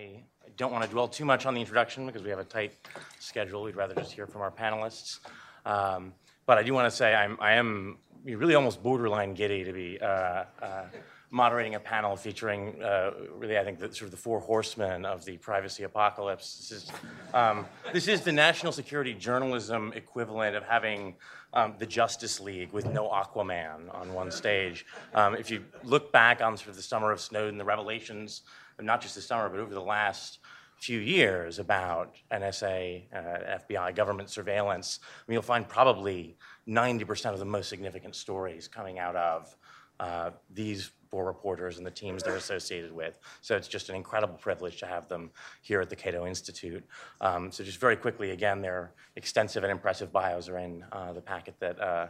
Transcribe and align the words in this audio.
I 0.00 0.22
don't 0.56 0.72
want 0.72 0.84
to 0.84 0.90
dwell 0.90 1.08
too 1.08 1.24
much 1.24 1.44
on 1.46 1.54
the 1.54 1.60
introduction 1.60 2.06
because 2.06 2.22
we 2.22 2.30
have 2.30 2.38
a 2.38 2.44
tight 2.44 2.72
schedule. 3.18 3.62
We'd 3.62 3.76
rather 3.76 3.94
just 3.94 4.12
hear 4.12 4.26
from 4.26 4.40
our 4.40 4.50
panelists. 4.50 5.18
Um, 5.66 6.14
but 6.46 6.56
I 6.56 6.62
do 6.62 6.72
want 6.72 6.90
to 6.90 6.96
say 6.96 7.14
I'm, 7.14 7.36
I 7.40 7.52
am 7.52 7.98
really 8.24 8.54
almost 8.54 8.82
borderline 8.82 9.34
giddy 9.34 9.62
to 9.64 9.72
be 9.72 9.98
uh, 10.00 10.44
uh, 10.62 10.84
moderating 11.30 11.74
a 11.74 11.80
panel 11.80 12.16
featuring 12.16 12.82
uh, 12.82 13.10
really, 13.34 13.58
I 13.58 13.64
think, 13.64 13.78
the, 13.78 13.92
sort 13.92 14.02
of 14.02 14.10
the 14.10 14.16
four 14.16 14.40
horsemen 14.40 15.04
of 15.04 15.24
the 15.24 15.36
privacy 15.36 15.82
apocalypse. 15.82 16.56
This 16.56 16.72
is, 16.72 16.92
um, 17.34 17.66
this 17.92 18.08
is 18.08 18.22
the 18.22 18.32
national 18.32 18.72
security 18.72 19.12
journalism 19.12 19.92
equivalent 19.94 20.56
of 20.56 20.64
having 20.64 21.14
um, 21.52 21.74
the 21.78 21.86
Justice 21.86 22.40
League 22.40 22.72
with 22.72 22.86
no 22.86 23.08
Aquaman 23.08 23.94
on 23.94 24.14
one 24.14 24.30
stage. 24.30 24.86
Um, 25.14 25.34
if 25.34 25.50
you 25.50 25.64
look 25.84 26.10
back 26.10 26.40
on 26.40 26.56
sort 26.56 26.70
of 26.70 26.76
the 26.76 26.82
summer 26.82 27.12
of 27.12 27.20
Snowden, 27.20 27.58
the 27.58 27.64
revelations, 27.64 28.42
not 28.82 29.00
just 29.00 29.14
this 29.14 29.26
summer, 29.26 29.48
but 29.48 29.60
over 29.60 29.74
the 29.74 29.80
last 29.80 30.38
few 30.76 30.98
years 30.98 31.58
about 31.58 32.14
NSA, 32.32 33.04
uh, 33.14 33.58
FBI, 33.68 33.94
government 33.94 34.30
surveillance, 34.30 35.00
I 35.02 35.30
mean, 35.30 35.34
you'll 35.34 35.42
find 35.42 35.68
probably 35.68 36.36
90% 36.66 37.32
of 37.32 37.38
the 37.38 37.44
most 37.44 37.68
significant 37.68 38.16
stories 38.16 38.66
coming 38.66 38.98
out 38.98 39.14
of 39.14 39.56
uh, 40.00 40.30
these 40.54 40.90
four 41.10 41.26
reporters 41.26 41.76
and 41.76 41.86
the 41.86 41.90
teams 41.90 42.22
they're 42.22 42.36
associated 42.36 42.92
with. 42.92 43.18
So 43.42 43.56
it's 43.56 43.68
just 43.68 43.90
an 43.90 43.96
incredible 43.96 44.36
privilege 44.36 44.78
to 44.78 44.86
have 44.86 45.08
them 45.08 45.30
here 45.60 45.80
at 45.80 45.90
the 45.90 45.96
Cato 45.96 46.26
Institute. 46.26 46.84
Um, 47.20 47.50
so 47.50 47.64
just 47.64 47.78
very 47.78 47.96
quickly, 47.96 48.30
again, 48.30 48.62
their 48.62 48.92
extensive 49.16 49.64
and 49.64 49.72
impressive 49.72 50.12
bios 50.12 50.48
are 50.48 50.58
in 50.58 50.84
uh, 50.92 51.12
the 51.12 51.20
packet 51.20 51.56
that 51.58 51.78
uh, 51.80 52.06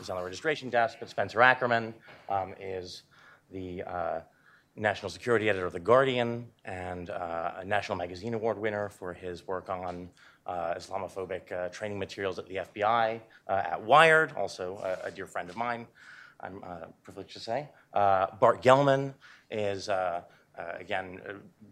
is 0.00 0.08
on 0.08 0.16
the 0.16 0.22
registration 0.24 0.70
desk. 0.70 0.98
But 1.00 1.10
Spencer 1.10 1.42
Ackerman 1.42 1.92
um, 2.30 2.54
is 2.58 3.02
the 3.50 3.82
uh, 3.82 4.20
national 4.76 5.10
security 5.10 5.48
editor 5.48 5.66
of 5.66 5.72
The 5.72 5.80
Guardian 5.80 6.46
and 6.64 7.10
uh, 7.10 7.52
a 7.58 7.64
National 7.64 7.96
Magazine 7.96 8.34
Award 8.34 8.58
winner 8.58 8.88
for 8.88 9.12
his 9.12 9.46
work 9.46 9.70
on 9.70 10.10
uh, 10.46 10.74
Islamophobic 10.76 11.52
uh, 11.52 11.68
training 11.68 11.98
materials 11.98 12.38
at 12.38 12.46
the 12.46 12.56
FBI, 12.56 13.20
uh, 13.48 13.52
at 13.52 13.82
Wired, 13.82 14.32
also 14.36 14.78
a, 14.82 15.06
a, 15.06 15.10
dear 15.10 15.26
friend 15.26 15.48
of 15.48 15.56
mine, 15.56 15.86
I'm 16.40 16.60
uh, 16.64 16.86
privileged 17.02 17.32
to 17.34 17.40
say. 17.40 17.68
Uh, 17.92 18.26
Bart 18.40 18.62
Gellman 18.62 19.14
is, 19.50 19.88
again, 20.78 21.20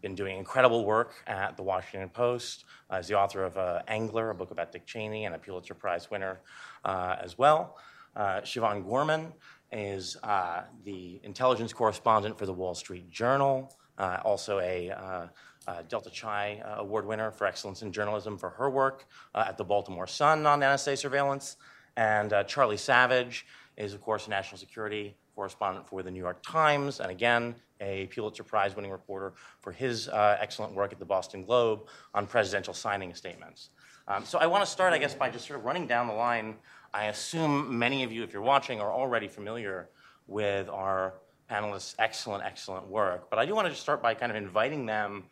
been 0.00 0.14
doing 0.14 0.38
incredible 0.38 0.84
work 0.84 1.14
at 1.26 1.56
The 1.56 1.62
Washington 1.62 2.08
Post, 2.08 2.64
is 2.98 3.08
the 3.08 3.18
author 3.18 3.44
of 3.44 3.82
Angler, 3.88 4.30
a 4.30 4.34
book 4.34 4.52
about 4.52 4.72
Dick 4.72 4.86
Cheney, 4.86 5.24
and 5.24 5.34
a 5.34 5.38
Pulitzer 5.38 5.74
Prize 5.74 6.10
winner 6.10 6.40
as 6.84 7.36
well. 7.36 7.76
Siobhan 8.16 8.84
Gorman 8.84 9.32
is 9.72 10.16
uh, 10.22 10.62
the 10.84 11.20
intelligence 11.22 11.72
correspondent 11.72 12.38
for 12.38 12.46
the 12.46 12.52
Wall 12.52 12.74
Street 12.74 13.10
Journal, 13.10 13.74
uh, 13.98 14.18
also 14.24 14.58
a 14.60 14.90
uh, 14.90 15.26
uh 15.68 15.82
Delta 15.88 16.10
Chi 16.10 16.60
uh, 16.64 16.80
Award 16.80 17.06
winner 17.06 17.30
for 17.30 17.46
excellence 17.46 17.82
in 17.82 17.92
journalism 17.92 18.36
for 18.36 18.50
her 18.50 18.68
work 18.68 19.06
uh, 19.34 19.44
at 19.46 19.56
the 19.56 19.64
Baltimore 19.64 20.06
Sun 20.06 20.46
on 20.46 20.60
NSA 20.60 20.98
surveillance. 20.98 21.56
And 21.96 22.32
Charlie 22.46 22.78
Savage 22.78 23.46
is, 23.76 23.92
of 23.92 24.00
course, 24.00 24.26
a 24.26 24.30
national 24.30 24.58
security 24.58 25.14
correspondent 25.34 25.86
for 25.86 26.02
the 26.02 26.10
New 26.10 26.20
York 26.20 26.42
Times, 26.42 27.00
and 27.00 27.10
again, 27.10 27.54
a 27.82 28.06
Pulitzer 28.06 28.42
Prize 28.42 28.74
winning 28.74 28.90
reporter 28.90 29.34
for 29.60 29.72
his 29.72 30.08
excellent 30.12 30.74
work 30.74 30.92
at 30.92 30.98
the 30.98 31.04
Boston 31.04 31.44
Globe 31.44 31.86
on 32.14 32.26
presidential 32.26 32.72
signing 32.72 33.14
statements. 33.14 33.68
Um, 34.08 34.24
so 34.24 34.38
I 34.38 34.46
want 34.46 34.64
to 34.64 34.70
start, 34.70 34.92
I 34.92 34.98
guess, 34.98 35.14
by 35.14 35.30
just 35.30 35.46
sort 35.46 35.58
of 35.58 35.64
running 35.64 35.86
down 35.86 36.06
the 36.06 36.14
line 36.14 36.56
I 36.94 37.06
assume 37.06 37.78
many 37.78 38.02
of 38.02 38.12
you, 38.12 38.22
if 38.22 38.32
you're 38.32 38.42
watching, 38.42 38.80
are 38.80 38.92
already 38.92 39.28
familiar 39.28 39.88
with 40.26 40.68
our 40.68 41.14
panelists' 41.50 41.94
excellent, 41.98 42.44
excellent 42.44 42.86
work. 42.86 43.30
But 43.30 43.38
I 43.38 43.46
do 43.46 43.54
want 43.54 43.66
to 43.66 43.70
just 43.70 43.82
start 43.82 44.02
by 44.02 44.14
kind 44.14 44.30
of 44.30 44.36
inviting 44.36 44.86
them 44.86 45.24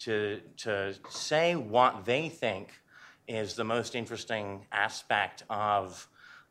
to, 0.00 0.40
to 0.58 0.94
say 1.08 1.54
what 1.54 2.04
they 2.04 2.28
think 2.28 2.70
is 3.28 3.54
the 3.54 3.64
most 3.64 3.94
interesting 3.94 4.66
aspect 4.72 5.44
of 5.48 6.08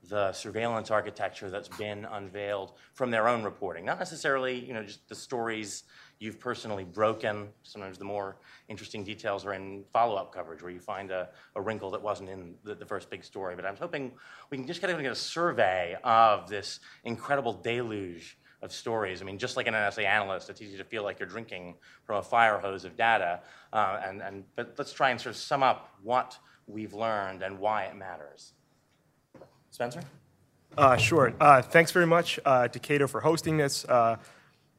the 0.09 0.31
surveillance 0.33 0.91
architecture 0.91 1.49
that's 1.49 1.69
been 1.69 2.05
unveiled 2.05 2.73
from 2.93 3.11
their 3.11 3.27
own 3.27 3.43
reporting. 3.43 3.85
Not 3.85 3.99
necessarily, 3.99 4.59
you 4.59 4.73
know, 4.73 4.83
just 4.83 5.07
the 5.07 5.15
stories 5.15 5.83
you've 6.23 6.39
personally 6.39 6.85
broken. 6.85 7.49
Sometimes 7.63 7.97
the 7.97 8.05
more 8.05 8.37
interesting 8.69 9.03
details 9.03 9.45
are 9.45 9.53
in 9.53 9.83
follow-up 9.91 10.33
coverage 10.33 10.63
where 10.63 10.71
you 10.71 10.79
find 10.79 11.11
a, 11.11 11.27
a 11.55 11.61
wrinkle 11.61 11.91
that 11.91 12.01
wasn't 12.01 12.29
in 12.29 12.55
the, 12.63 12.75
the, 12.75 12.85
first 12.85 13.09
big 13.09 13.25
story. 13.25 13.55
But 13.57 13.65
I 13.65 13.71
was 13.71 13.79
hoping 13.79 14.13
we 14.49 14.57
can 14.57 14.65
just 14.65 14.81
kind 14.81 14.93
of 14.93 15.01
get 15.01 15.11
a 15.11 15.15
survey 15.15 15.97
of 16.05 16.47
this 16.47 16.79
incredible 17.03 17.51
deluge 17.51 18.37
of 18.61 18.71
stories. 18.71 19.21
I 19.21 19.25
mean, 19.25 19.37
just 19.37 19.57
like 19.57 19.67
an 19.67 19.73
NSA 19.73 20.05
analyst, 20.05 20.49
it's 20.49 20.61
easy 20.61 20.77
to 20.77 20.85
feel 20.85 21.03
like 21.03 21.19
you're 21.19 21.27
drinking 21.27 21.75
from 22.05 22.19
a 22.19 22.23
fire 22.23 22.57
hose 22.57 22.85
of 22.85 22.95
data. 22.95 23.41
Uh, 23.73 23.99
and, 24.05 24.21
and, 24.21 24.45
but 24.55 24.75
let's 24.77 24.93
try 24.93 25.09
and 25.09 25.19
sort 25.19 25.35
of 25.35 25.41
sum 25.41 25.61
up 25.61 25.89
what 26.03 26.37
we've 26.67 26.93
learned 26.93 27.43
and 27.43 27.59
why 27.59 27.83
it 27.83 27.97
matters. 27.97 28.53
Spencer? 29.71 30.01
Uh, 30.77 30.95
sure. 30.95 31.33
Uh, 31.41 31.61
thanks 31.61 31.91
very 31.91 32.07
much 32.07 32.39
uh, 32.45 32.69
to 32.69 32.79
Cato 32.79 33.07
for 33.07 33.19
hosting 33.19 33.57
this. 33.57 33.85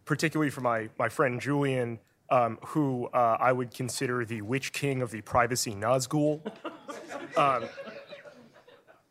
Particularly 0.05 0.51
for 0.51 0.61
my, 0.61 0.89
my 0.99 1.09
friend 1.09 1.41
Julian, 1.41 1.99
um, 2.31 2.59
who 2.67 3.07
uh, 3.13 3.37
I 3.41 3.53
would 3.53 3.73
consider 3.73 4.25
the 4.25 4.43
witch 4.43 4.73
king 4.73 5.03
of 5.03 5.11
the 5.11 5.21
privacy 5.23 5.73
Nazgul. 5.73 6.41
um, 7.37 7.65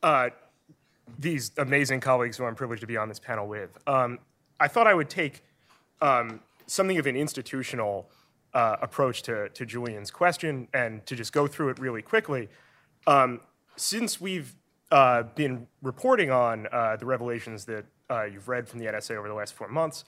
uh, 0.01 0.29
these 1.17 1.51
amazing 1.57 1.99
colleagues 1.99 2.37
who 2.37 2.45
I'm 2.45 2.55
privileged 2.55 2.81
to 2.81 2.87
be 2.87 2.97
on 2.97 3.07
this 3.07 3.19
panel 3.19 3.47
with. 3.47 3.77
Um, 3.87 4.19
I 4.59 4.67
thought 4.67 4.87
I 4.87 4.93
would 4.93 5.09
take 5.09 5.43
um, 6.01 6.41
something 6.67 6.97
of 6.97 7.07
an 7.07 7.15
institutional 7.15 8.09
uh, 8.53 8.77
approach 8.81 9.23
to, 9.23 9.49
to 9.49 9.65
Julian's 9.65 10.11
question 10.11 10.67
and 10.73 11.05
to 11.05 11.15
just 11.15 11.33
go 11.33 11.47
through 11.47 11.69
it 11.69 11.79
really 11.79 12.01
quickly. 12.01 12.49
Um, 13.07 13.41
since 13.75 14.21
we've 14.21 14.55
uh, 14.91 15.23
been 15.23 15.67
reporting 15.81 16.29
on 16.29 16.67
uh, 16.71 16.95
the 16.97 17.05
revelations 17.05 17.65
that 17.65 17.85
uh, 18.09 18.23
you've 18.25 18.47
read 18.47 18.67
from 18.67 18.79
the 18.79 18.85
NSA 18.85 19.15
over 19.15 19.27
the 19.27 19.33
last 19.33 19.53
four 19.53 19.67
months, 19.67 20.05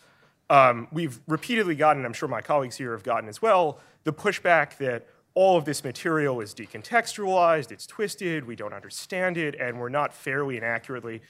um, 0.50 0.88
we've 0.91 1.19
repeatedly 1.28 1.75
gotten, 1.75 2.06
I'm 2.06 2.13
sure 2.13 2.29
my 2.29 2.41
colleagues 2.41 2.78
here 2.78 2.91
have 2.91 3.03
gotten 3.03 3.29
as 3.29 3.41
well, 3.41 3.79
the 4.03 4.13
pushback 4.13 4.78
that 4.78 5.07
all 5.33 5.57
of 5.57 5.66
this 5.66 5.83
material 5.83 6.39
is 6.39 6.53
decontextualized, 6.53 7.72
it's 7.72 7.85
twisted, 7.85 8.45
we 8.45 8.56
don't 8.56 8.73
understand 8.73 9.38
it, 9.38 9.56
and 9.56 9.79
we're 9.79 9.89
not 9.89 10.13
fairly 10.13 10.56
and 10.56 10.66
accurately 10.66 11.22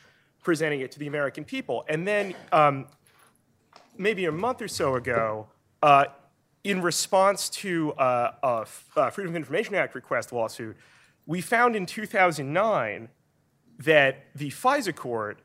presenting 0.43 0.81
it 0.81 0.91
to 0.91 0.99
the 0.99 1.07
American 1.07 1.43
people. 1.43 1.83
And 1.89 2.07
then 2.07 2.35
um, 2.51 2.85
maybe 3.97 4.25
a 4.25 4.31
month 4.31 4.61
or 4.61 4.67
so 4.67 4.95
ago, 4.95 5.47
uh, 5.81 6.05
in 6.63 6.81
response 6.81 7.49
to 7.49 7.93
uh, 7.93 8.31
a, 8.43 8.67
a 8.97 9.11
Freedom 9.11 9.31
of 9.31 9.35
Information 9.35 9.75
Act 9.75 9.95
request 9.95 10.31
lawsuit, 10.31 10.75
we 11.25 11.41
found 11.41 11.75
in 11.75 11.85
2009 11.85 13.09
that 13.79 14.25
the 14.35 14.49
FISA 14.49 14.95
court 14.95 15.39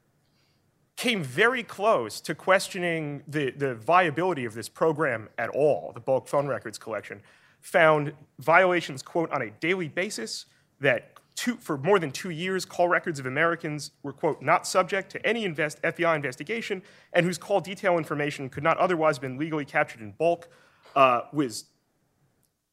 came 1.00 1.24
very 1.24 1.62
close 1.62 2.20
to 2.20 2.34
questioning 2.34 3.22
the, 3.26 3.52
the 3.52 3.74
viability 3.74 4.44
of 4.44 4.52
this 4.52 4.68
program 4.68 5.30
at 5.38 5.48
all, 5.48 5.92
the 5.94 6.00
bulk 6.00 6.28
phone 6.28 6.46
records 6.46 6.76
collection, 6.76 7.22
found 7.62 8.12
violations, 8.38 9.00
quote, 9.00 9.30
on 9.32 9.40
a 9.40 9.48
daily 9.60 9.88
basis 9.88 10.44
that 10.78 11.14
two, 11.34 11.56
for 11.56 11.78
more 11.78 11.98
than 11.98 12.10
two 12.10 12.28
years, 12.28 12.66
call 12.66 12.86
records 12.86 13.18
of 13.18 13.24
Americans 13.24 13.92
were, 14.02 14.12
quote, 14.12 14.42
not 14.42 14.66
subject 14.66 15.10
to 15.10 15.26
any 15.26 15.46
invest, 15.46 15.80
FBI 15.80 16.14
investigation 16.14 16.82
and 17.14 17.24
whose 17.24 17.38
call 17.38 17.62
detail 17.62 17.96
information 17.96 18.50
could 18.50 18.62
not 18.62 18.76
otherwise 18.76 19.16
have 19.16 19.22
been 19.22 19.38
legally 19.38 19.64
captured 19.64 20.02
in 20.02 20.12
bulk 20.12 20.50
uh, 20.94 21.22
was 21.32 21.64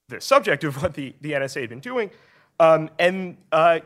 the 0.09 0.19
subject 0.19 0.65
of 0.65 0.81
what 0.81 0.95
the, 0.95 1.15
the 1.21 1.31
NSA 1.31 1.61
had 1.61 1.69
been 1.69 1.79
doing. 1.79 2.11
Um, 2.59 2.89
and 2.99 3.37
uh, 3.53 3.79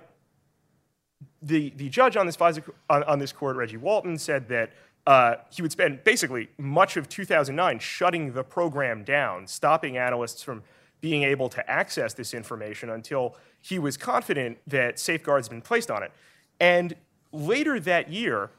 the, 1.41 1.72
the 1.75 1.90
judge 1.90 2.16
on 2.16 2.25
this, 2.25 2.38
on, 2.41 3.03
on 3.03 3.19
this 3.19 3.31
court, 3.31 3.56
Reggie 3.56 3.78
Walton, 3.78 4.18
said 4.18 4.47
that 4.50 4.72
uh, 5.07 5.35
he 5.52 5.62
would 5.62 5.72
spend 5.72 6.03
basically 6.03 6.50
much 6.57 6.97
of 6.97 7.09
2009 7.09 7.79
shutting 7.79 8.34
the 8.34 8.44
program 8.44 9.03
down, 9.03 9.47
stopping 9.47 9.97
analysts 9.97 10.44
from 10.44 10.63
being 11.00 11.24
able 11.24 11.50
to 11.50 11.69
access 11.69 12.14
this 12.14 12.34
information 12.34 12.91
until 12.91 13.35
he 13.59 13.79
was 13.79 13.97
confident 13.97 14.59
that 14.67 14.99
safeguards 14.99 15.47
had 15.47 15.52
been 15.52 15.61
placed 15.61 15.90
on 15.90 16.03
it. 16.03 16.11
And 16.59 16.96
later 17.32 17.79
that 17.79 18.11
year, 18.11 18.52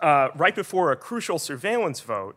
uh, 0.00 0.28
right 0.34 0.54
before 0.54 0.90
a 0.90 0.96
crucial 0.96 1.38
surveillance 1.38 2.00
vote, 2.00 2.36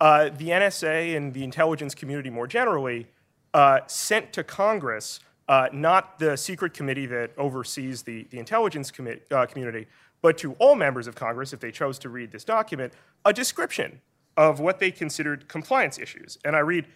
uh, 0.00 0.28
the 0.28 0.50
NSA 0.50 1.16
and 1.16 1.32
the 1.32 1.42
intelligence 1.42 1.94
community 1.94 2.28
more 2.28 2.46
generally 2.46 3.06
uh, 3.54 3.80
sent 3.86 4.32
to 4.34 4.44
Congress 4.44 5.20
uh, 5.48 5.68
not 5.72 6.18
the 6.18 6.36
secret 6.36 6.74
committee 6.74 7.06
that 7.06 7.30
oversees 7.38 8.02
the, 8.02 8.26
the 8.30 8.38
intelligence 8.38 8.90
commi- 8.90 9.20
uh, 9.32 9.46
community, 9.46 9.86
but 10.20 10.36
to 10.38 10.52
all 10.54 10.74
members 10.74 11.06
of 11.06 11.14
Congress, 11.14 11.52
if 11.52 11.60
they 11.60 11.70
chose 11.70 11.98
to 12.00 12.08
read 12.08 12.32
this 12.32 12.44
document, 12.44 12.92
a 13.24 13.32
description 13.32 14.00
of 14.36 14.60
what 14.60 14.78
they 14.78 14.90
considered 14.90 15.48
compliance 15.48 15.98
issues. 15.98 16.38
And 16.44 16.54
I 16.54 16.60
read 16.60 16.86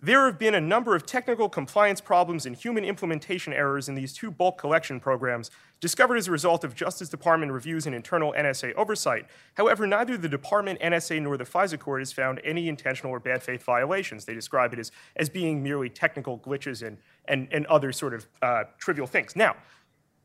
There 0.00 0.26
have 0.26 0.38
been 0.38 0.54
a 0.54 0.60
number 0.60 0.94
of 0.94 1.06
technical 1.06 1.48
compliance 1.48 2.00
problems 2.00 2.46
and 2.46 2.54
human 2.54 2.84
implementation 2.84 3.52
errors 3.52 3.88
in 3.88 3.96
these 3.96 4.12
two 4.12 4.30
bulk 4.30 4.56
collection 4.56 5.00
programs 5.00 5.50
discovered 5.80 6.16
as 6.16 6.28
a 6.28 6.30
result 6.30 6.62
of 6.62 6.76
Justice 6.76 7.08
Department 7.08 7.50
reviews 7.50 7.84
and 7.84 7.96
internal 7.96 8.32
NSA 8.32 8.74
oversight. 8.74 9.26
However, 9.54 9.88
neither 9.88 10.16
the 10.16 10.28
Department, 10.28 10.78
NSA, 10.78 11.20
nor 11.22 11.36
the 11.36 11.44
FISA 11.44 11.80
court 11.80 12.00
has 12.00 12.12
found 12.12 12.40
any 12.44 12.68
intentional 12.68 13.12
or 13.12 13.18
bad 13.18 13.42
faith 13.42 13.64
violations. 13.64 14.24
They 14.24 14.34
describe 14.34 14.72
it 14.72 14.78
as, 14.78 14.92
as 15.16 15.28
being 15.28 15.64
merely 15.64 15.88
technical 15.88 16.38
glitches 16.38 16.86
and, 16.86 16.98
and, 17.24 17.48
and 17.50 17.66
other 17.66 17.90
sort 17.90 18.14
of 18.14 18.28
uh, 18.40 18.64
trivial 18.78 19.08
things. 19.08 19.34
Now, 19.34 19.56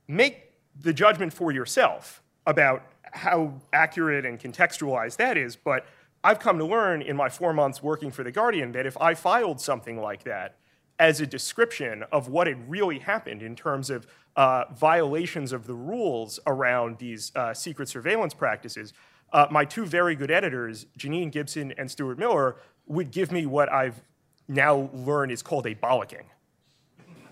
make 0.07 0.51
the 0.79 0.93
judgment 0.93 1.33
for 1.33 1.51
yourself 1.51 2.21
about 2.45 2.83
how 3.11 3.53
accurate 3.71 4.23
and 4.23 4.39
contextualized 4.39 5.17
that 5.17 5.35
is, 5.35 5.55
but 5.55 5.87
I've 6.23 6.39
come 6.39 6.57
to 6.57 6.65
learn 6.65 7.01
in 7.01 7.17
my 7.17 7.27
four 7.29 7.53
months 7.53 7.83
working 7.83 8.09
for 8.09 8.23
The 8.23 8.31
Guardian 8.31 8.71
that 8.71 8.85
if 8.85 8.97
I 9.01 9.13
filed 9.13 9.59
something 9.59 9.99
like 9.99 10.23
that 10.23 10.57
as 10.97 11.19
a 11.19 11.27
description 11.27 12.03
of 12.11 12.29
what 12.29 12.47
had 12.47 12.69
really 12.69 12.99
happened 12.99 13.41
in 13.41 13.55
terms 13.55 13.89
of 13.89 14.07
uh, 14.35 14.65
violations 14.73 15.51
of 15.51 15.67
the 15.67 15.73
rules 15.73 16.39
around 16.47 16.97
these 16.99 17.31
uh, 17.35 17.53
secret 17.53 17.89
surveillance 17.89 18.33
practices, 18.33 18.93
uh, 19.33 19.47
my 19.51 19.65
two 19.65 19.85
very 19.85 20.15
good 20.15 20.31
editors, 20.31 20.85
Janine 20.97 21.31
Gibson 21.31 21.73
and 21.77 21.91
Stuart 21.91 22.17
Millar, 22.17 22.55
would 22.85 23.11
give 23.11 23.31
me 23.31 23.45
what 23.45 23.71
I've 23.71 24.01
now 24.47 24.89
learned 24.93 25.31
is 25.31 25.41
called 25.41 25.65
a 25.65 25.75
bollocking. 25.75 26.25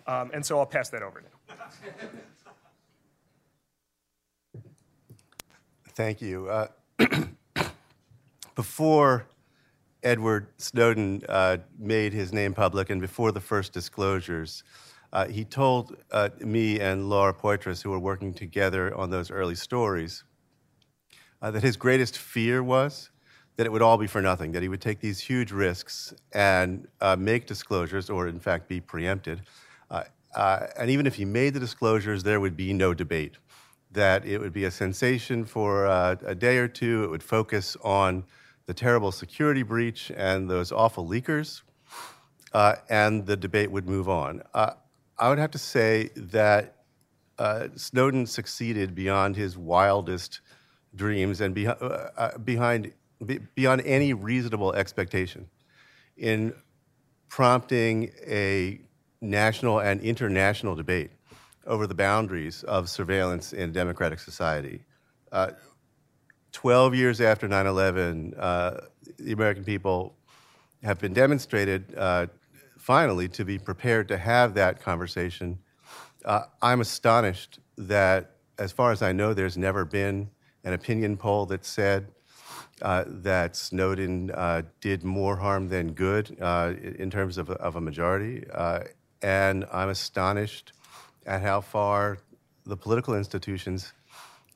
Um, 0.07 0.31
and 0.33 0.45
so 0.45 0.59
I'll 0.59 0.65
pass 0.65 0.89
that 0.89 1.03
over 1.03 1.21
now. 1.21 1.55
Thank 5.93 6.21
you. 6.21 6.67
Before 8.55 9.27
Edward 10.03 10.47
Snowden 10.57 11.21
uh, 11.29 11.57
made 11.79 12.11
his 12.11 12.33
name 12.33 12.53
public 12.53 12.89
and 12.89 12.99
before 12.99 13.31
the 13.31 13.39
first 13.39 13.71
disclosures, 13.71 14.63
uh, 15.13 15.27
he 15.27 15.45
told 15.45 15.95
uh, 16.11 16.29
me 16.39 16.79
and 16.79 17.09
Laura 17.09 17.33
Poitras, 17.33 17.81
who 17.81 17.89
were 17.91 17.99
working 17.99 18.33
together 18.33 18.95
on 18.95 19.09
those 19.09 19.31
early 19.31 19.55
stories, 19.55 20.23
uh, 21.41 21.51
that 21.51 21.63
his 21.63 21.77
greatest 21.77 22.17
fear 22.17 22.61
was 22.61 23.09
that 23.55 23.65
it 23.65 23.71
would 23.71 23.81
all 23.81 23.97
be 23.97 24.07
for 24.07 24.21
nothing, 24.21 24.51
that 24.53 24.61
he 24.61 24.69
would 24.69 24.81
take 24.81 24.99
these 24.99 25.19
huge 25.19 25.51
risks 25.51 26.13
and 26.31 26.87
uh, 26.99 27.15
make 27.15 27.45
disclosures, 27.45 28.09
or 28.09 28.27
in 28.27 28.39
fact 28.39 28.67
be 28.67 28.79
preempted. 28.79 29.41
Uh, 29.89 30.65
and 30.77 30.89
even 30.89 31.05
if 31.05 31.15
he 31.15 31.25
made 31.25 31.53
the 31.53 31.59
disclosures, 31.59 32.23
there 32.23 32.39
would 32.39 32.55
be 32.55 32.71
no 32.71 32.93
debate. 32.93 33.35
That 33.91 34.25
it 34.25 34.39
would 34.39 34.53
be 34.53 34.63
a 34.63 34.71
sensation 34.71 35.43
for 35.43 35.85
a 35.85 36.33
day 36.33 36.57
or 36.57 36.69
two, 36.69 37.03
it 37.03 37.09
would 37.09 37.23
focus 37.23 37.75
on 37.83 38.23
the 38.71 38.75
terrible 38.75 39.11
security 39.11 39.63
breach 39.63 40.13
and 40.15 40.49
those 40.49 40.71
awful 40.71 41.05
leakers, 41.05 41.61
uh, 42.53 42.75
and 42.89 43.25
the 43.25 43.35
debate 43.35 43.69
would 43.69 43.85
move 43.85 44.07
on. 44.07 44.41
Uh, 44.53 44.71
I 45.19 45.27
would 45.27 45.39
have 45.39 45.51
to 45.51 45.57
say 45.57 46.09
that 46.15 46.77
uh, 47.37 47.67
Snowden 47.75 48.25
succeeded 48.25 48.95
beyond 48.95 49.35
his 49.35 49.57
wildest 49.57 50.39
dreams 50.95 51.41
and 51.41 51.67
uh, 51.67 51.71
uh, 51.71 52.37
behind, 52.37 52.93
beyond 53.55 53.81
any 53.81 54.13
reasonable 54.13 54.71
expectation 54.71 55.49
in 56.15 56.53
prompting 57.27 58.09
a 58.25 58.79
national 59.19 59.81
and 59.81 59.99
international 59.99 60.75
debate 60.75 61.11
over 61.67 61.87
the 61.87 61.93
boundaries 61.93 62.63
of 62.63 62.87
surveillance 62.87 63.51
in 63.51 63.73
democratic 63.73 64.19
society. 64.19 64.85
Uh, 66.51 66.57
12 66.61 66.95
years 66.95 67.21
after 67.21 67.47
9 67.47 67.67
11, 67.67 68.33
uh, 68.37 68.81
the 69.17 69.31
American 69.31 69.63
people 69.63 70.15
have 70.83 70.99
been 70.99 71.13
demonstrated 71.13 71.93
uh, 71.97 72.27
finally 72.77 73.27
to 73.27 73.45
be 73.45 73.57
prepared 73.57 74.07
to 74.07 74.17
have 74.17 74.53
that 74.53 74.81
conversation. 74.81 75.57
Uh, 76.25 76.43
I'm 76.61 76.81
astonished 76.81 77.59
that, 77.77 78.35
as 78.57 78.71
far 78.71 78.91
as 78.91 79.01
I 79.01 79.11
know, 79.11 79.33
there's 79.33 79.57
never 79.57 79.85
been 79.85 80.29
an 80.63 80.73
opinion 80.73 81.17
poll 81.17 81.45
that 81.47 81.65
said 81.65 82.07
uh, 82.81 83.05
that 83.07 83.55
Snowden 83.55 84.31
uh, 84.31 84.63
did 84.79 85.03
more 85.03 85.35
harm 85.35 85.67
than 85.69 85.93
good 85.93 86.35
uh, 86.41 86.73
in 86.81 87.09
terms 87.09 87.37
of, 87.37 87.49
of 87.49 87.75
a 87.75 87.81
majority. 87.81 88.45
and 89.21 89.65
I'm 89.71 89.89
astonished 89.89 90.73
at 91.25 91.41
how 91.41 91.61
far 91.61 92.17
the 92.65 92.77
political 92.77 93.15
institutions 93.15 93.93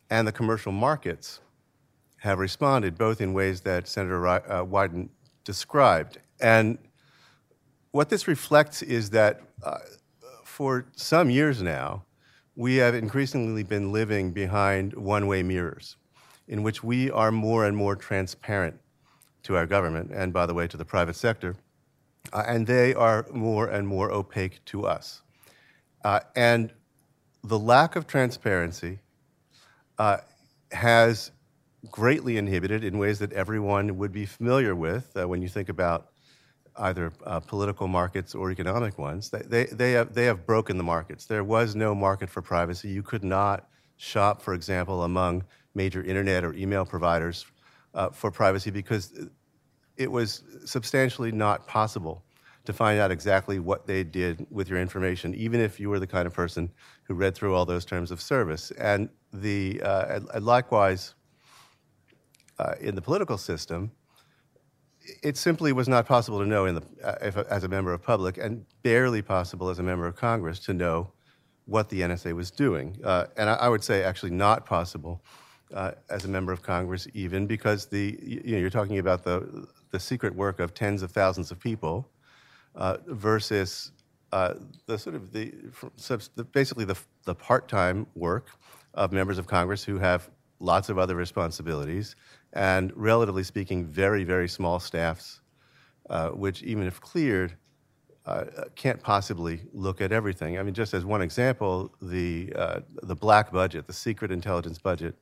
and 0.09 0.27
the 0.27 0.31
commercial 0.31 0.71
markets 0.71 1.39
have 2.25 2.39
responded, 2.39 2.98
both 2.98 3.22
in 3.22 3.33
ways 3.33 3.62
that 3.62 3.88
Senator 3.88 4.27
uh, 4.27 4.42
Wyden 4.66 5.10
described. 5.44 6.18
And 6.42 6.77
what 7.92 8.10
this 8.10 8.27
reflects 8.27 8.81
is 8.81 9.12
that 9.12 9.42
uh, 9.63 9.77
for 10.44 10.88
some 10.95 11.30
years 11.30 11.62
now, 11.62 12.04
we 12.56 12.77
have 12.77 12.95
increasingly 12.95 13.63
been 13.63 13.92
living 13.92 14.31
behind 14.31 14.94
one 14.94 15.27
way 15.27 15.44
mirrors 15.44 15.98
in 16.48 16.63
which 16.63 16.83
we 16.83 17.12
are 17.12 17.31
more 17.31 17.66
and 17.66 17.77
more 17.77 17.95
transparent 17.95 18.80
to 19.44 19.56
our 19.56 19.68
government 19.68 20.12
and, 20.12 20.33
by 20.33 20.45
the 20.45 20.54
way, 20.54 20.68
to 20.68 20.78
the 20.78 20.86
private 20.86 21.16
sector, 21.16 21.56
uh, 22.33 22.44
and 22.48 22.66
they 22.66 22.94
are 22.94 23.28
more 23.31 23.68
and 23.68 23.88
more 23.88 24.12
opaque 24.12 24.63
to 24.66 24.88
us. 24.88 25.21
Uh, 26.04 26.19
and 26.36 26.74
the 27.44 27.60
lack 27.60 27.95
of 27.95 28.07
transparency 28.07 29.00
uh, 30.00 30.18
has 30.71 31.31
greatly 31.92 32.38
inhibited 32.38 32.84
in 32.84 32.98
ways 32.98 33.20
that 33.20 33.34
everyone 33.34 33.98
would 33.98 34.12
be 34.12 34.26
familiar 34.26 34.76
with 34.76 35.16
uh, 35.16 35.28
when 35.28 35.42
you 35.42 35.50
think 35.50 35.70
about 35.70 36.12
either 36.78 37.12
uh, 37.26 37.40
political 37.40 37.88
markets 37.88 38.36
or 38.36 38.52
economic 38.52 38.98
ones. 38.98 39.30
They, 39.30 39.40
they, 39.40 39.66
they, 39.66 39.92
have, 39.94 40.14
they 40.14 40.26
have 40.26 40.46
broken 40.46 40.78
the 40.78 40.84
markets. 40.84 41.26
There 41.26 41.44
was 41.44 41.76
no 41.76 41.96
market 41.96 42.30
for 42.30 42.42
privacy. 42.42 42.90
You 42.90 43.04
could 43.04 43.24
not 43.24 43.70
shop, 43.98 44.42
for 44.42 44.54
example, 44.54 45.04
among 45.04 45.44
major 45.74 46.04
internet 46.04 46.44
or 46.44 46.54
email 46.54 46.86
providers 46.86 47.46
uh, 47.94 48.10
for 48.10 48.31
privacy 48.31 48.72
because 48.72 49.28
it 49.98 50.12
was 50.12 50.44
substantially 50.66 51.31
not 51.31 51.66
possible 51.68 52.24
to 52.66 52.74
find 52.74 53.00
out 53.00 53.12
exactly 53.12 53.60
what 53.60 53.86
they 53.86 54.04
did 54.04 54.46
with 54.50 54.68
your 54.68 54.80
information, 54.80 55.34
even 55.36 55.60
if 55.60 55.80
you 55.80 55.90
were 55.90 56.00
the 56.00 56.08
kind 56.08 56.26
of 56.26 56.34
person 56.34 56.70
who 57.04 57.14
read 57.14 57.36
through 57.36 57.54
all 57.54 57.66
those 57.66 57.86
terms 57.86 58.12
of 58.12 58.20
service. 58.20 58.72
And 58.72 59.10
the 59.31 59.81
uh, 59.84 60.20
and 60.34 60.46
likewise, 60.46 61.14
uh, 62.60 62.74
in 62.80 62.96
the 62.96 63.02
political 63.02 63.38
system, 63.38 63.92
it 65.22 65.38
simply 65.38 65.72
was 65.72 65.88
not 65.88 66.06
possible 66.06 66.40
to 66.40 66.46
know, 66.46 66.72
the, 66.72 66.84
uh, 67.04 67.16
if, 67.22 67.38
as 67.38 67.63
a 67.63 67.68
member 67.68 67.94
of 67.94 68.02
public, 68.02 68.38
and 68.38 68.66
barely 68.81 69.22
possible 69.22 69.69
as 69.69 69.80
a 69.80 69.84
member 69.84 70.07
of 70.07 70.16
Congress 70.16 70.60
to 70.60 70.74
know 70.74 71.12
what 71.66 71.90
the 71.90 72.02
NSA 72.02 72.34
was 72.34 72.52
doing. 72.52 72.98
Uh, 73.04 73.25
and 73.38 73.50
I, 73.50 73.54
I, 73.56 73.69
would 73.69 73.84
say 73.84 74.04
actually 74.04 74.31
not 74.31 74.66
possible 74.66 75.24
uh, 75.74 75.92
as 76.10 76.25
a 76.25 76.28
member 76.28 76.52
of 76.52 76.62
Congress, 76.62 77.07
even 77.13 77.48
because 77.48 77.88
the 77.88 78.18
you 78.22 78.54
know, 78.54 78.60
you're 78.60 78.69
talking 78.69 79.00
about 79.00 79.24
the 79.24 79.68
the 79.92 80.00
secret 80.00 80.36
work 80.36 80.60
of 80.60 80.74
tens 80.74 81.02
of 81.02 81.12
thousands 81.12 81.52
of 81.52 81.60
people 81.60 82.07
uh, 82.75 82.98
versus 83.07 83.92
uh, 84.31 84.56
the 84.86 84.98
sort 84.98 85.16
of 85.16 85.31
the, 85.31 85.54
basically 86.52 86.85
the 86.85 86.97
the 87.24 87.33
part-time 87.33 88.06
work 88.16 88.50
of 88.94 89.12
members 89.12 89.38
of 89.38 89.47
Congress 89.47 89.83
who 89.83 89.97
have 89.97 90.30
lots 90.59 90.90
of 90.90 90.97
other 90.97 91.16
responsibilities 91.16 92.16
and 92.56 92.94
relatively 92.95 93.44
speaking, 93.44 93.85
very, 93.85 94.24
very 94.24 94.47
small 94.47 94.80
staffs, 94.80 95.42
uh, 96.09 96.30
which 96.30 96.64
even 96.64 96.88
if 96.88 97.02
cleared, 97.02 97.57
uh, 98.26 98.45
can't 98.76 99.04
possibly 99.04 99.62
look 99.74 100.02
at 100.02 100.12
everything. 100.12 100.57
I 100.57 100.64
mean, 100.64 100.74
just 100.74 100.94
as 100.94 101.06
one 101.06 101.21
example, 101.21 101.94
the, 102.02 102.52
uh, 102.56 102.80
the 103.04 103.16
black 103.16 103.52
budget, 103.52 103.85
the 103.85 103.94
secret 103.94 104.31
intelligence 104.31 104.80
budget 104.80 105.16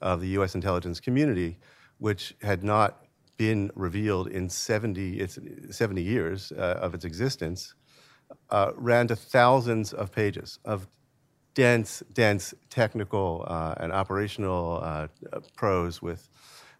of 0.00 0.20
the 0.20 0.28
U.S. 0.28 0.54
intelligence 0.54 0.98
community, 0.98 1.58
which 1.98 2.34
had 2.42 2.64
not 2.64 3.04
been 3.36 3.70
revealed 3.74 4.28
in 4.28 4.48
70, 4.48 5.20
its, 5.20 5.38
70 5.70 6.02
years 6.02 6.50
uh, 6.52 6.78
of 6.80 6.94
its 6.94 7.04
existence, 7.04 7.74
uh, 8.50 8.72
ran 8.74 9.06
to 9.08 9.16
thousands 9.16 9.92
of 9.92 10.10
pages 10.10 10.58
of 10.64 10.88
dense, 11.54 12.02
dense 12.14 12.54
technical 12.70 13.44
uh, 13.48 13.74
and 13.78 13.92
operational 13.92 15.08
prose 15.56 16.00
with 16.00 16.28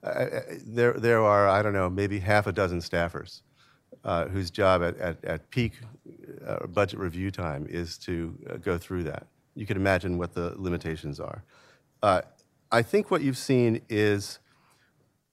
uh, 0.02 0.06
uh, 0.06 0.40
there, 0.66 0.94
there 0.94 1.22
are, 1.22 1.48
I 1.48 1.62
don't 1.62 1.72
know, 1.72 1.90
maybe 1.90 2.18
half 2.18 2.46
a 2.46 2.52
dozen 2.52 2.80
staffers 2.80 3.42
uh, 4.04 4.26
whose 4.26 4.50
job 4.50 4.82
at, 4.82 4.96
at, 4.98 5.24
at 5.24 5.50
peak 5.50 5.72
uh, 6.46 6.66
budget 6.66 6.98
review 6.98 7.30
time 7.30 7.66
is 7.68 7.98
to 7.98 8.36
uh, 8.48 8.56
go 8.56 8.78
through 8.78 9.04
that. 9.04 9.26
You 9.54 9.66
can 9.66 9.76
imagine 9.76 10.16
what 10.16 10.32
the 10.34 10.54
limitations 10.56 11.20
are. 11.20 11.44
Uh, 12.02 12.22
I 12.72 12.82
think 12.82 13.10
what 13.10 13.20
you've 13.20 13.36
seen 13.36 13.82
is 13.88 14.38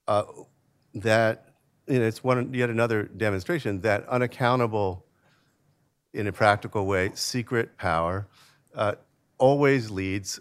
that 0.05 1.45
you 1.87 1.99
know, 1.99 2.05
it's 2.05 2.23
one, 2.23 2.53
yet 2.53 2.69
another 2.69 3.03
demonstration 3.03 3.81
that 3.81 4.07
unaccountable, 4.09 5.05
in 6.13 6.27
a 6.27 6.31
practical 6.31 6.85
way, 6.87 7.11
secret 7.13 7.77
power 7.77 8.27
always 9.37 9.91
leads 9.91 10.39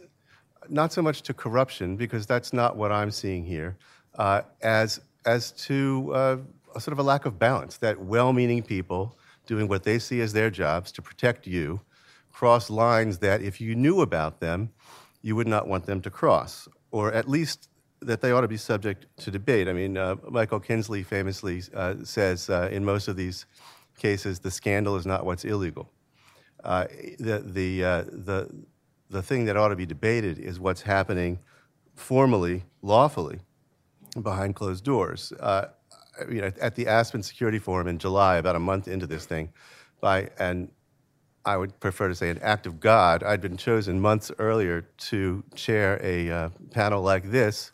not 0.68 0.92
so 0.92 1.02
much 1.02 1.22
to 1.22 1.34
corruption, 1.34 1.96
because 1.96 2.26
that's 2.26 2.52
not 2.52 2.76
what 2.76 2.90
I'm 2.90 3.10
seeing 3.10 3.44
here, 3.44 3.76
uh, 4.16 4.42
as, 4.62 5.00
as 5.24 5.52
to 5.52 6.12
uh, 6.14 6.36
a 6.74 6.80
sort 6.80 6.92
of 6.92 6.98
a 6.98 7.02
lack 7.02 7.24
of 7.24 7.38
balance, 7.38 7.78
that 7.78 8.00
well 8.00 8.32
meaning 8.32 8.62
people 8.62 9.16
doing 9.46 9.68
what 9.68 9.84
they 9.84 9.98
see 9.98 10.20
as 10.20 10.32
their 10.32 10.50
jobs 10.50 10.92
to 10.92 11.02
protect 11.02 11.46
you 11.46 11.80
cross 12.36 12.68
lines 12.68 13.16
that, 13.18 13.40
if 13.40 13.62
you 13.62 13.74
knew 13.74 14.02
about 14.02 14.40
them, 14.40 14.70
you 15.22 15.34
would 15.34 15.48
not 15.48 15.66
want 15.66 15.86
them 15.86 16.02
to 16.02 16.10
cross, 16.10 16.68
or 16.90 17.10
at 17.14 17.26
least 17.26 17.70
that 18.02 18.20
they 18.20 18.30
ought 18.30 18.42
to 18.42 18.48
be 18.48 18.58
subject 18.58 19.06
to 19.16 19.30
debate. 19.30 19.68
I 19.68 19.72
mean, 19.72 19.96
uh, 19.96 20.16
Michael 20.28 20.60
Kinsley 20.60 21.02
famously 21.02 21.62
uh, 21.74 21.94
says 22.04 22.50
uh, 22.50 22.68
in 22.70 22.84
most 22.84 23.08
of 23.08 23.16
these 23.16 23.46
cases, 23.96 24.38
the 24.38 24.50
scandal 24.50 24.96
is 24.96 25.06
not 25.06 25.24
what's 25.24 25.46
illegal. 25.46 25.90
Uh, 26.62 26.84
the, 27.18 27.38
the, 27.38 27.82
uh, 27.82 28.02
the, 28.02 28.50
the 29.08 29.22
thing 29.22 29.46
that 29.46 29.56
ought 29.56 29.68
to 29.68 29.76
be 29.76 29.86
debated 29.86 30.38
is 30.38 30.60
what's 30.60 30.82
happening 30.82 31.38
formally, 31.94 32.64
lawfully, 32.82 33.40
behind 34.22 34.54
closed 34.54 34.84
doors. 34.84 35.32
Uh, 35.40 35.68
you 36.30 36.40
know, 36.40 36.50
at 36.60 36.74
the 36.74 36.86
Aspen 36.86 37.22
Security 37.22 37.58
Forum 37.58 37.88
in 37.88 37.98
July, 37.98 38.36
about 38.36 38.56
a 38.56 38.60
month 38.60 38.88
into 38.88 39.06
this 39.06 39.26
thing, 39.26 39.52
by 40.00 40.30
an 40.38 40.70
I 41.46 41.56
would 41.56 41.78
prefer 41.78 42.08
to 42.08 42.14
say 42.14 42.28
an 42.28 42.40
act 42.42 42.66
of 42.66 42.80
God, 42.80 43.22
I'd 43.22 43.40
been 43.40 43.56
chosen 43.56 44.00
months 44.00 44.32
earlier 44.38 44.82
to 44.82 45.44
chair 45.54 46.00
a 46.02 46.28
uh, 46.28 46.48
panel 46.72 47.02
like 47.02 47.30
this 47.30 47.70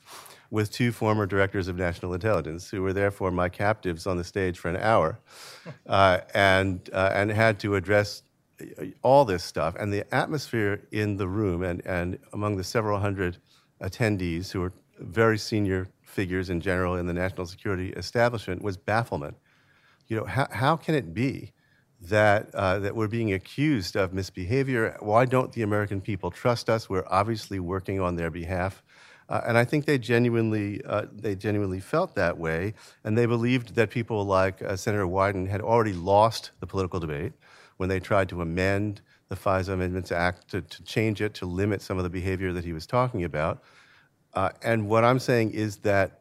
with 0.50 0.70
two 0.70 0.92
former 0.92 1.24
directors 1.24 1.68
of 1.68 1.76
national 1.76 2.12
intelligence 2.12 2.68
who 2.68 2.82
were 2.82 2.92
therefore 2.92 3.30
my 3.30 3.48
captives 3.48 4.06
on 4.06 4.18
the 4.18 4.24
stage 4.24 4.58
for 4.58 4.68
an 4.68 4.76
hour 4.76 5.18
uh, 5.86 6.18
and, 6.34 6.90
uh, 6.92 7.10
and 7.14 7.30
had 7.30 7.58
to 7.60 7.74
address 7.74 8.22
all 9.00 9.24
this 9.24 9.42
stuff. 9.42 9.74
And 9.80 9.90
the 9.90 10.04
atmosphere 10.14 10.82
in 10.92 11.16
the 11.16 11.26
room 11.26 11.62
and, 11.62 11.84
and 11.86 12.18
among 12.34 12.58
the 12.58 12.64
several 12.64 12.98
hundred 12.98 13.38
attendees 13.80 14.52
who 14.52 14.60
were 14.60 14.72
very 14.98 15.38
senior 15.38 15.88
figures 16.12 16.50
in 16.50 16.60
general 16.60 16.96
in 16.96 17.06
the 17.06 17.12
national 17.12 17.46
security 17.46 17.90
establishment 17.90 18.62
was 18.62 18.76
bafflement. 18.76 19.36
You 20.08 20.18
know, 20.18 20.24
how, 20.24 20.46
how 20.50 20.76
can 20.76 20.94
it 20.94 21.14
be? 21.14 21.52
that, 22.08 22.52
uh, 22.54 22.80
that 22.80 22.96
we're 22.96 23.08
being 23.08 23.32
accused 23.32 23.96
of 23.96 24.12
misbehavior. 24.12 24.96
Why 25.00 25.24
don't 25.24 25.52
the 25.52 25.62
American 25.62 26.00
people 26.00 26.30
trust 26.30 26.68
us? 26.68 26.90
We're 26.90 27.06
obviously 27.06 27.60
working 27.60 28.00
on 28.00 28.16
their 28.16 28.30
behalf. 28.30 28.82
Uh, 29.28 29.40
and 29.46 29.56
I 29.56 29.64
think 29.64 29.86
they 29.86 29.98
genuinely, 29.98 30.82
uh, 30.84 31.06
they 31.12 31.34
genuinely 31.34 31.80
felt 31.80 32.14
that 32.16 32.36
way, 32.38 32.74
and 33.04 33.16
they 33.16 33.26
believed 33.26 33.76
that 33.76 33.90
people 33.90 34.24
like 34.24 34.60
uh, 34.60 34.76
Senator 34.76 35.06
Wyden 35.06 35.48
had 35.48 35.60
already 35.60 35.92
lost 35.92 36.50
the 36.60 36.66
political 36.66 36.98
debate 36.98 37.32
when 37.76 37.88
they 37.88 38.00
tried 38.00 38.28
to 38.30 38.42
amend 38.42 39.00
the 39.28 39.36
FISA 39.36 39.70
Amendments 39.72 40.12
Act 40.12 40.48
to, 40.50 40.60
to 40.60 40.82
change 40.82 41.22
it 41.22 41.34
to 41.34 41.46
limit 41.46 41.80
some 41.80 41.96
of 41.96 42.04
the 42.04 42.10
behavior 42.10 42.52
that 42.52 42.64
he 42.64 42.72
was 42.72 42.86
talking 42.86 43.24
about. 43.24 43.62
Uh, 44.34 44.50
and 44.62 44.88
what 44.88 45.04
I'm 45.04 45.18
saying 45.18 45.50
is 45.52 45.78
that 45.78 46.20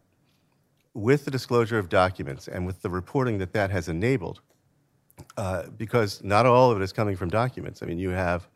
with 0.93 1.25
the 1.25 1.31
disclosure 1.31 1.77
of 1.77 1.89
documents 1.89 2.47
and 2.47 2.65
with 2.65 2.81
the 2.81 2.89
reporting 2.89 3.37
that 3.37 3.53
that 3.53 3.69
has 3.71 3.87
enabled, 3.87 4.41
uh, 5.37 5.63
because 5.77 6.23
not 6.23 6.45
all 6.45 6.71
of 6.71 6.81
it 6.81 6.83
is 6.83 6.91
coming 6.91 7.15
from 7.15 7.29
documents. 7.29 7.81
I 7.81 7.85
mean, 7.85 7.99
you 7.99 8.09
have, 8.09 8.47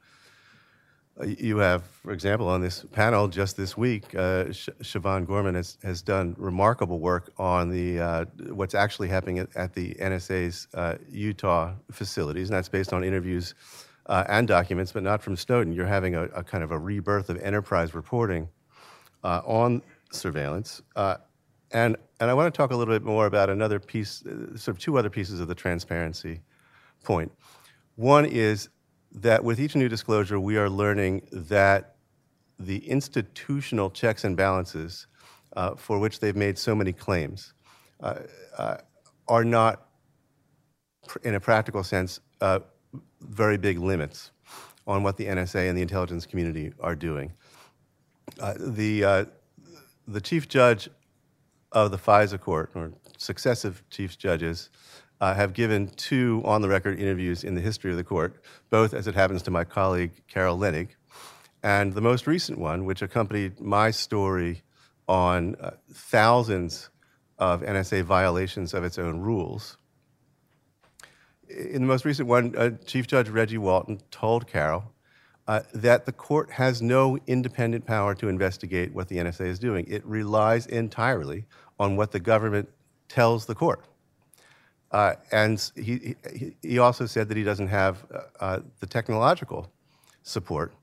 you 1.25 1.57
have, 1.57 1.83
for 1.85 2.11
example, 2.11 2.49
on 2.49 2.59
this 2.59 2.83
panel 2.91 3.27
just 3.29 3.55
this 3.55 3.77
week, 3.77 4.13
uh, 4.15 4.51
Sh- 4.51 4.69
Siobhan 4.81 5.25
Gorman 5.25 5.55
has, 5.55 5.77
has 5.83 6.01
done 6.01 6.35
remarkable 6.37 6.99
work 6.99 7.31
on 7.37 7.69
the 7.69 7.99
uh, 7.99 8.25
what's 8.49 8.75
actually 8.75 9.07
happening 9.07 9.39
at, 9.39 9.55
at 9.55 9.73
the 9.73 9.93
NSA's 9.95 10.67
uh, 10.73 10.95
Utah 11.09 11.73
facilities, 11.91 12.49
and 12.49 12.57
that's 12.57 12.67
based 12.67 12.91
on 12.91 13.03
interviews 13.03 13.55
uh, 14.07 14.25
and 14.27 14.47
documents, 14.47 14.91
but 14.91 15.03
not 15.03 15.21
from 15.21 15.37
Snowden. 15.37 15.71
You're 15.71 15.85
having 15.85 16.15
a, 16.15 16.23
a 16.25 16.43
kind 16.43 16.63
of 16.63 16.71
a 16.71 16.77
rebirth 16.77 17.29
of 17.29 17.37
enterprise 17.37 17.93
reporting 17.93 18.49
on 19.25 19.81
surveillance. 20.11 20.81
and, 20.95 21.97
and 22.19 22.31
I 22.31 22.33
want 22.33 22.53
to 22.53 22.57
talk 22.57 22.71
a 22.71 22.75
little 22.75 22.93
bit 22.93 23.03
more 23.03 23.25
about 23.25 23.49
another 23.49 23.79
piece, 23.79 24.23
sort 24.55 24.67
of 24.69 24.79
two 24.79 24.97
other 24.97 25.09
pieces 25.09 25.39
of 25.39 25.47
the 25.47 25.55
transparency 25.55 26.41
point. 27.03 27.31
One 27.95 28.25
is 28.25 28.69
that 29.11 29.43
with 29.43 29.59
each 29.59 29.75
new 29.75 29.89
disclosure, 29.89 30.39
we 30.39 30.57
are 30.57 30.69
learning 30.69 31.27
that 31.31 31.95
the 32.59 32.85
institutional 32.87 33.89
checks 33.89 34.23
and 34.23 34.35
balances 34.35 35.07
uh, 35.55 35.75
for 35.75 35.99
which 35.99 36.19
they've 36.19 36.35
made 36.35 36.57
so 36.57 36.75
many 36.75 36.91
claims 36.91 37.53
uh, 38.01 38.19
uh, 38.57 38.77
are 39.27 39.43
not, 39.43 39.87
in 41.23 41.35
a 41.35 41.39
practical 41.39 41.83
sense, 41.83 42.19
uh, 42.41 42.59
very 43.21 43.57
big 43.57 43.79
limits 43.79 44.31
on 44.87 45.01
what 45.03 45.17
the 45.17 45.25
NSA 45.25 45.69
and 45.69 45.77
the 45.77 45.81
intelligence 45.81 46.25
community 46.25 46.73
are 46.79 46.95
doing. 46.95 47.31
Uh, 48.39 48.53
the, 48.59 49.03
uh, 49.03 49.25
the 50.07 50.21
chief 50.21 50.47
judge 50.47 50.89
of 51.71 51.91
the 51.91 51.97
FISA 51.97 52.39
court, 52.39 52.71
or 52.75 52.91
successive 53.17 53.83
chief 53.89 54.17
judges, 54.17 54.69
uh, 55.21 55.33
have 55.33 55.53
given 55.53 55.87
two 55.87 56.41
on 56.45 56.61
the 56.61 56.67
record 56.67 56.99
interviews 56.99 57.43
in 57.43 57.55
the 57.55 57.61
history 57.61 57.91
of 57.91 57.97
the 57.97 58.03
court, 58.03 58.35
both 58.69 58.93
as 58.93 59.07
it 59.07 59.15
happens 59.15 59.41
to 59.43 59.51
my 59.51 59.63
colleague 59.63 60.11
Carol 60.27 60.57
Leonnig. 60.57 60.89
And 61.63 61.93
the 61.93 62.01
most 62.01 62.27
recent 62.27 62.59
one, 62.59 62.85
which 62.85 63.01
accompanied 63.01 63.59
my 63.59 63.91
story 63.91 64.61
on 65.07 65.55
uh, 65.55 65.71
thousands 65.91 66.89
of 67.37 67.61
NSA 67.61 68.03
violations 68.03 68.73
of 68.73 68.83
its 68.83 68.97
own 68.97 69.19
rules. 69.19 69.77
In 71.49 71.81
the 71.81 71.87
most 71.87 72.05
recent 72.05 72.27
one, 72.27 72.55
uh, 72.57 72.71
Chief 72.85 73.07
Judge 73.07 73.29
Reggie 73.29 73.57
Walton 73.57 74.01
told 74.09 74.47
Carol 74.47 74.94
uh, 75.47 75.61
that 75.73 76.05
the 76.05 76.11
court 76.11 76.51
has 76.51 76.81
no 76.81 77.17
independent 77.27 77.85
power 77.85 78.15
to 78.15 78.27
investigate 78.27 78.93
what 78.93 79.07
the 79.07 79.17
NSA 79.17 79.45
is 79.45 79.59
doing. 79.59 79.85
It 79.87 80.05
relies 80.05 80.65
entirely 80.65 81.45
on 81.79 81.95
what 81.95 82.11
the 82.11 82.19
government 82.19 82.69
tells 83.09 83.45
the 83.45 83.55
court. 83.55 83.85
Uh, 84.91 85.15
and 85.31 85.71
he, 85.75 86.15
he, 86.33 86.55
he, 86.61 86.79
also 86.79 87.05
said 87.05 87.27
that 87.27 87.35
he 87.35 87.43
doesn't 87.43 87.67
have 87.67 88.05
uh, 88.13 88.19
uh, 88.39 88.59
the 88.79 88.85
technological 88.85 89.69
support 90.23 90.73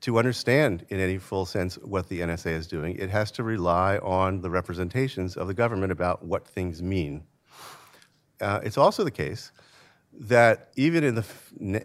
to 0.00 0.18
understand 0.18 0.86
in 0.90 1.00
any 1.00 1.18
full 1.18 1.44
sense 1.44 1.76
what 1.78 2.08
the 2.08 2.20
NSA 2.20 2.52
is 2.52 2.66
doing. 2.66 2.96
It 2.96 3.10
has 3.10 3.30
to 3.32 3.42
rely 3.42 3.98
on 3.98 4.40
the 4.40 4.50
representations 4.50 5.36
of 5.36 5.48
the 5.48 5.54
government 5.54 5.90
about 5.90 6.24
what 6.24 6.46
things 6.46 6.82
mean. 6.82 7.24
Uh, 8.40 8.60
it's 8.62 8.78
also 8.78 9.02
the 9.02 9.10
case 9.10 9.50
that 10.20 10.70
even 10.76 11.04
in 11.04 11.14
the 11.14 11.24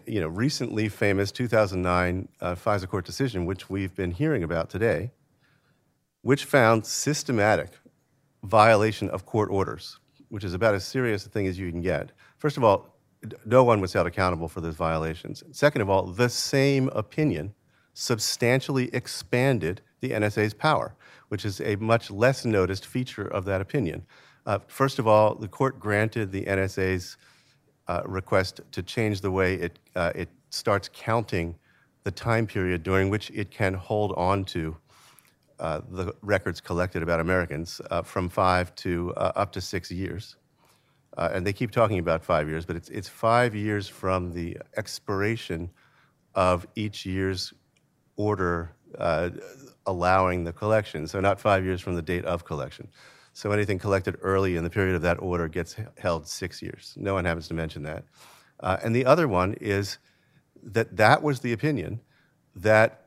you 0.06 0.20
know, 0.20 0.28
recently 0.28 0.88
famous 0.88 1.30
2009 1.32 2.28
uh, 2.40 2.54
FISA 2.54 2.88
court 2.88 3.04
decision, 3.04 3.46
which 3.46 3.70
we've 3.70 3.94
been 3.94 4.10
hearing 4.10 4.42
about 4.42 4.68
today, 4.68 5.12
which 6.22 6.44
found 6.44 6.84
systematic 6.84 7.70
violation 8.42 9.08
of 9.10 9.24
court 9.24 9.50
orders 9.50 9.98
which 10.34 10.42
is 10.42 10.52
about 10.52 10.74
as 10.74 10.84
serious 10.84 11.24
a 11.24 11.28
thing 11.28 11.46
as 11.46 11.60
you 11.60 11.70
can 11.70 11.80
get. 11.80 12.10
First 12.38 12.56
of 12.56 12.64
all, 12.64 12.98
no 13.46 13.62
one 13.62 13.80
was 13.80 13.92
held 13.92 14.08
accountable 14.08 14.48
for 14.48 14.60
those 14.60 14.74
violations. 14.74 15.44
Second 15.52 15.82
of 15.82 15.88
all, 15.88 16.06
the 16.06 16.28
same 16.28 16.88
opinion 16.88 17.54
substantially 17.92 18.92
expanded 18.92 19.80
the 20.00 20.10
NSA's 20.10 20.52
power, 20.52 20.96
which 21.28 21.44
is 21.44 21.60
a 21.60 21.76
much 21.76 22.10
less 22.10 22.44
noticed 22.44 22.84
feature 22.84 23.28
of 23.28 23.44
that 23.44 23.60
opinion. 23.60 24.04
Uh, 24.44 24.58
first 24.66 24.98
of 24.98 25.06
all, 25.06 25.36
the 25.36 25.46
court 25.46 25.78
granted 25.78 26.32
the 26.32 26.46
NSA's 26.46 27.16
uh, 27.88 28.02
request 28.06 28.60
to 28.72 28.82
change 28.82 29.20
the 29.20 29.30
way 29.30 29.54
it, 29.54 29.78
uh, 29.94 30.12
it 30.14 30.28
starts 30.50 30.88
counting 30.92 31.54
the 32.04 32.10
time 32.10 32.46
period 32.46 32.82
during 32.82 33.10
which 33.10 33.30
it 33.30 33.50
can 33.50 33.74
hold 33.74 34.12
on 34.16 34.44
to 34.44 34.76
uh, 35.60 35.80
the 35.90 36.12
records 36.22 36.60
collected 36.60 37.02
about 37.02 37.20
Americans 37.20 37.80
uh, 37.90 38.02
from 38.02 38.28
five 38.28 38.74
to 38.74 39.12
uh, 39.16 39.32
up 39.36 39.52
to 39.52 39.60
six 39.60 39.90
years. 39.90 40.36
Uh, 41.16 41.30
and 41.32 41.46
they 41.46 41.52
keep 41.52 41.70
talking 41.70 42.00
about 42.00 42.24
five 42.24 42.48
years, 42.48 42.66
but 42.66 42.74
it's, 42.74 42.88
it's 42.88 43.08
five 43.08 43.54
years 43.54 43.88
from 43.88 44.32
the 44.32 44.58
expiration 44.76 45.70
of 46.34 46.66
each 46.74 47.06
year's 47.06 47.54
order 48.16 48.74
allowing 49.86 50.44
the 50.44 50.52
collection. 50.52 51.06
So, 51.06 51.20
not 51.20 51.38
five 51.38 51.64
years 51.64 51.80
from 51.80 51.94
the 51.94 52.02
date 52.02 52.24
of 52.24 52.44
collection. 52.44 52.88
So, 53.34 53.50
anything 53.50 53.78
collected 53.78 54.16
early 54.22 54.56
in 54.56 54.64
the 54.64 54.70
period 54.70 54.94
of 54.94 55.02
that 55.02 55.20
order 55.20 55.48
gets 55.48 55.76
held 55.98 56.26
six 56.26 56.62
years. 56.62 56.94
No 56.96 57.14
one 57.14 57.24
happens 57.24 57.48
to 57.48 57.54
mention 57.54 57.82
that. 57.82 58.04
and 58.60 58.94
the 58.94 59.04
other 59.04 59.28
one 59.28 59.54
is 59.60 59.98
that 60.62 60.96
that 60.96 61.22
was 61.22 61.40
the 61.40 61.52
opinion 61.52 62.00
that 62.56 63.06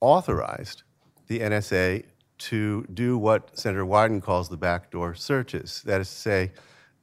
authorized 0.00 0.82
the 1.26 1.40
NSA 1.40 2.04
to 2.38 2.86
do 2.92 3.18
what 3.18 3.58
Senator 3.58 3.84
Wyden 3.84 4.22
calls 4.22 4.48
the 4.48 4.56
backdoor 4.56 5.14
searches. 5.14 5.82
That 5.84 6.00
is 6.00 6.08
to 6.08 6.14
say, 6.14 6.52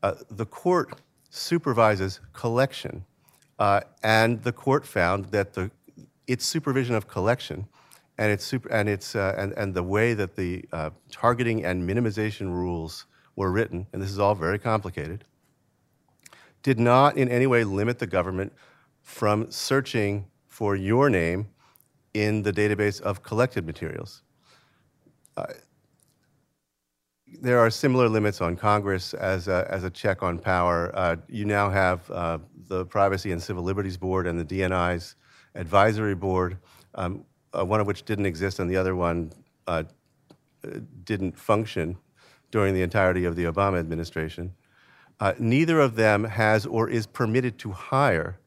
uh, 0.01 0.15
the 0.29 0.45
court 0.45 1.01
supervises 1.29 2.19
collection, 2.33 3.03
uh, 3.59 3.81
and 4.03 4.41
the 4.43 4.51
court 4.51 4.85
found 4.85 5.25
that 5.25 5.53
the, 5.53 5.71
its 6.27 6.45
supervision 6.45 6.95
of 6.95 7.07
collection 7.07 7.67
and 8.17 8.31
its, 8.31 8.43
super, 8.43 8.69
and, 8.69 8.87
its 8.87 9.15
uh, 9.15 9.35
and, 9.37 9.53
and 9.53 9.73
the 9.73 9.83
way 9.83 10.13
that 10.13 10.35
the 10.35 10.65
uh, 10.71 10.91
targeting 11.11 11.65
and 11.65 11.87
minimization 11.87 12.47
rules 12.47 13.05
were 13.35 13.51
written, 13.51 13.87
and 13.91 14.01
this 14.01 14.11
is 14.11 14.19
all 14.19 14.35
very 14.35 14.59
complicated, 14.59 15.23
did 16.61 16.79
not 16.79 17.17
in 17.17 17.29
any 17.29 17.47
way 17.47 17.63
limit 17.63 17.99
the 17.99 18.07
government 18.07 18.53
from 19.01 19.49
searching 19.51 20.25
for 20.47 20.75
your 20.75 21.09
name 21.09 21.47
in 22.13 22.43
the 22.43 22.53
database 22.53 23.01
of 23.01 23.23
collected 23.23 23.65
materials. 23.65 24.21
Uh, 25.35 25.45
there 27.41 27.59
are 27.59 27.69
similar 27.69 28.07
limits 28.07 28.41
on 28.41 28.55
Congress 28.55 29.13
as 29.15 29.47
a, 29.47 29.67
as 29.69 29.83
a 29.83 29.89
check 29.89 30.21
on 30.21 30.37
power. 30.37 30.91
Uh, 30.93 31.15
you 31.27 31.45
now 31.45 31.69
have 31.69 32.09
uh, 32.11 32.37
the 32.67 32.85
Privacy 32.85 33.31
and 33.31 33.41
Civil 33.41 33.63
Liberties 33.63 33.97
Board 33.97 34.27
and 34.27 34.39
the 34.39 34.45
DNI's 34.45 35.15
advisory 35.55 36.15
board, 36.15 36.57
um, 36.95 37.25
uh, 37.53 37.65
one 37.65 37.79
of 37.79 37.87
which 37.87 38.03
didn't 38.03 38.25
exist 38.25 38.59
and 38.59 38.69
the 38.69 38.77
other 38.77 38.95
one 38.95 39.31
uh, 39.67 39.83
didn't 41.03 41.37
function 41.37 41.97
during 42.51 42.73
the 42.73 42.81
entirety 42.81 43.25
of 43.25 43.35
the 43.35 43.45
Obama 43.45 43.79
administration. 43.79 44.53
Uh, 45.19 45.33
neither 45.39 45.79
of 45.79 45.95
them 45.95 46.23
has 46.23 46.65
or 46.65 46.89
is 46.89 47.07
permitted 47.07 47.57
to 47.59 47.71
hire 47.71 48.39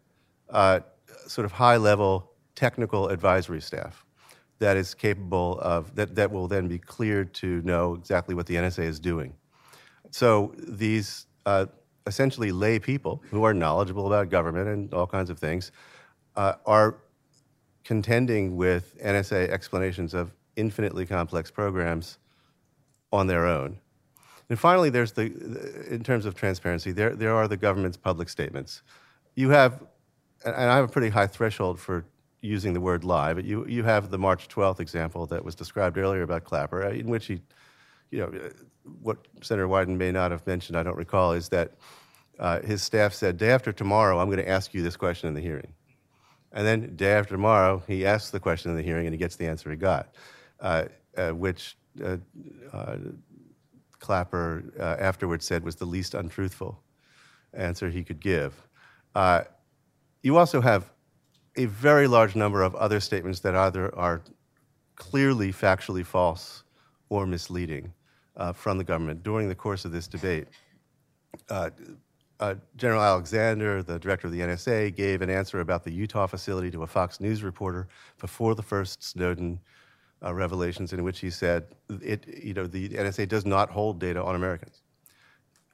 uh, 0.50 0.80
sort 1.26 1.44
of 1.44 1.52
high 1.52 1.76
level 1.76 2.32
technical 2.54 3.08
advisory 3.08 3.60
staff 3.60 4.04
that 4.58 4.76
is 4.76 4.94
capable 4.94 5.58
of, 5.60 5.94
that, 5.94 6.14
that 6.14 6.30
will 6.30 6.48
then 6.48 6.66
be 6.66 6.78
cleared 6.78 7.34
to 7.34 7.60
know 7.62 7.94
exactly 7.94 8.34
what 8.34 8.46
the 8.46 8.54
NSA 8.54 8.84
is 8.84 8.98
doing. 8.98 9.34
So 10.10 10.54
these 10.56 11.26
uh, 11.44 11.66
essentially 12.06 12.52
lay 12.52 12.78
people 12.78 13.22
who 13.30 13.44
are 13.44 13.52
knowledgeable 13.52 14.06
about 14.06 14.30
government 14.30 14.68
and 14.68 14.94
all 14.94 15.06
kinds 15.06 15.28
of 15.28 15.38
things 15.38 15.72
uh, 16.36 16.54
are 16.64 16.98
contending 17.86 18.56
with 18.56 19.00
NSA 19.00 19.48
explanations 19.48 20.12
of 20.12 20.32
infinitely 20.56 21.06
complex 21.06 21.52
programs 21.52 22.18
on 23.12 23.28
their 23.28 23.46
own. 23.46 23.78
And 24.48 24.58
finally, 24.58 24.90
there's 24.90 25.12
the, 25.12 25.24
in 25.88 26.02
terms 26.02 26.26
of 26.26 26.34
transparency, 26.34 26.90
there, 26.90 27.14
there 27.14 27.34
are 27.34 27.46
the 27.46 27.56
government's 27.56 27.96
public 27.96 28.28
statements. 28.28 28.82
You 29.36 29.50
have, 29.50 29.84
and 30.44 30.54
I 30.54 30.76
have 30.76 30.84
a 30.84 30.88
pretty 30.88 31.10
high 31.10 31.28
threshold 31.28 31.78
for 31.78 32.04
using 32.40 32.72
the 32.72 32.80
word 32.80 33.04
lie, 33.04 33.34
but 33.34 33.44
you, 33.44 33.64
you 33.66 33.84
have 33.84 34.10
the 34.10 34.18
March 34.18 34.48
12th 34.48 34.80
example 34.80 35.26
that 35.26 35.44
was 35.44 35.54
described 35.54 35.96
earlier 35.96 36.22
about 36.22 36.44
Clapper, 36.44 36.84
uh, 36.84 36.90
in 36.90 37.06
which 37.06 37.26
he, 37.26 37.40
you 38.10 38.18
know, 38.18 38.50
what 39.00 39.18
Senator 39.42 39.68
Wyden 39.68 39.96
may 39.96 40.10
not 40.10 40.32
have 40.32 40.44
mentioned, 40.46 40.76
I 40.76 40.82
don't 40.82 40.96
recall, 40.96 41.32
is 41.32 41.48
that 41.50 41.72
uh, 42.38 42.60
his 42.62 42.82
staff 42.82 43.14
said, 43.14 43.36
day 43.36 43.50
after 43.50 43.72
tomorrow, 43.72 44.18
I'm 44.18 44.26
going 44.26 44.38
to 44.38 44.48
ask 44.48 44.74
you 44.74 44.82
this 44.82 44.96
question 44.96 45.28
in 45.28 45.34
the 45.34 45.40
hearing. 45.40 45.72
And 46.56 46.66
then 46.66 46.96
day 46.96 47.12
after 47.12 47.34
tomorrow, 47.34 47.82
he 47.86 48.06
asks 48.06 48.30
the 48.30 48.40
question 48.40 48.70
in 48.70 48.78
the 48.78 48.82
hearing 48.82 49.06
and 49.06 49.12
he 49.12 49.18
gets 49.18 49.36
the 49.36 49.46
answer 49.46 49.70
he 49.70 49.76
got, 49.76 50.14
uh, 50.58 50.86
uh 51.16 51.30
which 51.32 51.76
uh, 52.02 52.16
Clapper 53.98 54.64
uh, 54.80 54.96
afterwards 54.98 55.44
said 55.44 55.62
was 55.62 55.76
the 55.76 55.84
least 55.84 56.14
untruthful 56.14 56.80
answer 57.52 57.90
he 57.90 58.02
could 58.02 58.20
give. 58.20 58.54
Uh, 59.14 59.42
you 60.22 60.38
also 60.38 60.62
have 60.62 60.90
a 61.56 61.66
very 61.66 62.06
large 62.06 62.34
number 62.34 62.62
of 62.62 62.74
other 62.74 63.00
statements 63.00 63.40
that 63.40 63.54
either 63.54 63.94
are 63.94 64.22
clearly 64.94 65.52
factually 65.52 66.04
false 66.04 66.62
or 67.10 67.26
misleading 67.26 67.92
uh, 68.38 68.52
from 68.52 68.78
the 68.78 68.84
government 68.84 69.22
during 69.22 69.48
the 69.48 69.54
course 69.54 69.84
of 69.84 69.92
this 69.92 70.08
debate. 70.08 70.48
Uh, 72.38 72.54
General 72.76 73.02
Alexander, 73.02 73.82
the 73.82 73.98
director 73.98 74.26
of 74.26 74.32
the 74.32 74.40
NSA, 74.40 74.94
gave 74.94 75.22
an 75.22 75.30
answer 75.30 75.60
about 75.60 75.84
the 75.84 75.90
Utah 75.90 76.26
facility 76.26 76.70
to 76.70 76.82
a 76.82 76.86
Fox 76.86 77.18
News 77.18 77.42
reporter 77.42 77.88
before 78.18 78.54
the 78.54 78.62
first 78.62 79.02
Snowden 79.02 79.58
uh, 80.22 80.34
revelations 80.34 80.92
in 80.92 81.02
which 81.02 81.20
he 81.20 81.30
said, 81.30 81.66
it, 82.02 82.26
you 82.42 82.52
know, 82.52 82.66
the 82.66 82.90
NSA 82.90 83.28
does 83.28 83.46
not 83.46 83.70
hold 83.70 83.98
data 83.98 84.22
on 84.22 84.34
Americans. 84.34 84.82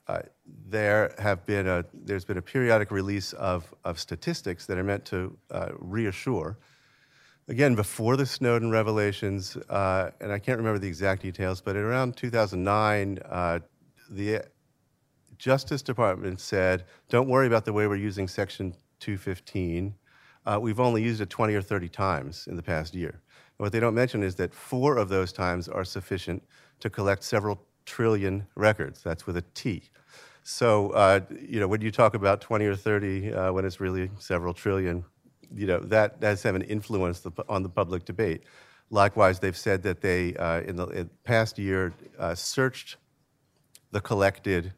Uh, 0.07 0.21
there 0.69 1.15
have 1.19 1.45
been 1.47 1.67
a, 1.67 1.85
there's 1.93 2.25
been 2.25 2.39
a 2.39 2.43
periodic 2.43 2.91
release 2.91 3.33
of, 3.35 3.73
of 3.85 3.99
statistics 3.99 4.67
that 4.67 4.79
are 4.79 4.85
meant 4.85 5.05
to 5.07 5.37
uh, 5.51 5.69
reassure. 5.79 6.59
Again, 7.49 7.75
before 7.75 8.17
the 8.17 8.27
Snowden 8.27 8.71
revelations, 8.71 9.57
uh, 9.69 10.11
and 10.21 10.31
I 10.33 10.39
can't 10.39 10.59
remember 10.59 10.79
the 10.79 10.89
exact 10.89 11.23
details, 11.23 11.61
but 11.61 11.77
around 11.77 12.17
2009, 12.17 13.19
uh, 13.29 13.59
the 14.11 14.43
Justice 15.43 15.83
Department 15.83 16.39
said, 16.39 16.85
don't 17.09 17.29
worry 17.29 17.49
about 17.49 17.65
the 17.65 17.73
way 17.73 17.89
we're 17.89 17.97
using 17.97 18.29
Section 18.29 18.77
215. 19.01 19.93
Uh, 20.47 20.59
we've 20.63 20.79
only 20.79 21.03
used 21.03 21.21
it 21.21 21.31
20 21.31 21.53
or 21.57 21.61
30 21.61 21.89
times 21.89 22.47
in 22.47 22.55
the 22.55 22.63
past 22.63 22.95
year. 22.95 23.21
What 23.57 23.73
they 23.73 23.81
don't 23.81 23.97
mention 23.97 24.23
is 24.23 24.37
that 24.37 24.55
four 24.55 24.97
of 24.97 25.09
those 25.09 25.33
times 25.33 25.67
are 25.67 25.85
sufficient 25.85 26.45
to 26.79 26.89
collect 26.89 27.25
several 27.25 27.61
trillion 27.87 28.47
records. 28.55 29.03
That's 29.03 29.27
with 29.27 29.37
a 29.37 29.43
T. 29.55 29.91
So, 30.45 30.91
uh, 30.91 31.23
you 31.41 31.59
know, 31.59 31.67
when 31.67 31.81
you 31.81 31.91
talk 31.91 32.15
about 32.15 32.41
20 32.41 32.65
or 32.65 32.77
30, 32.77 33.35
uh, 33.35 33.53
when 33.53 33.65
it's 33.65 33.81
really 33.81 34.13
several 34.21 34.55
trillion, 34.55 35.05
you 35.53 35.67
know, 35.67 35.81
that 35.81 36.21
does 36.21 36.45
have 36.45 36.55
an 36.55 36.63
influence 36.63 37.27
on 37.49 37.65
the 37.65 37.69
public 37.69 38.05
debate. 38.05 38.45
Likewise, 38.91 39.41
they've 39.41 39.57
said 39.57 39.83
that 39.83 40.03
they, 40.03 40.37
uh, 40.37 40.61
in 40.61 40.77
the 40.77 41.09
past 41.25 41.59
year, 41.59 41.93
uh, 42.17 42.33
searched 42.33 42.97
the 43.91 44.01
collected 44.01 44.73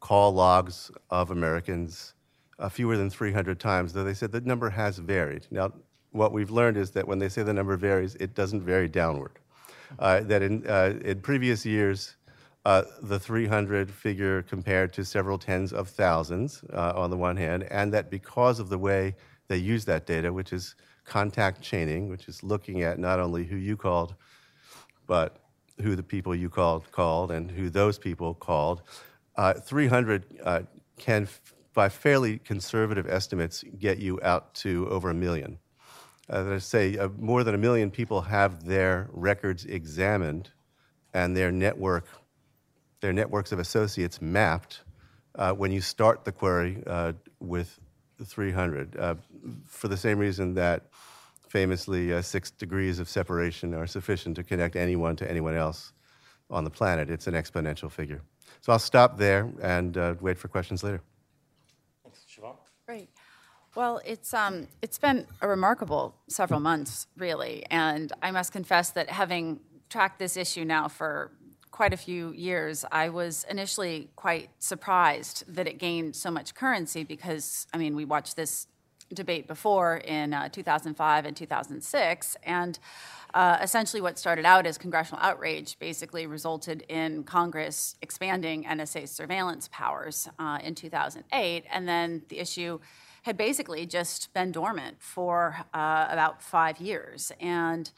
call 0.00 0.32
logs 0.32 0.90
of 1.10 1.30
Americans 1.30 2.14
uh, 2.58 2.68
fewer 2.68 2.96
than 2.96 3.10
300 3.10 3.58
times, 3.60 3.92
though 3.92 4.04
they 4.04 4.14
said 4.14 4.32
the 4.32 4.40
number 4.40 4.70
has 4.70 4.98
varied. 4.98 5.46
Now, 5.50 5.72
what 6.10 6.32
we've 6.32 6.50
learned 6.50 6.76
is 6.76 6.90
that 6.92 7.06
when 7.06 7.18
they 7.18 7.28
say 7.28 7.42
the 7.42 7.52
number 7.52 7.76
varies, 7.76 8.14
it 8.16 8.34
doesn't 8.34 8.62
vary 8.62 8.88
downward. 8.88 9.38
Uh, 9.98 10.20
that 10.20 10.42
in, 10.42 10.66
uh, 10.66 10.98
in 11.04 11.20
previous 11.20 11.64
years, 11.64 12.16
uh, 12.64 12.82
the 13.02 13.18
300 13.18 13.90
figure 13.90 14.42
compared 14.42 14.92
to 14.92 15.04
several 15.04 15.38
tens 15.38 15.72
of 15.72 15.88
thousands 15.88 16.62
uh, 16.72 16.92
on 16.94 17.10
the 17.10 17.16
one 17.16 17.36
hand, 17.36 17.64
and 17.70 17.92
that 17.94 18.10
because 18.10 18.58
of 18.58 18.68
the 18.68 18.78
way 18.78 19.14
they 19.48 19.56
use 19.56 19.84
that 19.84 20.06
data, 20.06 20.32
which 20.32 20.52
is 20.52 20.74
contact 21.04 21.62
chaining, 21.62 22.08
which 22.08 22.28
is 22.28 22.42
looking 22.42 22.82
at 22.82 22.98
not 22.98 23.18
only 23.18 23.44
who 23.44 23.56
you 23.56 23.76
called, 23.76 24.14
but 25.06 25.38
who 25.80 25.96
the 25.96 26.02
people 26.02 26.34
you 26.34 26.50
called 26.50 26.90
called 26.92 27.30
and 27.30 27.50
who 27.50 27.70
those 27.70 27.98
people 27.98 28.34
called, 28.34 28.82
uh, 29.38 29.54
300 29.54 30.24
uh, 30.44 30.60
can, 30.98 31.26
by 31.72 31.88
fairly 31.88 32.38
conservative 32.38 33.08
estimates, 33.08 33.64
get 33.78 33.98
you 33.98 34.18
out 34.22 34.52
to 34.56 34.86
over 34.90 35.08
a 35.08 35.14
million 35.14 35.58
uh, 36.28 36.42
that 36.42 36.52
I 36.52 36.58
say 36.58 36.98
uh, 36.98 37.08
more 37.18 37.44
than 37.44 37.54
a 37.54 37.58
million 37.58 37.90
people 37.90 38.20
have 38.22 38.64
their 38.64 39.08
records 39.12 39.64
examined 39.64 40.50
and 41.14 41.36
their 41.36 41.50
network, 41.50 42.06
their 43.00 43.12
networks 43.12 43.52
of 43.52 43.58
associates 43.58 44.20
mapped 44.20 44.82
uh, 45.36 45.52
when 45.52 45.72
you 45.72 45.80
start 45.80 46.24
the 46.24 46.32
query 46.32 46.82
uh, 46.86 47.12
with 47.40 47.78
300. 48.22 48.96
Uh, 48.96 49.14
for 49.64 49.88
the 49.88 49.96
same 49.96 50.18
reason 50.18 50.54
that 50.54 50.82
famously 51.48 52.20
six 52.22 52.50
degrees 52.50 52.98
of 52.98 53.08
separation 53.08 53.72
are 53.72 53.86
sufficient 53.86 54.36
to 54.36 54.42
connect 54.42 54.76
anyone 54.76 55.16
to 55.16 55.30
anyone 55.30 55.54
else 55.54 55.92
on 56.50 56.64
the 56.64 56.70
planet. 56.70 57.08
It's 57.08 57.26
an 57.26 57.34
exponential 57.34 57.90
figure. 57.90 58.20
So 58.60 58.72
I'll 58.72 58.78
stop 58.78 59.18
there 59.18 59.50
and 59.62 59.96
wait 60.20 60.38
for 60.38 60.48
questions 60.48 60.82
later. 60.82 61.00
Thanks. 62.02 62.24
Siobhan? 62.30 62.56
Great. 62.86 63.08
Well, 63.74 64.00
it's 64.04 64.34
um, 64.34 64.66
it's 64.82 64.98
been 64.98 65.26
a 65.40 65.48
remarkable 65.48 66.14
several 66.28 66.58
months, 66.58 67.06
really, 67.16 67.64
and 67.70 68.12
I 68.22 68.30
must 68.30 68.50
confess 68.50 68.90
that 68.90 69.10
having 69.10 69.60
tracked 69.88 70.18
this 70.18 70.36
issue 70.36 70.64
now 70.64 70.88
for 70.88 71.30
quite 71.70 71.92
a 71.92 71.96
few 71.96 72.32
years, 72.32 72.84
I 72.90 73.08
was 73.08 73.46
initially 73.48 74.10
quite 74.16 74.50
surprised 74.58 75.44
that 75.54 75.66
it 75.66 75.78
gained 75.78 76.16
so 76.16 76.30
much 76.30 76.54
currency 76.54 77.04
because, 77.04 77.66
I 77.72 77.78
mean, 77.78 77.94
we 77.94 78.04
watched 78.04 78.36
this 78.36 78.66
debate 79.12 79.46
before 79.46 79.96
in 79.98 80.34
uh, 80.34 80.48
2005 80.48 81.24
and 81.24 81.36
2006, 81.36 82.36
and 82.42 82.78
uh, 83.34 83.58
essentially 83.60 84.00
what 84.00 84.18
started 84.18 84.44
out 84.44 84.66
as 84.66 84.78
congressional 84.78 85.20
outrage 85.22 85.78
basically 85.78 86.26
resulted 86.26 86.82
in 86.88 87.24
Congress 87.24 87.96
expanding 88.02 88.64
NSA 88.64 89.08
surveillance 89.08 89.68
powers 89.70 90.28
uh, 90.38 90.58
in 90.62 90.74
2008, 90.74 91.64
and 91.70 91.88
then 91.88 92.22
the 92.28 92.38
issue 92.38 92.78
had 93.22 93.36
basically 93.36 93.84
just 93.84 94.32
been 94.32 94.52
dormant 94.52 94.96
for 95.00 95.56
uh, 95.74 96.06
about 96.08 96.42
five 96.42 96.80
years. 96.80 97.32
And 97.40 97.90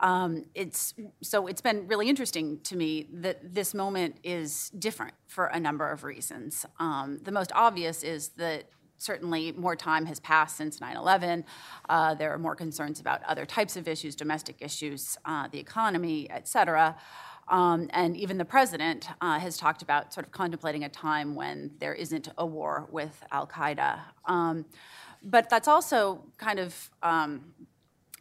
um, 0.00 0.46
it's 0.54 0.94
so 1.20 1.46
it's 1.46 1.60
been 1.60 1.86
really 1.86 2.08
interesting 2.08 2.60
to 2.60 2.76
me 2.76 3.06
that 3.12 3.54
this 3.54 3.74
moment 3.74 4.16
is 4.24 4.70
different 4.70 5.14
for 5.26 5.46
a 5.46 5.60
number 5.60 5.90
of 5.90 6.04
reasons. 6.04 6.64
Um, 6.78 7.20
the 7.22 7.32
most 7.32 7.52
obvious 7.54 8.02
is 8.02 8.28
that 8.38 8.64
certainly 9.00 9.52
more 9.52 9.74
time 9.74 10.06
has 10.06 10.20
passed 10.20 10.56
since 10.56 10.80
9 10.80 10.96
11. 10.96 11.44
Uh, 11.88 12.14
there 12.14 12.32
are 12.32 12.38
more 12.38 12.54
concerns 12.54 13.00
about 13.00 13.22
other 13.24 13.46
types 13.46 13.76
of 13.76 13.88
issues, 13.88 14.14
domestic 14.14 14.56
issues, 14.60 15.16
uh, 15.24 15.48
the 15.50 15.58
economy, 15.58 16.28
et 16.30 16.46
cetera. 16.46 16.96
Um, 17.48 17.88
and 17.92 18.16
even 18.16 18.38
the 18.38 18.44
president 18.44 19.08
uh, 19.20 19.38
has 19.40 19.56
talked 19.56 19.82
about 19.82 20.14
sort 20.14 20.24
of 20.24 20.32
contemplating 20.32 20.84
a 20.84 20.88
time 20.88 21.34
when 21.34 21.72
there 21.80 21.94
isn't 21.94 22.28
a 22.38 22.46
war 22.46 22.86
with 22.92 23.24
Al 23.32 23.46
Qaeda. 23.46 24.00
Um, 24.26 24.66
but 25.22 25.50
that's 25.50 25.66
also 25.66 26.22
kind 26.38 26.58
of 26.58 26.90
um, 27.02 27.52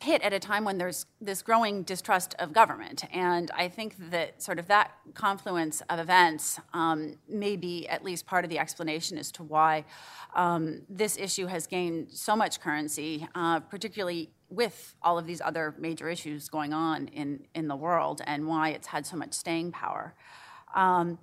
hit 0.02 0.22
at 0.22 0.32
a 0.32 0.40
time 0.40 0.64
when 0.64 0.78
there's 0.78 1.06
this 1.20 1.42
growing 1.42 1.84
distrust 1.84 2.34
of 2.40 2.54
government. 2.54 3.04
And 3.14 3.52
I 3.52 3.68
think 3.68 3.96
that 4.12 4.42
sort 4.42 4.58
of 4.58 4.68
that 4.68 4.92
confluence 5.14 5.82
of 5.90 6.00
events 6.00 6.60
um, 6.74 7.18
may 7.28 7.58
be 7.58 7.88
at 7.88 8.04
least 8.04 8.26
part 8.26 8.46
of 8.46 8.50
the 8.50 8.60
explanation 8.60 9.18
as 9.18 9.32
to 9.34 9.44
why 9.44 9.86
um, 10.36 10.84
this 10.90 11.18
issue 11.18 11.48
has 11.48 11.68
gained 11.68 12.12
so 12.12 12.36
much 12.36 12.62
currency, 12.62 13.28
uh, 13.36 13.60
particularly 13.60 14.30
with 14.50 14.96
all 15.02 15.18
of 15.20 15.28
these 15.28 15.42
other 15.42 15.76
major 15.78 16.10
issues 16.10 16.50
going 16.50 16.74
on 16.74 17.08
in, 17.10 17.46
in 17.54 17.68
the 17.68 17.76
world, 17.76 18.22
and 18.26 18.48
why 18.48 18.70
it's 18.70 18.88
had 18.88 19.06
so 19.06 19.18
much 19.18 19.34
staying 19.34 19.72
power. 19.72 20.16
Um, 20.74 21.20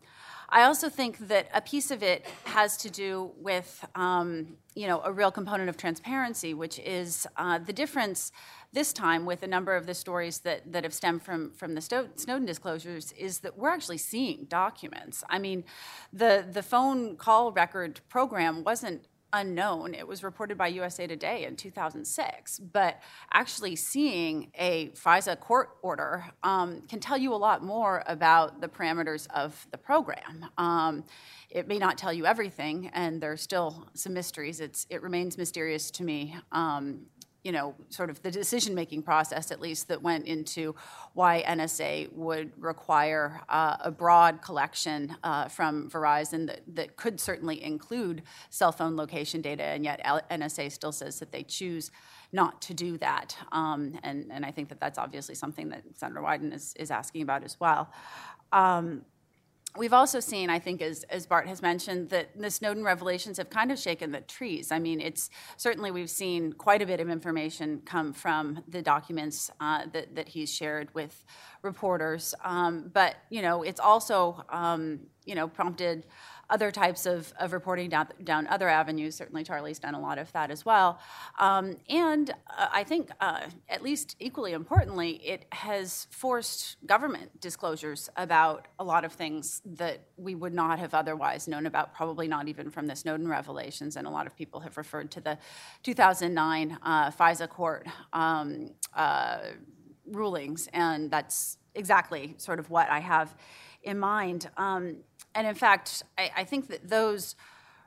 I 0.48 0.62
also 0.62 0.88
think 0.88 1.18
that 1.26 1.48
a 1.52 1.60
piece 1.60 1.90
of 1.90 2.04
it 2.04 2.24
has 2.44 2.76
to 2.78 2.90
do 2.90 3.32
with, 3.36 3.84
um, 3.96 4.56
you 4.76 4.86
know, 4.86 5.00
a 5.02 5.12
real 5.12 5.32
component 5.32 5.68
of 5.68 5.76
transparency, 5.76 6.54
which 6.54 6.78
is 6.78 7.26
uh, 7.36 7.58
the 7.58 7.72
difference 7.72 8.30
this 8.76 8.92
time 8.92 9.24
with 9.24 9.42
a 9.42 9.46
number 9.46 9.74
of 9.74 9.86
the 9.86 9.94
stories 9.94 10.40
that, 10.40 10.70
that 10.70 10.84
have 10.84 10.92
stemmed 10.92 11.22
from, 11.22 11.50
from 11.52 11.74
the 11.74 11.80
Snowden 11.80 12.44
disclosures 12.44 13.10
is 13.12 13.38
that 13.38 13.56
we're 13.56 13.70
actually 13.70 13.96
seeing 13.96 14.44
documents. 14.50 15.24
I 15.30 15.38
mean, 15.38 15.64
the, 16.12 16.46
the 16.52 16.62
phone 16.62 17.16
call 17.16 17.52
record 17.52 18.00
program 18.10 18.64
wasn't 18.64 19.08
unknown. 19.32 19.94
It 19.94 20.06
was 20.06 20.22
reported 20.22 20.58
by 20.58 20.68
USA 20.68 21.06
Today 21.06 21.46
in 21.46 21.56
2006. 21.56 22.58
But 22.58 23.00
actually 23.32 23.76
seeing 23.76 24.50
a 24.58 24.88
FISA 24.90 25.40
court 25.40 25.70
order 25.80 26.26
um, 26.42 26.82
can 26.82 27.00
tell 27.00 27.16
you 27.16 27.32
a 27.32 27.36
lot 27.36 27.64
more 27.64 28.04
about 28.06 28.60
the 28.60 28.68
parameters 28.68 29.26
of 29.30 29.66
the 29.70 29.78
program. 29.78 30.50
Um, 30.58 31.04
it 31.48 31.66
may 31.66 31.78
not 31.78 31.96
tell 31.96 32.12
you 32.12 32.26
everything, 32.26 32.90
and 32.92 33.22
there's 33.22 33.40
still 33.40 33.88
some 33.94 34.12
mysteries. 34.12 34.60
It's, 34.60 34.86
it 34.90 35.00
remains 35.00 35.38
mysterious 35.38 35.90
to 35.92 36.04
me 36.04 36.36
um, 36.52 37.06
you 37.46 37.52
know, 37.52 37.76
sort 37.90 38.10
of 38.10 38.20
the 38.22 38.30
decision-making 38.32 39.00
process, 39.02 39.52
at 39.52 39.60
least, 39.60 39.86
that 39.86 40.02
went 40.02 40.26
into 40.26 40.74
why 41.14 41.44
NSA 41.46 42.12
would 42.12 42.50
require 42.60 43.40
uh, 43.48 43.76
a 43.78 43.90
broad 43.92 44.42
collection 44.42 45.16
uh, 45.22 45.46
from 45.46 45.88
Verizon 45.88 46.48
that, 46.48 46.62
that 46.66 46.96
could 46.96 47.20
certainly 47.20 47.62
include 47.62 48.22
cell 48.50 48.72
phone 48.72 48.96
location 48.96 49.42
data, 49.42 49.62
and 49.62 49.84
yet 49.84 50.04
NSA 50.28 50.72
still 50.72 50.90
says 50.90 51.20
that 51.20 51.30
they 51.30 51.44
choose 51.44 51.92
not 52.32 52.60
to 52.62 52.74
do 52.74 52.98
that. 52.98 53.36
Um, 53.52 53.96
and, 54.02 54.26
and 54.32 54.44
I 54.44 54.50
think 54.50 54.68
that 54.70 54.80
that's 54.80 54.98
obviously 54.98 55.36
something 55.36 55.68
that 55.68 55.84
Senator 55.94 56.22
Wyden 56.22 56.52
is, 56.52 56.74
is 56.76 56.90
asking 56.90 57.22
about 57.22 57.44
as 57.44 57.60
well. 57.60 57.92
Um, 58.50 59.02
We've 59.76 59.92
also 59.92 60.20
seen, 60.20 60.50
I 60.50 60.58
think, 60.58 60.80
as, 60.82 61.04
as 61.04 61.26
Bart 61.26 61.46
has 61.46 61.62
mentioned, 61.62 62.10
that 62.10 62.28
the 62.36 62.50
Snowden 62.50 62.82
revelations 62.84 63.36
have 63.38 63.50
kind 63.50 63.70
of 63.70 63.78
shaken 63.78 64.12
the 64.12 64.20
trees. 64.22 64.72
I 64.72 64.78
mean, 64.78 65.00
it's 65.00 65.30
certainly 65.56 65.90
we've 65.90 66.10
seen 66.10 66.52
quite 66.52 66.82
a 66.82 66.86
bit 66.86 67.00
of 67.00 67.08
information 67.10 67.82
come 67.84 68.12
from 68.12 68.62
the 68.68 68.82
documents 68.82 69.50
uh, 69.60 69.86
that, 69.92 70.14
that 70.14 70.28
he's 70.28 70.52
shared 70.52 70.94
with 70.94 71.24
reporters. 71.62 72.34
Um, 72.44 72.90
but, 72.92 73.16
you 73.30 73.42
know, 73.42 73.62
it's 73.62 73.80
also, 73.80 74.44
um, 74.50 75.00
you 75.24 75.34
know, 75.34 75.48
prompted 75.48 76.06
other 76.48 76.70
types 76.70 77.06
of, 77.06 77.32
of 77.38 77.52
reporting 77.52 77.88
down, 77.88 78.08
down 78.22 78.46
other 78.46 78.68
avenues. 78.68 79.14
Certainly, 79.16 79.44
Charlie's 79.44 79.78
done 79.78 79.94
a 79.94 80.00
lot 80.00 80.18
of 80.18 80.30
that 80.32 80.50
as 80.50 80.64
well. 80.64 80.98
Um, 81.38 81.76
and 81.88 82.30
uh, 82.30 82.68
I 82.72 82.84
think, 82.84 83.10
uh, 83.20 83.40
at 83.68 83.82
least 83.82 84.16
equally 84.20 84.52
importantly, 84.52 85.20
it 85.24 85.46
has 85.52 86.06
forced 86.10 86.76
government 86.86 87.40
disclosures 87.40 88.08
about 88.16 88.68
a 88.78 88.84
lot 88.84 89.04
of 89.04 89.12
things 89.12 89.60
that 89.64 90.02
we 90.16 90.34
would 90.34 90.54
not 90.54 90.78
have 90.78 90.94
otherwise 90.94 91.48
known 91.48 91.66
about, 91.66 91.94
probably 91.94 92.28
not 92.28 92.48
even 92.48 92.70
from 92.70 92.86
the 92.86 92.96
Snowden 92.96 93.28
revelations. 93.28 93.96
And 93.96 94.06
a 94.06 94.10
lot 94.10 94.26
of 94.26 94.36
people 94.36 94.60
have 94.60 94.76
referred 94.76 95.10
to 95.12 95.20
the 95.20 95.38
2009 95.82 96.78
uh, 96.82 97.10
FISA 97.10 97.48
court 97.48 97.86
um, 98.12 98.70
uh, 98.94 99.38
rulings, 100.06 100.68
and 100.72 101.10
that's 101.10 101.58
exactly 101.74 102.34
sort 102.38 102.58
of 102.58 102.70
what 102.70 102.88
I 102.88 103.00
have 103.00 103.34
in 103.82 103.98
mind. 103.98 104.48
Um, 104.56 104.98
and 105.36 105.46
in 105.46 105.54
fact, 105.54 106.02
I, 106.18 106.30
I, 106.38 106.44
think 106.44 106.68
that 106.68 106.88
those 106.88 107.36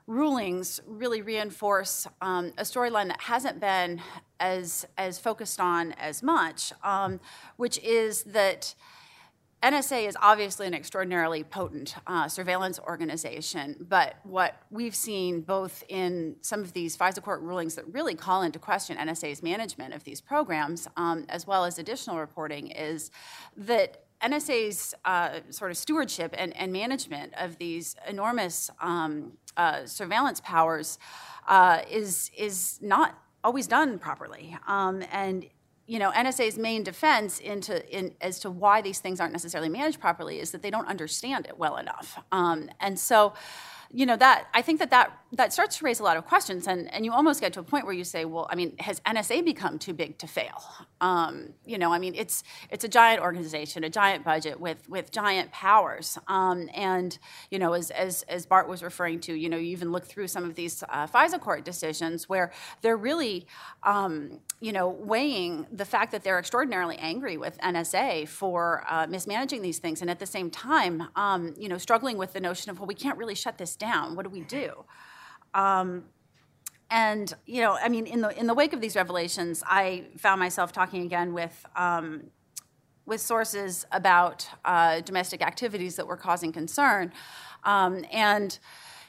rulings 0.06 0.80
really 0.86 1.20
reinforce 1.20 2.06
um, 2.22 2.52
a 2.56 2.62
storyline 2.62 3.08
that 3.08 3.20
hasn't 3.20 3.60
been 3.60 4.00
as 4.38 4.86
as 4.96 5.18
focused 5.18 5.60
on 5.60 5.92
as 5.92 6.22
much, 6.22 6.72
um, 6.82 7.20
which 7.56 7.78
is 7.80 8.22
that. 8.24 8.74
NSA 9.62 10.08
is 10.08 10.16
obviously 10.22 10.66
an 10.66 10.72
extraordinarily 10.72 11.44
potent 11.44 11.94
uh, 12.06 12.26
surveillance 12.28 12.78
organization, 12.78 13.76
but 13.78 14.14
what 14.22 14.56
we've 14.70 14.94
seen 14.94 15.42
both 15.42 15.84
in 15.90 16.36
some 16.40 16.60
of 16.60 16.72
these 16.72 16.96
FISA 16.96 17.22
court 17.22 17.42
rulings 17.42 17.74
that 17.74 17.86
really 17.92 18.14
call 18.14 18.40
into 18.40 18.58
question 18.58 18.96
NSA's 18.96 19.42
management 19.42 19.92
of 19.92 20.02
these 20.04 20.22
programs, 20.22 20.88
um, 20.96 21.26
as 21.28 21.46
well 21.46 21.66
as 21.66 21.78
additional 21.78 22.16
reporting, 22.16 22.70
is 22.70 23.10
that 23.54 24.06
NSA's 24.22 24.94
uh, 25.04 25.40
sort 25.50 25.70
of 25.70 25.76
stewardship 25.76 26.34
and, 26.36 26.56
and, 26.56 26.72
management 26.72 27.32
of 27.38 27.58
these 27.58 27.96
enormous 28.06 28.70
um, 28.80 29.32
uh, 29.56 29.86
surveillance 29.86 30.40
powers 30.40 30.98
uh, 31.48 31.80
is 31.90 32.30
is 32.36 32.78
not 32.82 33.18
always 33.42 33.66
done 33.66 33.98
properly. 33.98 34.56
Um, 34.66 35.02
and 35.10 35.46
you 35.86 35.98
know, 35.98 36.12
NSA's 36.12 36.56
main 36.56 36.84
defense 36.84 37.40
into 37.40 37.84
in, 37.90 38.14
as 38.20 38.38
to 38.40 38.50
why 38.50 38.80
these 38.80 39.00
things 39.00 39.20
aren't 39.20 39.32
necessarily 39.32 39.68
managed 39.68 40.00
properly 40.00 40.38
is 40.38 40.52
that 40.52 40.62
they 40.62 40.70
don't 40.70 40.86
understand 40.86 41.46
it 41.46 41.58
well 41.58 41.76
enough. 41.76 42.16
Um, 42.30 42.70
and 42.78 42.98
so 42.98 43.32
you 43.92 44.06
know 44.06 44.16
that 44.16 44.46
i 44.54 44.62
think 44.62 44.78
that 44.78 44.90
that, 44.90 45.12
that 45.32 45.52
starts 45.52 45.78
to 45.78 45.84
raise 45.84 46.00
a 46.00 46.02
lot 46.02 46.16
of 46.16 46.24
questions 46.26 46.66
and, 46.66 46.92
and 46.92 47.04
you 47.04 47.12
almost 47.12 47.40
get 47.40 47.52
to 47.52 47.60
a 47.60 47.62
point 47.62 47.84
where 47.84 47.94
you 47.94 48.04
say 48.04 48.24
well 48.24 48.46
i 48.50 48.54
mean 48.54 48.76
has 48.78 49.00
nsa 49.00 49.44
become 49.44 49.78
too 49.78 49.92
big 49.92 50.18
to 50.18 50.26
fail? 50.26 50.62
Um, 51.00 51.54
you 51.64 51.78
know 51.78 51.92
i 51.92 51.98
mean 51.98 52.14
it's 52.14 52.42
it's 52.70 52.84
a 52.84 52.88
giant 52.88 53.22
organization 53.22 53.84
a 53.84 53.90
giant 53.90 54.24
budget 54.24 54.60
with 54.60 54.88
with 54.88 55.10
giant 55.10 55.50
powers. 55.52 56.18
Um, 56.28 56.68
and 56.74 57.18
you 57.50 57.58
know 57.58 57.72
as, 57.72 57.90
as 57.90 58.22
as 58.22 58.46
bart 58.46 58.68
was 58.68 58.82
referring 58.82 59.20
to 59.20 59.34
you 59.34 59.48
know 59.48 59.56
you 59.56 59.70
even 59.70 59.92
look 59.92 60.06
through 60.06 60.28
some 60.28 60.44
of 60.44 60.54
these 60.54 60.82
uh, 60.88 61.06
fisa 61.06 61.40
court 61.40 61.64
decisions 61.64 62.28
where 62.28 62.52
they're 62.82 62.96
really 62.96 63.46
um, 63.82 64.40
you 64.60 64.72
know 64.72 64.88
weighing 64.88 65.66
the 65.72 65.86
fact 65.86 66.12
that 66.12 66.22
they're 66.22 66.38
extraordinarily 66.38 66.96
angry 66.98 67.36
with 67.38 67.58
nsa 67.58 68.28
for 68.28 68.84
uh, 68.88 69.06
mismanaging 69.06 69.62
these 69.62 69.78
things 69.78 70.02
and 70.02 70.10
at 70.10 70.18
the 70.18 70.26
same 70.26 70.50
time 70.50 71.08
um, 71.16 71.54
you 71.58 71.68
know 71.68 71.78
struggling 71.78 72.18
with 72.18 72.32
the 72.34 72.40
notion 72.40 72.70
of 72.70 72.78
well 72.78 72.86
we 72.86 72.94
can't 72.94 73.18
really 73.18 73.34
shut 73.34 73.58
this 73.58 73.76
down. 73.76 74.16
What 74.16 74.24
do 74.24 74.30
we 74.30 74.40
do? 74.40 74.84
Um, 75.54 76.04
and 76.90 77.32
you 77.46 77.60
know, 77.60 77.78
I 77.80 77.88
mean, 77.88 78.06
in 78.06 78.20
the 78.20 78.36
in 78.38 78.46
the 78.46 78.54
wake 78.54 78.72
of 78.72 78.80
these 78.80 78.96
revelations, 78.96 79.62
I 79.66 80.06
found 80.16 80.40
myself 80.40 80.72
talking 80.72 81.02
again 81.02 81.32
with 81.32 81.64
um, 81.76 82.30
with 83.06 83.20
sources 83.20 83.86
about 83.92 84.48
uh, 84.64 85.00
domestic 85.00 85.40
activities 85.40 85.96
that 85.96 86.06
were 86.06 86.16
causing 86.16 86.50
concern, 86.52 87.12
um, 87.62 88.04
and 88.10 88.58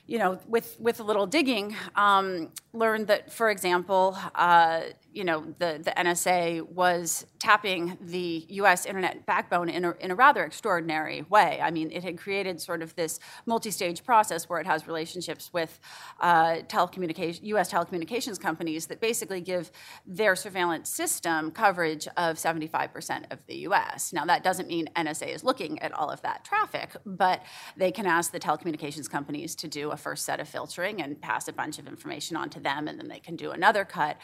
you 0.06 0.20
know, 0.20 0.40
with 0.48 0.80
with 0.80 1.00
a 1.00 1.04
little 1.04 1.26
digging, 1.26 1.76
um, 1.96 2.52
learned 2.72 3.08
that, 3.08 3.34
for 3.34 3.50
example, 3.50 4.16
uh, 4.36 4.82
you 5.14 5.24
know, 5.24 5.54
the, 5.60 5.80
the 5.84 5.92
NSA 5.92 6.68
was 6.70 7.26
tapping 7.38 7.98
the 8.00 8.46
U.S. 8.50 8.86
internet 8.86 9.26
backbone 9.26 9.70
in 9.70 9.84
a, 9.84 9.92
in 10.00 10.12
a 10.12 10.16
rather 10.16 10.44
extraordinary 10.44 11.26
way. 11.30 11.60
I 11.62 11.72
mean, 11.72 11.92
it 11.92 12.04
had 12.04 12.18
created 12.18 12.62
sort 12.62 12.82
of 12.82 12.96
this 12.96 13.20
multi-stage 13.46 14.04
process 14.04 14.48
where 14.48 14.60
it 14.60 14.68
has 14.68 14.88
relationships 14.88 15.52
with 15.52 15.80
uh, 16.20 16.58
telecommunication, 16.68 17.40
U.S. 17.44 17.72
telecommunications 17.72 18.40
companies 18.40 18.88
that 18.88 19.02
basically 19.02 19.42
give 19.42 19.72
their 20.06 20.36
surveillance 20.36 20.90
system 20.90 21.52
coverage 21.52 22.08
of 22.16 22.38
75% 22.38 23.32
of 23.32 23.40
the 23.48 23.56
U.S. 23.58 24.14
Now, 24.14 24.26
that 24.26 24.44
doesn't 24.44 24.68
mean 24.68 24.90
NSA 24.96 25.34
is 25.36 25.44
looking 25.44 25.80
at 25.80 25.92
all 25.92 26.10
of 26.10 26.22
that 26.22 26.46
traffic, 26.46 26.92
but 27.06 27.44
they 27.76 27.92
can 27.92 28.06
ask 28.06 28.32
the 28.32 28.40
telecommunications 28.40 29.10
companies 29.10 29.56
to 29.56 29.68
do 29.68 29.92
a 29.92 29.98
first 29.98 30.26
set 30.26 30.40
of 30.40 30.48
filtering 30.48 31.02
and 31.02 31.20
pass 31.20 31.48
a 31.48 31.54
bunch 31.54 31.80
of 31.80 31.88
information 31.88 32.38
on 32.38 32.50
to 32.52 32.60
them, 32.60 32.88
and 32.88 32.98
then 32.98 33.08
they 33.08 33.20
can 33.20 33.36
do 33.36 33.52
another 33.52 33.84
cut. 33.84 34.18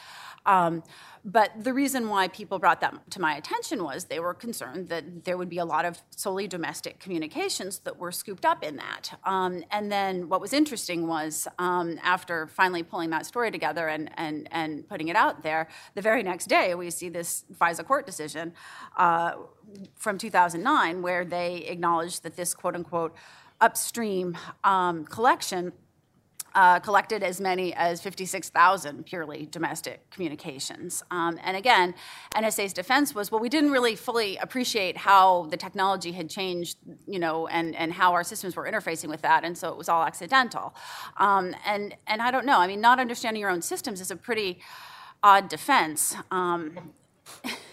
Um, 0.46 0.77
but 1.26 1.52
the 1.62 1.74
reason 1.74 2.10
why 2.10 2.30
people 2.30 2.58
brought 2.58 2.80
that 2.82 3.12
to 3.12 3.22
my 3.22 3.36
attention 3.36 3.84
was 3.84 4.06
they 4.06 4.20
were 4.20 4.34
concerned 4.34 4.88
that 4.90 5.26
there 5.26 5.38
would 5.38 5.50
be 5.50 5.58
a 5.58 5.66
lot 5.66 5.84
of 5.84 6.02
solely 6.16 6.48
domestic 6.48 7.00
communications 7.00 7.80
that 7.80 7.98
were 7.98 8.12
scooped 8.12 8.46
up 8.46 8.64
in 8.64 8.78
that. 8.78 9.20
Um, 9.26 9.64
and 9.72 9.92
then 9.92 10.30
what 10.30 10.40
was 10.40 10.54
interesting 10.54 11.08
was 11.08 11.48
um, 11.60 12.00
after 12.02 12.48
finally 12.48 12.84
pulling 12.84 13.10
that 13.10 13.26
story 13.26 13.52
together 13.52 13.88
and, 13.88 14.10
and, 14.16 14.48
and 14.52 14.88
putting 14.88 15.10
it 15.10 15.16
out 15.16 15.44
there, 15.44 15.68
the 15.96 16.02
very 16.02 16.24
next 16.24 16.46
day 16.46 16.76
we 16.76 16.90
see 16.90 17.10
this 17.10 17.44
FISA 17.54 17.86
court 17.86 18.06
decision 18.06 18.54
uh, 18.96 19.34
from 19.96 20.18
2009 20.18 21.02
where 21.02 21.26
they 21.26 21.58
acknowledged 21.58 22.24
that 22.24 22.36
this 22.36 22.54
quote 22.54 22.76
unquote 22.76 23.14
upstream 23.60 24.38
um, 24.64 25.04
collection 25.06 25.74
uh, 26.56 26.80
collected 26.80 27.24
as 27.24 27.40
many 27.40 27.74
as 27.74 28.02
56,000 28.02 29.06
purely 29.06 29.48
domestic 29.52 30.10
communications. 30.10 31.04
Um, 31.12 31.40
and 31.44 31.56
again, 31.56 31.94
NSA's 32.34 32.74
defense 32.74 33.14
was, 33.14 33.32
well, 33.32 33.42
we 33.42 33.50
didn't 33.50 33.72
really 33.72 33.96
fully 33.96 34.38
appreciate 34.38 34.98
how 34.98 35.48
the 35.50 35.58
technology 35.58 36.12
had 36.12 36.30
changed, 36.30 36.78
you 37.08 37.20
know, 37.20 37.48
and, 37.48 37.76
and 37.76 37.94
how 37.94 38.14
our 38.14 38.24
systems 38.24 38.56
were 38.56 38.70
interfacing 38.70 39.10
with 39.10 39.22
that, 39.22 39.44
and 39.44 39.58
so 39.58 39.70
it 39.70 39.78
was 39.78 39.90
all 39.90 40.04
accidental. 40.04 40.74
Um, 41.18 41.56
and, 41.66 41.96
and 42.08 42.22
I 42.22 42.32
don't 42.32 42.46
know, 42.46 42.60
I 42.60 42.68
mean, 42.68 42.82
not 42.82 43.00
understanding 43.00 43.42
your 43.42 43.52
own 43.52 43.62
systems 43.62 44.02
is 44.02 44.12
a 44.12 44.16
pretty 44.16 44.60
odd 45.24 45.50
defense. 45.50 46.16
Um, 46.32 46.94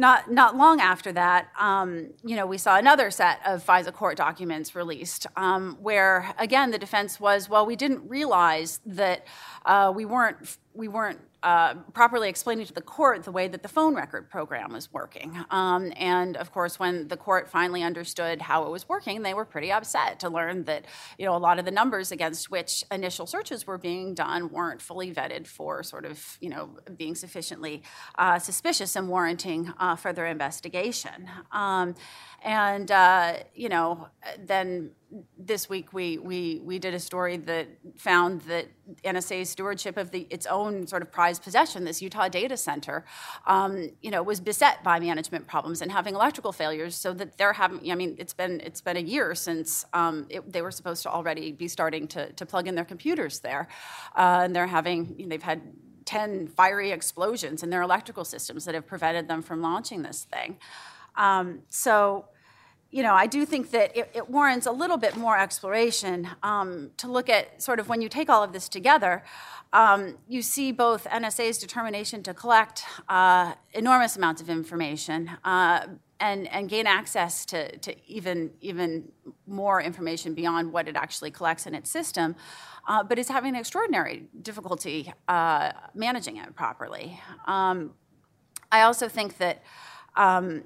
not 0.00 0.30
not 0.30 0.56
long 0.56 0.80
after 0.80 1.12
that, 1.12 1.48
um, 1.58 2.08
you 2.24 2.34
know, 2.34 2.46
we 2.46 2.56
saw 2.56 2.78
another 2.78 3.10
set 3.10 3.38
of 3.46 3.64
FISA 3.64 3.92
court 3.92 4.16
documents 4.16 4.74
released, 4.74 5.26
um, 5.36 5.76
where 5.82 6.34
again 6.38 6.70
the 6.70 6.78
defense 6.78 7.20
was, 7.20 7.50
well, 7.50 7.66
we 7.66 7.76
didn't 7.76 8.08
realize 8.08 8.80
that 8.86 9.26
uh, 9.66 9.92
we 9.94 10.06
weren't 10.06 10.56
we 10.72 10.88
weren't 10.88 11.20
uh, 11.42 11.74
properly 11.94 12.28
explaining 12.28 12.66
to 12.66 12.72
the 12.72 12.82
court 12.82 13.24
the 13.24 13.32
way 13.32 13.48
that 13.48 13.62
the 13.62 13.68
phone 13.68 13.94
record 13.94 14.28
program 14.28 14.72
was 14.72 14.92
working. 14.92 15.36
Um, 15.50 15.92
and 15.96 16.36
of 16.36 16.52
course, 16.52 16.78
when 16.78 17.08
the 17.08 17.16
court 17.16 17.48
finally 17.48 17.82
understood 17.82 18.42
how 18.42 18.64
it 18.64 18.70
was 18.70 18.88
working, 18.88 19.22
they 19.22 19.34
were 19.34 19.44
pretty 19.44 19.72
upset 19.72 20.20
to 20.20 20.28
learn 20.28 20.64
that 20.64 20.84
you 21.18 21.24
know 21.24 21.34
a 21.34 21.38
lot 21.38 21.58
of 21.58 21.64
the 21.64 21.70
numbers 21.70 22.12
against 22.12 22.50
which 22.50 22.84
initial 22.90 23.26
searches 23.26 23.66
were 23.66 23.78
being 23.78 24.14
done 24.14 24.50
weren't 24.50 24.82
fully 24.82 25.12
vetted 25.12 25.46
for 25.46 25.82
sort 25.82 26.04
of 26.04 26.38
you 26.40 26.48
know 26.48 26.78
being 26.96 27.14
sufficiently 27.14 27.82
uh, 28.18 28.38
suspicious 28.38 28.96
and 28.96 29.08
warranting 29.08 29.72
uh, 29.78 29.96
further 29.96 30.26
investigation. 30.26 31.28
Um, 31.52 31.94
and 32.42 32.90
uh, 32.90 33.34
you 33.54 33.68
know, 33.68 34.08
then 34.38 34.90
this 35.36 35.68
week 35.68 35.92
we, 35.92 36.18
we 36.18 36.60
we 36.62 36.78
did 36.78 36.94
a 36.94 37.00
story 37.00 37.36
that 37.36 37.68
found 37.96 38.42
that 38.42 38.66
NSA's 39.04 39.50
stewardship 39.50 39.96
of 39.96 40.10
the 40.10 40.26
its 40.30 40.46
own 40.46 40.86
sort 40.86 41.02
of 41.02 41.12
prized 41.12 41.42
possession, 41.42 41.84
this 41.84 42.00
Utah 42.00 42.28
data 42.28 42.56
center, 42.56 43.04
um, 43.46 43.90
you 44.00 44.10
know, 44.10 44.22
was 44.22 44.40
beset 44.40 44.82
by 44.82 44.98
management 45.00 45.46
problems 45.46 45.82
and 45.82 45.92
having 45.92 46.14
electrical 46.14 46.52
failures. 46.52 46.94
So 46.94 47.12
that 47.14 47.36
they're 47.36 47.52
having, 47.52 47.90
I 47.90 47.94
mean, 47.94 48.16
it's 48.18 48.34
been 48.34 48.60
it's 48.60 48.80
been 48.80 48.96
a 48.96 49.00
year 49.00 49.34
since 49.34 49.84
um, 49.92 50.26
it, 50.30 50.50
they 50.50 50.62
were 50.62 50.70
supposed 50.70 51.02
to 51.02 51.10
already 51.10 51.52
be 51.52 51.68
starting 51.68 52.08
to 52.08 52.32
to 52.32 52.46
plug 52.46 52.68
in 52.68 52.74
their 52.74 52.84
computers 52.84 53.40
there, 53.40 53.68
uh, 54.16 54.42
and 54.44 54.56
they're 54.56 54.66
having 54.66 55.14
you 55.18 55.26
know, 55.26 55.30
they've 55.30 55.42
had 55.42 55.60
10 56.06 56.48
fiery 56.48 56.90
explosions 56.90 57.62
in 57.62 57.70
their 57.70 57.82
electrical 57.82 58.24
systems 58.24 58.64
that 58.64 58.74
have 58.74 58.86
prevented 58.86 59.28
them 59.28 59.42
from 59.42 59.62
launching 59.62 60.02
this 60.02 60.24
thing. 60.24 60.58
Um, 61.16 61.62
so, 61.68 62.26
you 62.90 63.02
know, 63.02 63.14
I 63.14 63.26
do 63.26 63.46
think 63.46 63.70
that 63.70 63.96
it, 63.96 64.10
it 64.14 64.30
warrants 64.30 64.66
a 64.66 64.72
little 64.72 64.96
bit 64.96 65.16
more 65.16 65.38
exploration 65.38 66.28
um, 66.42 66.90
to 66.96 67.08
look 67.08 67.28
at 67.28 67.62
sort 67.62 67.78
of 67.78 67.88
when 67.88 68.00
you 68.02 68.08
take 68.08 68.28
all 68.28 68.42
of 68.42 68.52
this 68.52 68.68
together. 68.68 69.22
Um, 69.72 70.16
you 70.28 70.42
see 70.42 70.72
both 70.72 71.04
NSA's 71.04 71.58
determination 71.58 72.22
to 72.24 72.34
collect 72.34 72.84
uh, 73.08 73.54
enormous 73.72 74.16
amounts 74.16 74.42
of 74.42 74.50
information 74.50 75.30
uh, 75.44 75.86
and, 76.18 76.48
and 76.48 76.68
gain 76.68 76.86
access 76.86 77.44
to, 77.46 77.76
to 77.78 77.94
even, 78.06 78.50
even 78.60 79.10
more 79.46 79.80
information 79.80 80.34
beyond 80.34 80.72
what 80.72 80.88
it 80.88 80.96
actually 80.96 81.30
collects 81.30 81.66
in 81.66 81.74
its 81.74 81.88
system, 81.88 82.34
uh, 82.88 83.04
but 83.04 83.18
is 83.18 83.28
having 83.28 83.54
extraordinary 83.54 84.24
difficulty 84.42 85.12
uh, 85.28 85.72
managing 85.94 86.36
it 86.36 86.54
properly. 86.56 87.20
Um, 87.46 87.92
I 88.72 88.82
also 88.82 89.08
think 89.08 89.38
that 89.38 89.62
um, 90.16 90.64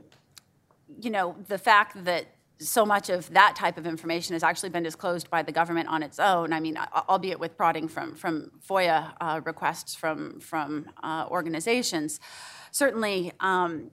you 1.01 1.11
know, 1.11 1.37
the 1.49 1.59
fact 1.59 2.05
that 2.05 2.27
so 2.59 2.87
much 2.87 3.11
of 3.11 3.33
that 3.33 3.57
type 3.57 3.77
of 3.77 3.87
information 3.87 4.33
has 4.35 4.43
actually 4.43 4.69
been 4.71 4.83
disclosed 4.83 5.29
by 5.29 5.43
the 5.43 5.53
government 5.53 5.89
on 5.89 6.03
its 6.03 6.19
own. 6.19 6.53
I 6.53 6.61
mean, 6.61 6.79
albeit 7.09 7.41
with 7.41 7.57
prodding 7.57 7.89
from 7.89 8.15
from 8.15 8.53
FOIA 8.67 9.13
uh, 9.21 9.41
requests 9.45 9.95
from 9.95 10.41
from 10.41 10.91
uh, 11.03 11.27
organizations, 11.31 12.21
certainly. 12.71 13.33
Um, 13.41 13.91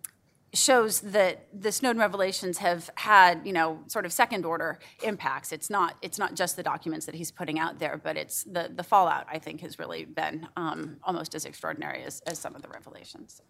shows 0.54 1.00
that 1.00 1.48
the 1.54 1.72
Snowden 1.72 2.02
revelations 2.02 2.58
have 2.58 2.90
had, 2.96 3.40
you 3.46 3.54
know, 3.54 3.80
sort 3.88 4.06
of 4.06 4.12
second 4.12 4.46
order 4.46 4.80
impacts. 5.02 5.54
It's 5.54 5.70
not 5.70 5.96
it's 6.02 6.20
not 6.20 6.36
just 6.36 6.58
the 6.58 6.64
documents 6.64 7.06
that 7.06 7.16
he's 7.16 7.32
putting 7.32 7.58
out 7.58 7.80
there, 7.80 8.00
but 8.04 8.18
it's 8.18 8.44
the 8.44 8.70
the 8.74 8.84
fallout. 8.84 9.28
I 9.32 9.40
think 9.40 9.62
has 9.62 9.80
really 9.80 10.04
been 10.04 10.48
um, 10.58 10.98
almost 11.04 11.36
as 11.36 11.46
extraordinary 11.46 12.04
as, 12.04 12.22
as 12.28 12.38
some 12.38 12.54
of 12.54 12.62
the 12.62 12.68
revelations. 12.68 13.42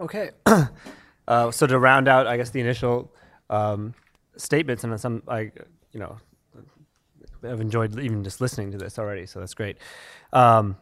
Okay. 0.00 0.30
uh, 1.28 1.50
so 1.50 1.66
to 1.66 1.78
round 1.78 2.08
out, 2.08 2.26
I 2.26 2.36
guess 2.36 2.50
the 2.50 2.60
initial 2.60 3.12
um, 3.50 3.94
statements, 4.36 4.84
and 4.84 4.98
some 5.00 5.22
I, 5.28 5.50
you 5.92 6.00
know, 6.00 6.16
I've 7.42 7.60
enjoyed 7.60 7.98
even 7.98 8.24
just 8.24 8.40
listening 8.40 8.72
to 8.72 8.78
this 8.78 8.98
already, 8.98 9.26
so 9.26 9.40
that's 9.40 9.54
great. 9.54 9.78
Um, 10.32 10.76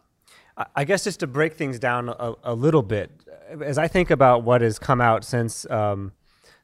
I, 0.56 0.66
I 0.76 0.84
guess 0.84 1.04
just 1.04 1.20
to 1.20 1.26
break 1.26 1.54
things 1.54 1.78
down 1.78 2.08
a, 2.08 2.34
a, 2.44 2.54
little 2.54 2.82
bit, 2.82 3.10
as 3.62 3.78
I 3.78 3.88
think 3.88 4.10
about 4.10 4.42
what 4.42 4.60
has 4.60 4.78
come 4.78 5.00
out 5.00 5.24
since 5.24 5.68
um, 5.70 6.12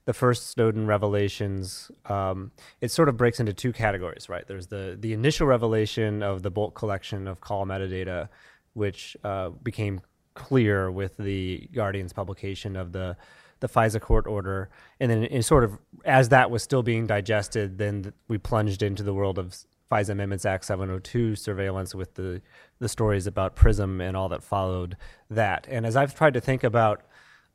the 0.05 0.13
first 0.13 0.51
Snowden 0.51 0.87
revelations, 0.87 1.91
um, 2.07 2.53
it 2.81 2.91
sort 2.91 3.09
of 3.09 3.17
breaks 3.17 3.41
into 3.41 3.53
two 3.53 3.73
categories, 3.73 4.29
right? 4.29 4.47
There's 4.47 4.67
the 4.67 4.97
the 4.99 5.13
initial 5.13 5.47
revelation 5.47 6.23
of 6.23 6.43
the 6.43 6.51
bulk 6.51 6.75
collection 6.75 7.29
of 7.29 7.41
call 7.41 7.65
metadata, 7.67 8.29
which 8.75 9.17
uh, 9.25 9.51
became 9.51 10.01
clear 10.35 10.91
with 10.91 11.17
the 11.17 11.69
Guardian's 11.73 12.13
publication 12.13 12.77
of 12.77 12.93
the 12.93 13.17
the 13.61 13.69
FISA 13.69 14.01
court 14.01 14.27
order, 14.27 14.69
and 14.99 15.09
then 15.09 15.43
sort 15.43 15.63
of 15.63 15.79
as 16.05 16.31
that 16.31 16.51
was 16.51 16.65
still 16.65 16.83
being 16.83 17.07
digested, 17.07 17.79
then 17.79 18.13
we 18.27 18.37
plunged 18.37 18.83
into 18.83 19.05
the 19.05 19.15
world 19.15 19.39
of 19.39 19.57
FISA 19.91 20.11
Amendments 20.11 20.45
Act 20.45 20.65
702 20.65 21.37
surveillance 21.37 21.95
with 21.95 22.15
the 22.15 22.43
the 22.81 22.89
stories 22.89 23.27
about 23.27 23.55
Prism 23.55 24.01
and 24.01 24.17
all 24.17 24.29
that 24.31 24.43
followed 24.43 24.97
that. 25.31 25.67
And 25.71 25.87
as 25.87 25.97
I've 25.97 26.15
tried 26.15 26.35
to 26.35 26.41
think 26.41 26.65
about, 26.65 27.03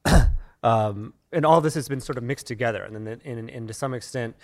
um, 0.63 1.13
and 1.33 1.45
all 1.45 1.59
this 1.59 1.73
has 1.73 1.89
been 1.89 1.99
sort 1.99 2.17
of 2.17 2.23
mixed 2.23 2.47
together, 2.47 2.83
and 2.83 2.95
then 3.05 3.21
and, 3.25 3.49
and 3.49 3.67
to 3.67 3.73
some 3.73 3.93
extent, 3.93 4.35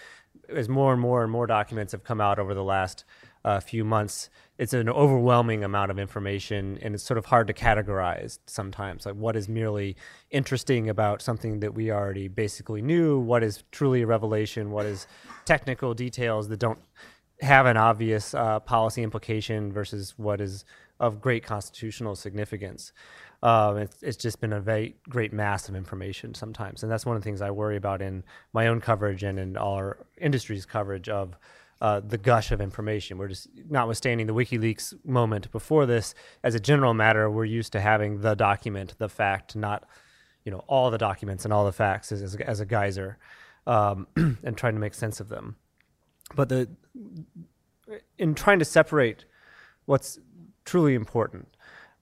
as 0.49 0.67
more 0.67 0.91
and 0.91 1.01
more 1.01 1.23
and 1.23 1.31
more 1.31 1.47
documents 1.47 1.93
have 1.93 2.03
come 2.03 2.19
out 2.19 2.39
over 2.39 2.53
the 2.53 2.63
last 2.63 3.05
uh, 3.45 3.59
few 3.59 3.85
months, 3.85 4.29
it's 4.57 4.73
an 4.73 4.87
overwhelming 4.87 5.63
amount 5.63 5.89
of 5.89 5.97
information 5.97 6.77
and 6.81 6.93
it's 6.93 7.03
sort 7.03 7.17
of 7.17 7.25
hard 7.25 7.47
to 7.47 7.53
categorize 7.53 8.39
sometimes 8.45 9.05
like 9.05 9.15
what 9.15 9.35
is 9.35 9.49
merely 9.49 9.95
interesting 10.29 10.89
about 10.89 11.21
something 11.21 11.59
that 11.59 11.73
we 11.73 11.91
already 11.91 12.27
basically 12.27 12.81
knew 12.81 13.19
what 13.19 13.43
is 13.43 13.63
truly 13.71 14.03
a 14.03 14.07
revelation 14.07 14.71
what 14.71 14.85
is 14.85 15.07
technical 15.45 15.93
details 15.93 16.47
that 16.47 16.59
don't 16.59 16.79
have 17.41 17.65
an 17.65 17.77
obvious 17.77 18.33
uh, 18.33 18.59
policy 18.59 19.03
implication 19.03 19.71
versus 19.71 20.13
what 20.17 20.39
is 20.39 20.65
of 20.99 21.19
great 21.19 21.43
constitutional 21.43 22.15
significance. 22.15 22.93
Um, 23.41 23.77
it's, 23.77 24.01
it's 24.01 24.15
just 24.15 24.39
been 24.39 24.53
a 24.53 24.61
very 24.61 24.95
great 25.09 25.33
mass 25.33 25.67
of 25.67 25.75
information 25.75 26.33
sometimes 26.33 26.83
and 26.83 26.91
that's 26.91 27.05
one 27.05 27.17
of 27.17 27.21
the 27.21 27.25
things 27.25 27.41
i 27.41 27.51
worry 27.51 27.75
about 27.75 28.01
in 28.01 28.23
my 28.53 28.67
own 28.67 28.79
coverage 28.79 29.21
and 29.23 29.37
in 29.37 29.57
our 29.57 29.97
industry's 30.17 30.65
coverage 30.65 31.09
of 31.09 31.35
uh, 31.81 31.99
the 31.99 32.17
gush 32.17 32.51
of 32.51 32.61
information. 32.61 33.17
We're 33.17 33.27
just, 33.27 33.47
notwithstanding 33.69 34.27
the 34.27 34.33
WikiLeaks 34.33 35.05
moment 35.05 35.51
before 35.51 35.85
this, 35.85 36.13
as 36.43 36.55
a 36.55 36.59
general 36.59 36.93
matter, 36.93 37.29
we're 37.29 37.45
used 37.45 37.73
to 37.73 37.81
having 37.81 38.21
the 38.21 38.35
document, 38.35 38.95
the 38.97 39.09
fact, 39.09 39.55
not 39.55 39.85
you 40.45 40.51
know 40.51 40.63
all 40.67 40.91
the 40.91 40.97
documents 40.97 41.45
and 41.45 41.53
all 41.53 41.65
the 41.65 41.71
facts 41.71 42.11
as, 42.11 42.21
as, 42.21 42.35
as 42.35 42.59
a 42.59 42.65
geyser, 42.65 43.17
um, 43.65 44.07
and 44.15 44.57
trying 44.57 44.73
to 44.73 44.79
make 44.79 44.93
sense 44.93 45.19
of 45.19 45.29
them. 45.29 45.55
But 46.35 46.49
the 46.49 46.69
in 48.17 48.35
trying 48.35 48.59
to 48.59 48.65
separate 48.65 49.25
what's 49.85 50.19
truly 50.65 50.95
important, 50.95 51.47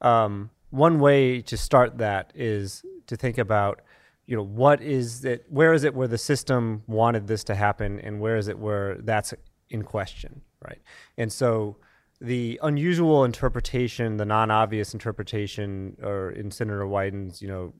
um, 0.02 0.50
one 0.70 1.00
way 1.00 1.42
to 1.42 1.58
start 1.58 1.98
that 1.98 2.32
is 2.36 2.84
to 3.08 3.16
think 3.16 3.38
about 3.38 3.82
you 4.26 4.36
know 4.38 4.44
what 4.44 4.82
is 4.82 5.26
it 5.26 5.46
where 5.50 5.74
is 5.74 5.84
it 5.84 5.94
where 5.94 6.08
the 6.08 6.18
system 6.18 6.84
wanted 6.88 7.28
this 7.28 7.44
to 7.44 7.56
happen 7.56 8.00
and 8.00 8.20
where 8.20 8.38
is 8.38 8.48
it 8.48 8.58
where 8.58 8.96
that's 9.00 9.34
in 9.72 9.84
question, 9.84 10.42
right? 10.64 10.82
And 11.18 11.32
so 11.32 11.78
the 12.20 12.60
unusual 12.62 13.24
interpretation, 13.24 14.18
the 14.18 14.26
non-obvious 14.26 14.94
interpretation, 14.94 15.98
or 16.04 16.30
in 16.30 16.52
Senator 16.52 16.86
Wyden's, 16.86 17.42
you 17.42 17.48
know, 17.48 17.74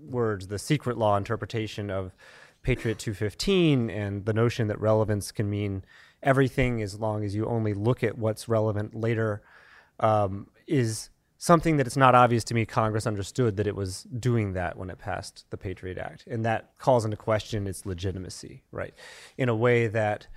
words, 0.00 0.48
the 0.48 0.58
secret 0.58 0.98
law 0.98 1.16
interpretation 1.16 1.90
of 1.90 2.12
Patriot 2.62 2.98
215 2.98 3.88
and 3.88 4.26
the 4.26 4.34
notion 4.34 4.68
that 4.68 4.80
relevance 4.80 5.32
can 5.32 5.48
mean 5.48 5.84
everything 6.22 6.82
as 6.82 7.00
long 7.00 7.24
as 7.24 7.34
you 7.34 7.46
only 7.46 7.72
look 7.72 8.04
at 8.04 8.18
what's 8.18 8.48
relevant 8.48 8.94
later 8.94 9.42
um, 10.00 10.48
is 10.66 11.10
something 11.38 11.76
that 11.76 11.86
it's 11.86 11.96
not 11.96 12.14
obvious 12.14 12.44
to 12.44 12.54
me 12.54 12.64
Congress 12.64 13.06
understood 13.06 13.56
that 13.56 13.66
it 13.66 13.74
was 13.74 14.04
doing 14.04 14.52
that 14.52 14.76
when 14.76 14.90
it 14.90 14.98
passed 14.98 15.44
the 15.50 15.56
Patriot 15.56 15.98
Act. 15.98 16.24
And 16.28 16.44
that 16.44 16.74
calls 16.78 17.04
into 17.04 17.16
question 17.16 17.66
its 17.66 17.84
legitimacy, 17.84 18.62
right? 18.70 18.94
In 19.36 19.48
a 19.48 19.56
way 19.56 19.88
that 19.88 20.28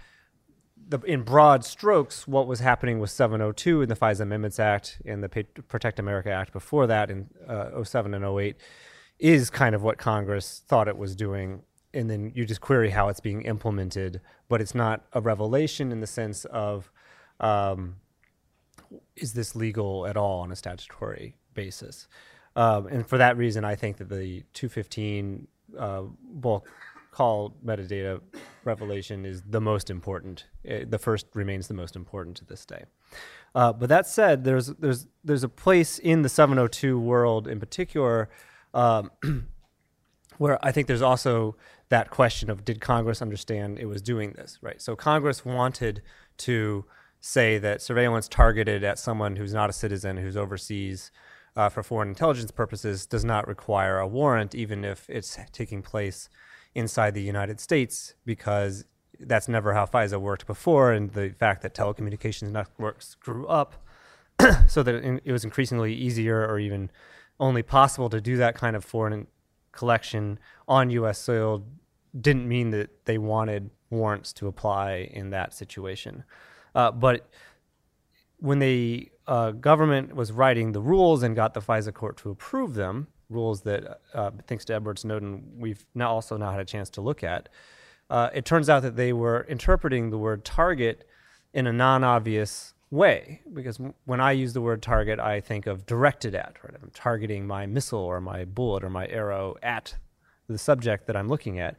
the, 0.88 1.00
in 1.02 1.24
broad 1.24 1.65
strokes, 1.65 2.28
what 2.28 2.48
was 2.48 2.60
happening 2.60 3.00
with 3.00 3.10
702 3.10 3.82
in 3.82 3.89
the 3.89 3.95
FISA 3.95 4.21
Amendments 4.21 4.60
Act 4.60 5.02
and 5.06 5.24
the 5.24 5.30
Protect 5.30 6.00
America 6.00 6.30
Act 6.30 6.54
before 6.54 6.88
that 6.88 7.10
in 7.10 7.30
uh, 7.48 7.84
07 7.84 8.13
and 8.13 8.24
08 8.24 8.56
is 9.17 9.50
kind 9.50 9.74
of 9.74 9.82
what 9.82 9.98
Congress 9.98 10.63
thought 10.67 10.88
it 10.88 10.98
was 10.98 11.15
doing. 11.15 11.63
And 11.93 12.10
then 12.10 12.32
you 12.36 12.45
just 12.45 12.62
query 12.62 12.89
how 12.89 13.08
it's 13.10 13.19
being 13.19 13.43
implemented, 13.43 14.21
but 14.48 14.62
it's 14.62 14.76
not 14.76 15.06
a 15.13 15.21
revelation 15.21 15.91
in 15.91 16.02
the 16.02 16.08
sense 16.08 16.45
of 16.45 16.91
um, 17.39 17.95
is 19.15 19.34
this 19.34 19.56
legal 19.56 20.06
at 20.06 20.17
all 20.17 20.41
on 20.41 20.52
a 20.52 20.56
statutory 20.56 21.38
basis? 21.54 22.08
Um, 22.56 22.88
and 22.88 23.08
for 23.08 23.17
that 23.17 23.38
reason, 23.38 23.65
I 23.65 23.76
think 23.76 23.98
that 23.98 24.10
the 24.10 24.43
215 24.54 25.48
uh, 25.78 26.04
bulk 26.21 26.69
call 27.15 27.56
metadata 27.65 28.19
revelation 28.65 29.25
is 29.25 29.41
the 29.49 29.62
most 29.62 29.89
important. 29.89 30.45
It, 30.63 30.82
uh, 30.82 30.86
the 30.89 30.99
first 30.99 31.28
remains 31.34 31.67
the 31.67 31.73
most 31.73 31.95
important 31.95 32.36
to 32.38 32.45
this 32.45 32.65
day. 32.65 32.84
Uh, 33.54 33.71
but 33.71 33.88
that 33.88 34.06
said, 34.06 34.43
there's 34.43 34.67
there's 34.67 35.08
there's 35.23 35.43
a 35.43 35.49
place 35.49 35.97
in 35.97 36.23
the 36.23 36.30
702 36.30 36.99
world 36.99 37.47
in 37.47 37.60
particular 37.60 38.30
um, 38.73 39.12
where 40.38 40.63
I 40.63 40.73
think 40.73 40.88
there's 40.88 41.01
also 41.01 41.56
that 41.88 42.10
question 42.10 42.49
of 42.49 42.65
did 42.65 42.82
Congress 42.82 43.21
understand 43.21 43.80
it 43.80 43.86
was 43.86 44.01
doing 44.01 44.34
this 44.34 44.60
right? 44.62 44.82
So 44.82 44.95
Congress 44.95 45.45
wanted 45.45 46.01
to 46.39 46.84
say 47.21 47.58
that 47.60 47.82
surveillance 47.82 48.28
targeted 48.28 48.84
at 48.84 48.99
someone 48.99 49.38
who's 49.38 49.54
not 49.54 49.69
a 49.69 49.73
citizen, 49.73 50.17
who's 50.17 50.36
overseas 50.36 51.12
uh, 51.56 51.69
for 51.69 51.82
foreign 51.82 52.10
intelligence 52.10 52.51
purposes, 52.51 53.06
does 53.06 53.23
not 53.23 53.47
require 53.47 53.99
a 53.99 54.08
warrant, 54.08 54.54
even 54.54 54.84
if 54.84 55.10
it's 55.10 55.39
taking 55.54 55.82
place 55.82 56.30
inside 56.75 57.13
the 57.13 57.21
United 57.21 57.59
States, 57.59 58.13
because 58.25 58.85
that's 59.19 59.47
never 59.47 59.73
how 59.73 59.85
FISA 59.85 60.19
worked 60.19 60.45
before, 60.45 60.91
and 60.91 61.11
the 61.11 61.29
fact 61.29 61.61
that 61.61 61.73
telecommunications 61.73 62.51
networks 62.51 63.15
grew 63.15 63.47
up 63.47 63.83
so 64.67 64.83
that 64.83 64.95
it 65.23 65.31
was 65.31 65.43
increasingly 65.43 65.93
easier 65.93 66.45
or 66.45 66.59
even 66.59 66.91
only 67.39 67.63
possible 67.63 68.09
to 68.09 68.21
do 68.21 68.38
that 68.38 68.55
kind 68.55 68.75
of 68.75 68.83
foreign 68.83 69.27
collection 69.71 70.39
on 70.67 70.89
U.S. 70.89 71.19
soil 71.19 71.63
didn't 72.19 72.47
mean 72.47 72.71
that 72.71 73.05
they 73.05 73.17
wanted 73.17 73.69
warrants 73.89 74.33
to 74.33 74.47
apply 74.47 75.09
in 75.11 75.29
that 75.31 75.53
situation. 75.53 76.23
Uh, 76.73 76.91
but 76.91 77.29
when 78.38 78.59
the 78.59 79.09
uh, 79.27 79.51
government 79.51 80.15
was 80.15 80.31
writing 80.31 80.71
the 80.71 80.81
rules 80.81 81.23
and 81.23 81.35
got 81.35 81.53
the 81.53 81.61
FISA 81.61 81.93
court 81.93 82.17
to 82.17 82.29
approve 82.29 82.73
them, 82.73 83.07
rules 83.36 83.62
that, 83.62 84.02
uh, 84.13 84.32
thanks 84.48 84.65
to 84.65 84.74
Edward 84.74 84.98
Snowden, 84.98 85.43
we've 85.58 85.86
now 85.93 86.12
also 86.12 86.38
now 86.38 86.52
had 86.52 86.62
a 86.62 86.65
chance 86.65 86.89
to 86.91 87.02
look 87.02 87.24
at, 87.24 87.50
uh, 88.10 88.30
it 88.34 88.45
turns 88.45 88.69
out 88.69 88.82
that 88.84 88.95
they 88.95 89.13
were 89.13 89.45
interpreting 89.50 90.10
the 90.10 90.17
word 90.17 90.43
target 90.43 91.08
in 91.54 91.67
a 91.67 91.74
non-obvious 91.74 92.74
way. 92.91 93.41
Because 93.52 93.80
when 94.06 94.21
I 94.21 94.32
use 94.32 94.54
the 94.54 94.62
word 94.62 94.82
target, 94.82 95.19
I 95.19 95.41
think 95.41 95.67
of 95.67 95.86
directed 95.86 96.36
at, 96.36 96.58
right? 96.63 96.76
I'm 96.82 96.91
targeting 96.93 97.48
my 97.48 97.65
missile 97.65 98.00
or 98.00 98.21
my 98.21 98.45
bullet 98.45 98.84
or 98.84 98.89
my 98.89 99.08
arrow 99.08 99.56
at 99.62 99.95
the 100.48 100.58
subject 100.58 101.08
that 101.08 101.15
I'm 101.15 101.28
looking 101.28 101.60
at. 101.60 101.76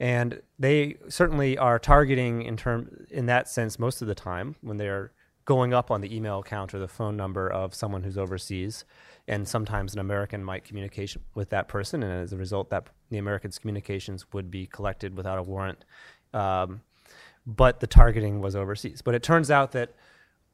And 0.00 0.42
they 0.58 0.96
certainly 1.08 1.58
are 1.58 1.78
targeting 1.78 2.42
in 2.42 2.56
term 2.56 3.06
in 3.10 3.26
that 3.26 3.48
sense 3.48 3.78
most 3.78 4.02
of 4.02 4.08
the 4.08 4.14
time 4.14 4.56
when 4.60 4.76
they're 4.76 5.12
going 5.44 5.72
up 5.72 5.90
on 5.90 6.00
the 6.02 6.14
email 6.14 6.40
account 6.40 6.74
or 6.74 6.78
the 6.78 6.88
phone 6.88 7.16
number 7.16 7.48
of 7.48 7.74
someone 7.74 8.02
who's 8.02 8.18
overseas. 8.18 8.84
And 9.28 9.46
sometimes 9.46 9.92
an 9.92 10.00
American 10.00 10.42
might 10.42 10.64
communicate 10.64 11.16
with 11.34 11.50
that 11.50 11.68
person, 11.68 12.02
and 12.02 12.12
as 12.12 12.32
a 12.32 12.36
result, 12.36 12.70
that 12.70 12.88
the 13.10 13.18
American's 13.18 13.58
communications 13.58 14.24
would 14.32 14.50
be 14.50 14.66
collected 14.66 15.16
without 15.16 15.38
a 15.38 15.42
warrant. 15.42 15.84
Um, 16.32 16.80
but 17.46 17.80
the 17.80 17.86
targeting 17.86 18.40
was 18.40 18.56
overseas. 18.56 19.02
But 19.02 19.14
it 19.14 19.22
turns 19.22 19.50
out 19.50 19.72
that 19.72 19.94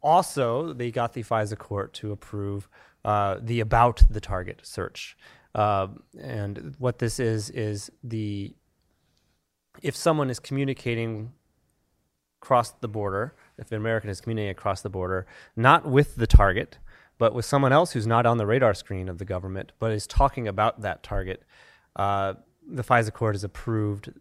also 0.03 0.73
they 0.73 0.91
got 0.91 1.13
the 1.13 1.23
FISA 1.23 1.57
court 1.57 1.95
to 1.95 2.13
approve 2.13 2.69
uh, 3.05 3.39
the 3.41 3.61
about 3.61 4.03
the 4.11 4.21
target 4.21 4.61
search. 4.63 5.17
Um, 5.55 6.03
and 6.21 6.75
what 6.79 6.99
this 6.99 7.19
is 7.21 7.51
is 7.51 7.91
the 8.03 8.55
if 9.83 9.97
someone 9.97 10.31
is 10.31 10.39
communicating 10.39 11.33
across 12.41 12.71
the 12.71 12.89
border, 12.89 13.35
if 13.59 13.71
an 13.73 13.77
American 13.77 14.11
is 14.11 14.21
communicating 14.21 14.51
across 14.51 14.83
the 14.83 14.91
border, 14.91 15.27
not 15.57 15.87
with 15.87 16.17
the 16.17 16.27
target, 16.27 16.79
but 17.25 17.33
with 17.33 17.47
someone 17.47 17.73
else 17.73 17.93
who's 17.93 18.07
not 18.07 18.27
on 18.27 18.37
the 18.37 18.45
radar 18.45 18.75
screen 18.75 19.09
of 19.09 19.17
the 19.17 19.25
government, 19.25 19.73
but 19.79 19.91
is 19.91 20.07
talking 20.07 20.47
about 20.47 20.83
that 20.83 21.03
target, 21.03 21.43
uh, 21.97 22.35
the 22.69 22.85
FISA 22.85 23.15
court 23.15 23.35
has 23.35 23.43
approved 23.43 24.13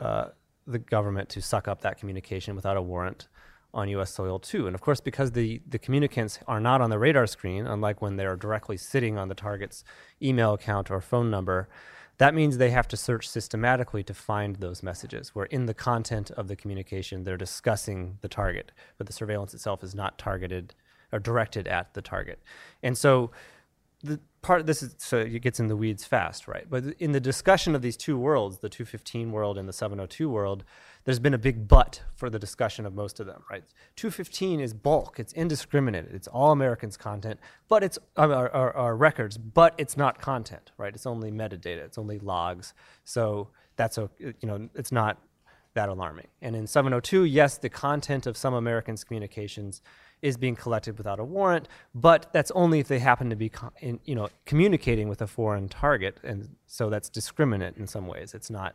uh, 0.00 0.30
the 0.66 0.80
government 0.80 1.28
to 1.28 1.40
suck 1.40 1.68
up 1.68 1.82
that 1.82 1.98
communication 1.98 2.56
without 2.56 2.76
a 2.76 2.82
warrant 2.82 3.28
on 3.72 3.88
U.S. 3.90 4.12
soil 4.12 4.40
too. 4.40 4.66
And 4.66 4.74
of 4.74 4.80
course, 4.80 5.00
because 5.00 5.30
the, 5.30 5.62
the 5.68 5.78
communicants 5.78 6.40
are 6.48 6.58
not 6.58 6.80
on 6.80 6.90
the 6.90 6.98
radar 6.98 7.28
screen, 7.28 7.64
unlike 7.64 8.02
when 8.02 8.16
they're 8.16 8.34
directly 8.34 8.76
sitting 8.76 9.16
on 9.16 9.28
the 9.28 9.36
target's 9.36 9.84
email 10.20 10.54
account 10.54 10.90
or 10.90 11.00
phone 11.00 11.30
number, 11.30 11.68
that 12.16 12.34
means 12.34 12.56
they 12.56 12.70
have 12.70 12.88
to 12.88 12.96
search 12.96 13.28
systematically 13.28 14.02
to 14.02 14.14
find 14.14 14.56
those 14.56 14.82
messages, 14.82 15.32
where 15.32 15.46
in 15.46 15.66
the 15.66 15.74
content 15.74 16.32
of 16.32 16.48
the 16.48 16.56
communication, 16.56 17.22
they're 17.22 17.36
discussing 17.36 18.18
the 18.20 18.28
target, 18.28 18.72
but 18.96 19.06
the 19.06 19.12
surveillance 19.12 19.54
itself 19.54 19.84
is 19.84 19.94
not 19.94 20.18
targeted 20.18 20.74
or 21.12 21.18
directed 21.18 21.66
at 21.68 21.94
the 21.94 22.02
target. 22.02 22.40
And 22.82 22.96
so 22.96 23.30
the 24.02 24.20
part 24.42 24.66
this 24.66 24.82
is 24.82 24.94
so 24.98 25.18
it 25.18 25.42
gets 25.42 25.58
in 25.58 25.66
the 25.66 25.76
weeds 25.76 26.04
fast, 26.04 26.46
right? 26.46 26.66
But 26.68 26.84
in 26.98 27.12
the 27.12 27.20
discussion 27.20 27.74
of 27.74 27.82
these 27.82 27.96
two 27.96 28.16
worlds, 28.16 28.58
the 28.58 28.68
215 28.68 29.32
world 29.32 29.58
and 29.58 29.68
the 29.68 29.72
702 29.72 30.30
world, 30.30 30.64
there's 31.04 31.18
been 31.18 31.34
a 31.34 31.38
big 31.38 31.66
but 31.66 32.02
for 32.14 32.30
the 32.30 32.38
discussion 32.38 32.86
of 32.86 32.94
most 32.94 33.18
of 33.18 33.26
them, 33.26 33.42
right? 33.50 33.64
215 33.96 34.60
is 34.60 34.72
bulk, 34.72 35.18
it's 35.18 35.32
indiscriminate, 35.32 36.06
it's 36.12 36.28
all 36.28 36.52
Americans 36.52 36.96
content, 36.96 37.40
but 37.68 37.82
it's 37.82 37.98
our, 38.16 38.48
our, 38.50 38.76
our 38.76 38.96
records, 38.96 39.36
but 39.36 39.74
it's 39.78 39.96
not 39.96 40.20
content, 40.20 40.70
right? 40.76 40.94
It's 40.94 41.06
only 41.06 41.32
metadata, 41.32 41.78
it's 41.78 41.98
only 41.98 42.18
logs. 42.20 42.74
So 43.04 43.48
that's 43.76 43.98
a 43.98 44.10
you 44.18 44.34
know 44.42 44.68
it's 44.74 44.92
not 44.92 45.18
that 45.74 45.88
alarming. 45.88 46.26
And 46.42 46.56
in 46.56 46.66
702, 46.66 47.24
yes, 47.24 47.58
the 47.58 47.68
content 47.68 48.26
of 48.26 48.36
some 48.36 48.54
Americans' 48.54 49.04
communications 49.04 49.80
is 50.22 50.36
being 50.36 50.56
collected 50.56 50.98
without 50.98 51.20
a 51.20 51.24
warrant, 51.24 51.68
but 51.94 52.32
that's 52.32 52.50
only 52.52 52.80
if 52.80 52.88
they 52.88 52.98
happen 52.98 53.30
to 53.30 53.36
be, 53.36 53.50
in, 53.80 54.00
you 54.04 54.14
know, 54.14 54.28
communicating 54.46 55.08
with 55.08 55.22
a 55.22 55.26
foreign 55.26 55.68
target, 55.68 56.18
and 56.22 56.56
so 56.66 56.90
that's 56.90 57.08
discriminate 57.08 57.76
in 57.76 57.86
some 57.86 58.06
ways. 58.06 58.34
It's 58.34 58.50
not, 58.50 58.74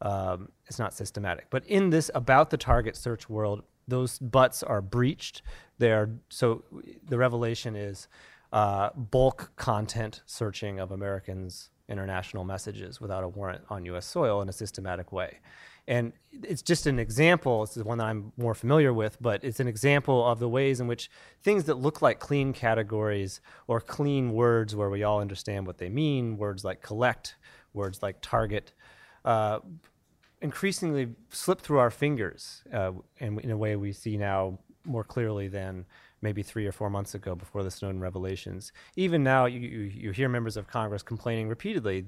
um, 0.00 0.48
it's 0.66 0.78
not 0.78 0.94
systematic. 0.94 1.46
But 1.50 1.64
in 1.66 1.90
this 1.90 2.10
about 2.14 2.50
the 2.50 2.56
target 2.56 2.96
search 2.96 3.28
world, 3.28 3.62
those 3.88 4.18
buts 4.18 4.62
are 4.62 4.80
breached. 4.80 5.42
They 5.78 5.92
are 5.92 6.10
so 6.28 6.64
the 7.08 7.18
revelation 7.18 7.76
is 7.76 8.08
uh, 8.52 8.90
bulk 8.94 9.52
content 9.56 10.22
searching 10.26 10.78
of 10.78 10.92
Americans' 10.92 11.70
international 11.88 12.44
messages 12.44 13.00
without 13.00 13.24
a 13.24 13.28
warrant 13.28 13.64
on 13.70 13.84
U.S. 13.86 14.06
soil 14.06 14.40
in 14.42 14.48
a 14.48 14.52
systematic 14.52 15.12
way. 15.12 15.38
And 15.88 16.12
it's 16.30 16.62
just 16.62 16.86
an 16.86 16.98
example, 16.98 17.64
it's 17.64 17.74
the 17.74 17.84
one 17.84 17.98
that 17.98 18.04
I'm 18.04 18.32
more 18.36 18.54
familiar 18.54 18.92
with, 18.92 19.20
but 19.20 19.42
it's 19.42 19.58
an 19.58 19.66
example 19.66 20.26
of 20.26 20.38
the 20.38 20.48
ways 20.48 20.80
in 20.80 20.86
which 20.86 21.10
things 21.42 21.64
that 21.64 21.74
look 21.74 22.00
like 22.00 22.20
clean 22.20 22.52
categories 22.52 23.40
or 23.66 23.80
clean 23.80 24.32
words 24.32 24.76
where 24.76 24.90
we 24.90 25.02
all 25.02 25.20
understand 25.20 25.66
what 25.66 25.78
they 25.78 25.88
mean, 25.88 26.36
words 26.36 26.64
like 26.64 26.82
collect, 26.82 27.34
words 27.74 28.02
like 28.02 28.18
target, 28.22 28.72
uh, 29.24 29.58
increasingly 30.40 31.08
slip 31.30 31.60
through 31.60 31.78
our 31.78 31.90
fingers 31.90 32.62
uh, 32.72 32.92
in, 33.18 33.38
in 33.40 33.50
a 33.50 33.56
way 33.56 33.76
we 33.76 33.92
see 33.92 34.16
now 34.16 34.58
more 34.84 35.04
clearly 35.04 35.48
than 35.48 35.84
maybe 36.20 36.42
three 36.42 36.66
or 36.66 36.72
four 36.72 36.88
months 36.88 37.14
ago 37.14 37.34
before 37.34 37.62
the 37.62 37.70
Snowden 37.70 38.00
revelations. 38.00 38.72
Even 38.96 39.22
now, 39.22 39.46
you, 39.46 39.58
you, 39.58 39.80
you 39.80 40.10
hear 40.12 40.28
members 40.28 40.56
of 40.56 40.68
Congress 40.68 41.02
complaining 41.02 41.48
repeatedly. 41.48 42.06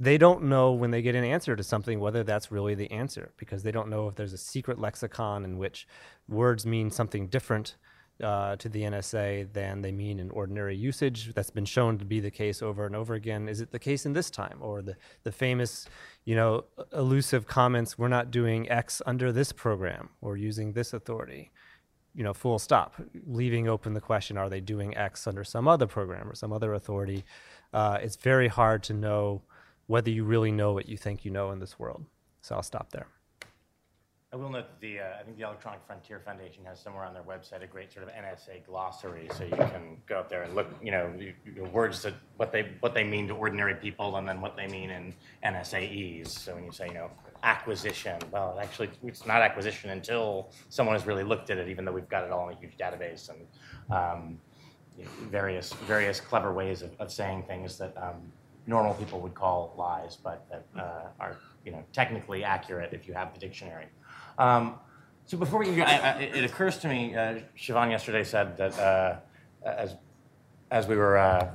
They 0.00 0.18
don't 0.18 0.44
know 0.44 0.72
when 0.72 0.90
they 0.90 1.02
get 1.02 1.14
an 1.14 1.24
answer 1.24 1.54
to 1.54 1.62
something 1.62 2.00
whether 2.00 2.24
that's 2.24 2.50
really 2.50 2.74
the 2.74 2.90
answer 2.90 3.32
because 3.36 3.62
they 3.62 3.70
don't 3.70 3.88
know 3.88 4.08
if 4.08 4.16
there's 4.16 4.32
a 4.32 4.38
secret 4.38 4.78
lexicon 4.78 5.44
in 5.44 5.56
which 5.56 5.86
words 6.28 6.66
mean 6.66 6.90
something 6.90 7.28
different 7.28 7.76
uh, 8.22 8.56
to 8.56 8.68
the 8.68 8.82
NSA 8.82 9.52
than 9.52 9.82
they 9.82 9.92
mean 9.92 10.20
in 10.20 10.30
ordinary 10.30 10.76
usage. 10.76 11.34
That's 11.34 11.50
been 11.50 11.64
shown 11.64 11.98
to 11.98 12.04
be 12.04 12.20
the 12.20 12.30
case 12.30 12.62
over 12.62 12.86
and 12.86 12.94
over 12.94 13.14
again. 13.14 13.48
Is 13.48 13.60
it 13.60 13.72
the 13.72 13.78
case 13.78 14.06
in 14.06 14.12
this 14.12 14.30
time? 14.30 14.58
Or 14.60 14.82
the, 14.82 14.96
the 15.24 15.32
famous, 15.32 15.88
you 16.24 16.36
know, 16.36 16.64
elusive 16.92 17.46
comments, 17.46 17.98
we're 17.98 18.08
not 18.08 18.30
doing 18.30 18.70
X 18.70 19.02
under 19.06 19.32
this 19.32 19.52
program 19.52 20.10
or 20.20 20.36
using 20.36 20.72
this 20.72 20.92
authority. 20.92 21.50
You 22.14 22.22
know, 22.22 22.32
full 22.32 22.60
stop, 22.60 22.94
leaving 23.26 23.68
open 23.68 23.94
the 23.94 24.00
question, 24.00 24.38
are 24.38 24.48
they 24.48 24.60
doing 24.60 24.96
X 24.96 25.26
under 25.26 25.42
some 25.42 25.66
other 25.66 25.88
program 25.88 26.28
or 26.28 26.36
some 26.36 26.52
other 26.52 26.72
authority? 26.72 27.24
Uh, 27.72 27.98
it's 28.00 28.14
very 28.14 28.46
hard 28.46 28.84
to 28.84 28.94
know 28.94 29.42
whether 29.86 30.10
you 30.10 30.24
really 30.24 30.52
know 30.52 30.72
what 30.72 30.88
you 30.88 30.96
think 30.96 31.24
you 31.24 31.30
know 31.30 31.50
in 31.50 31.58
this 31.58 31.78
world. 31.78 32.04
So 32.40 32.54
I'll 32.54 32.62
stop 32.62 32.90
there. 32.90 33.06
I 34.34 34.36
will 34.36 34.50
note 34.50 34.66
that 34.66 34.80
the, 34.80 34.98
uh, 34.98 35.20
I 35.20 35.22
think 35.22 35.36
the 35.36 35.44
Electronic 35.44 35.80
Frontier 35.86 36.18
Foundation 36.18 36.64
has 36.64 36.80
somewhere 36.80 37.04
on 37.04 37.14
their 37.14 37.22
website 37.22 37.62
a 37.62 37.68
great 37.68 37.92
sort 37.92 38.08
of 38.08 38.12
NSA 38.12 38.66
glossary, 38.66 39.28
so 39.32 39.44
you 39.44 39.52
can 39.52 39.96
go 40.08 40.18
up 40.18 40.28
there 40.28 40.42
and 40.42 40.56
look, 40.56 40.66
you 40.82 40.90
know, 40.90 41.14
you, 41.16 41.34
you 41.44 41.62
words 41.66 42.02
that 42.02 42.14
what 42.36 42.50
they 42.50 42.72
what 42.80 42.94
they 42.94 43.04
mean 43.04 43.28
to 43.28 43.34
ordinary 43.34 43.76
people, 43.76 44.16
and 44.16 44.28
then 44.28 44.40
what 44.40 44.56
they 44.56 44.66
mean 44.66 44.90
in 44.90 45.14
NSA-ese. 45.44 46.32
So 46.32 46.56
when 46.56 46.64
you 46.64 46.72
say, 46.72 46.88
you 46.88 46.94
know, 46.94 47.12
acquisition, 47.44 48.18
well, 48.32 48.58
actually, 48.60 48.90
it's 49.04 49.24
not 49.24 49.40
acquisition 49.40 49.90
until 49.90 50.50
someone 50.68 50.96
has 50.96 51.06
really 51.06 51.22
looked 51.22 51.50
at 51.50 51.58
it, 51.58 51.68
even 51.68 51.84
though 51.84 51.92
we've 51.92 52.08
got 52.08 52.24
it 52.24 52.32
all 52.32 52.48
in 52.48 52.56
a 52.56 52.58
huge 52.58 52.76
database 52.76 53.30
and 53.30 53.96
um, 53.96 54.40
you 54.98 55.04
know, 55.04 55.10
various 55.30 55.72
various 55.86 56.20
clever 56.20 56.52
ways 56.52 56.82
of, 56.82 56.90
of 56.98 57.12
saying 57.12 57.44
things 57.44 57.78
that 57.78 57.96
um, 57.96 58.32
normal 58.66 58.94
people 58.94 59.20
would 59.20 59.34
call 59.34 59.74
lies, 59.76 60.16
but 60.22 60.46
that 60.50 60.64
uh, 60.80 61.08
are 61.20 61.36
you 61.64 61.72
know 61.72 61.82
technically 61.92 62.44
accurate 62.44 62.92
if 62.92 63.06
you 63.06 63.14
have 63.14 63.32
the 63.34 63.40
dictionary. 63.40 63.86
Um, 64.38 64.74
so 65.26 65.38
before 65.38 65.60
we, 65.60 65.80
I, 65.80 65.96
I, 65.96 66.20
it 66.20 66.44
occurs 66.44 66.78
to 66.78 66.88
me, 66.88 67.14
uh, 67.14 67.40
Siobhan 67.56 67.90
yesterday 67.90 68.24
said 68.24 68.56
that 68.58 68.78
uh, 68.78 69.16
as 69.64 69.96
as 70.70 70.86
we 70.86 70.96
were 70.96 71.16
uh, 71.16 71.48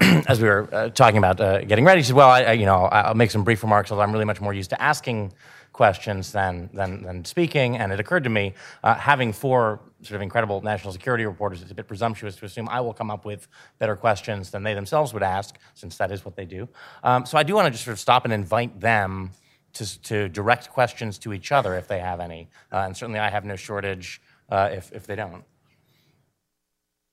as 0.28 0.40
we 0.40 0.48
were 0.48 0.68
uh, 0.72 0.88
talking 0.90 1.18
about 1.18 1.40
uh, 1.40 1.62
getting 1.62 1.84
ready, 1.84 2.02
she 2.02 2.08
said, 2.08 2.16
"Well, 2.16 2.30
I, 2.30 2.42
I, 2.42 2.52
you 2.52 2.66
know, 2.66 2.84
I'll 2.86 3.14
make 3.14 3.30
some 3.30 3.44
brief 3.44 3.62
remarks. 3.62 3.90
I'm 3.90 4.12
really 4.12 4.24
much 4.24 4.40
more 4.40 4.54
used 4.54 4.70
to 4.70 4.80
asking 4.80 5.32
questions 5.72 6.32
than 6.32 6.70
than, 6.72 7.02
than 7.02 7.24
speaking." 7.24 7.76
And 7.78 7.92
it 7.92 8.00
occurred 8.00 8.24
to 8.24 8.30
me, 8.30 8.54
uh, 8.82 8.94
having 8.94 9.32
four 9.32 9.80
sort 10.04 10.16
of 10.16 10.22
incredible 10.22 10.60
national 10.60 10.92
security 10.92 11.24
reporters, 11.26 11.62
it's 11.62 11.70
a 11.70 11.74
bit 11.74 11.88
presumptuous 11.88 12.36
to 12.36 12.44
assume 12.44 12.68
I 12.68 12.80
will 12.80 12.94
come 12.94 13.10
up 13.10 13.24
with 13.24 13.48
better 13.78 13.96
questions 13.96 14.50
than 14.50 14.62
they 14.62 14.74
themselves 14.74 15.12
would 15.12 15.22
ask, 15.22 15.56
since 15.74 15.96
that 15.96 16.10
is 16.10 16.24
what 16.24 16.36
they 16.36 16.44
do. 16.44 16.68
Um, 17.02 17.26
so 17.26 17.38
I 17.38 17.42
do 17.42 17.54
want 17.54 17.66
to 17.66 17.70
just 17.70 17.84
sort 17.84 17.92
of 17.92 18.00
stop 18.00 18.24
and 18.24 18.32
invite 18.32 18.80
them 18.80 19.30
to, 19.74 20.02
to 20.02 20.28
direct 20.28 20.70
questions 20.70 21.18
to 21.18 21.32
each 21.32 21.52
other 21.52 21.74
if 21.74 21.88
they 21.88 21.98
have 21.98 22.20
any. 22.20 22.48
Uh, 22.72 22.78
and 22.86 22.96
certainly 22.96 23.20
I 23.20 23.30
have 23.30 23.44
no 23.44 23.56
shortage 23.56 24.20
uh, 24.50 24.70
if, 24.72 24.92
if 24.92 25.06
they 25.06 25.16
don't. 25.16 25.44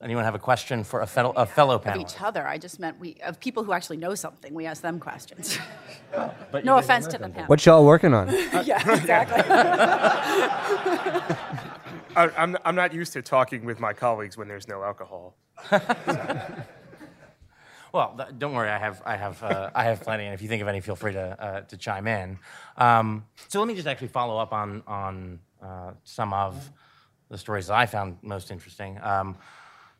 Anyone 0.02 0.24
have 0.24 0.34
a 0.34 0.38
question 0.38 0.82
for 0.82 1.00
a 1.00 1.06
fellow, 1.06 1.32
a 1.36 1.46
fellow 1.46 1.76
Of 1.76 1.96
each 1.96 2.20
other, 2.20 2.44
I 2.44 2.58
just 2.58 2.80
meant 2.80 2.98
we, 2.98 3.18
of 3.24 3.38
people 3.38 3.62
who 3.62 3.72
actually 3.72 3.98
know 3.98 4.16
something, 4.16 4.52
we 4.52 4.66
ask 4.66 4.82
them 4.82 4.98
questions. 4.98 5.58
But 6.50 6.66
No 6.66 6.76
offense 6.76 7.06
to 7.06 7.16
the 7.16 7.30
panel. 7.30 7.46
What 7.46 7.64
y'all 7.64 7.86
working 7.86 8.12
on? 8.12 8.28
Yeah, 8.64 8.92
exactly. 8.92 9.42
I, 12.14 12.28
I'm, 12.36 12.56
I'm 12.64 12.74
not 12.74 12.92
used 12.92 13.12
to 13.14 13.22
talking 13.22 13.64
with 13.64 13.80
my 13.80 13.92
colleagues 13.92 14.36
when 14.36 14.48
there's 14.48 14.68
no 14.68 14.82
alcohol. 14.82 15.36
Well, 17.92 18.18
don't 18.38 18.54
worry. 18.54 18.70
I 18.70 18.78
have, 18.78 19.02
I 19.04 19.16
have, 19.16 19.42
uh, 19.42 19.70
I 19.74 19.84
have 19.84 20.00
plenty. 20.00 20.24
And 20.24 20.32
if 20.32 20.40
you 20.40 20.48
think 20.48 20.62
of 20.62 20.68
any, 20.68 20.80
feel 20.80 20.96
free 20.96 21.12
to, 21.12 21.42
uh, 21.42 21.60
to 21.60 21.76
chime 21.76 22.06
in. 22.06 22.38
Um, 22.78 23.26
so 23.48 23.58
let 23.58 23.68
me 23.68 23.74
just 23.74 23.86
actually 23.86 24.08
follow 24.08 24.38
up 24.38 24.54
on, 24.54 24.82
on 24.86 25.40
uh, 25.62 25.92
some 26.02 26.32
of 26.32 26.70
the 27.28 27.36
stories 27.36 27.66
that 27.66 27.74
I 27.74 27.84
found 27.84 28.16
most 28.22 28.50
interesting. 28.50 28.98
Um, 29.02 29.36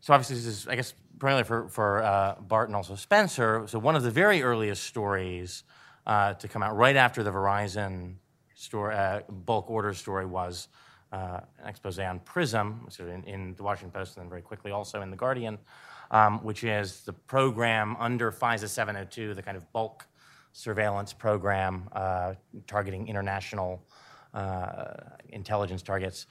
so 0.00 0.14
obviously, 0.14 0.36
this 0.36 0.46
is, 0.46 0.68
I 0.68 0.76
guess, 0.76 0.94
primarily 1.18 1.44
for, 1.44 1.68
for 1.68 2.02
uh, 2.02 2.36
Bart 2.40 2.70
and 2.70 2.76
also 2.76 2.94
Spencer. 2.94 3.64
So 3.66 3.78
one 3.78 3.94
of 3.94 4.02
the 4.02 4.10
very 4.10 4.42
earliest 4.42 4.84
stories 4.84 5.62
uh, 6.06 6.32
to 6.32 6.48
come 6.48 6.62
out 6.62 6.74
right 6.74 6.96
after 6.96 7.22
the 7.22 7.30
Verizon 7.30 8.14
store, 8.54 8.90
uh, 8.90 9.20
bulk 9.28 9.70
order 9.70 9.92
story 9.92 10.24
was 10.24 10.68
uh, 11.12 11.40
an 11.60 11.68
expose 11.68 11.98
on 11.98 12.20
PRISM, 12.20 12.86
sort 12.88 13.08
of 13.08 13.14
in, 13.14 13.24
in 13.24 13.54
the 13.54 13.62
Washington 13.62 13.90
Post, 13.90 14.16
and 14.16 14.24
then 14.24 14.30
very 14.30 14.42
quickly 14.42 14.70
also 14.70 15.02
in 15.02 15.10
the 15.10 15.16
Guardian, 15.16 15.58
um, 16.10 16.42
which 16.42 16.64
is 16.64 17.02
the 17.02 17.12
program 17.12 17.96
under 17.98 18.32
FISA 18.32 18.68
702, 18.68 19.34
the 19.34 19.42
kind 19.42 19.56
of 19.56 19.70
bulk 19.72 20.06
surveillance 20.52 21.12
program 21.12 21.88
uh, 21.92 22.34
targeting 22.66 23.08
international 23.08 23.82
uh, 24.34 24.94
intelligence 25.30 25.82
targets 25.82 26.26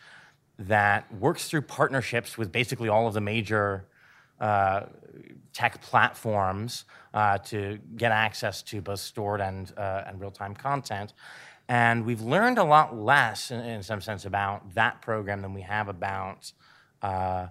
that 0.57 1.11
works 1.15 1.49
through 1.49 1.61
partnerships 1.61 2.37
with 2.37 2.51
basically 2.51 2.89
all 2.89 3.07
of 3.07 3.13
the 3.13 3.21
major 3.21 3.87
uh, 4.39 4.85
tech 5.53 5.81
platforms 5.81 6.85
uh, 7.13 7.37
to 7.39 7.79
get 7.95 8.11
access 8.11 8.61
to 8.61 8.81
both 8.81 8.99
stored 8.99 9.41
and, 9.41 9.73
uh, 9.77 10.03
and 10.07 10.19
real 10.19 10.31
time 10.31 10.55
content. 10.55 11.13
And 11.71 12.05
we've 12.05 12.19
learned 12.19 12.57
a 12.57 12.65
lot 12.65 12.97
less, 12.97 13.49
in, 13.49 13.61
in 13.61 13.81
some 13.81 14.01
sense, 14.01 14.25
about 14.25 14.73
that 14.75 15.01
program 15.01 15.41
than 15.41 15.53
we 15.53 15.61
have 15.61 15.87
about. 15.87 16.51
Uh, 17.01 17.47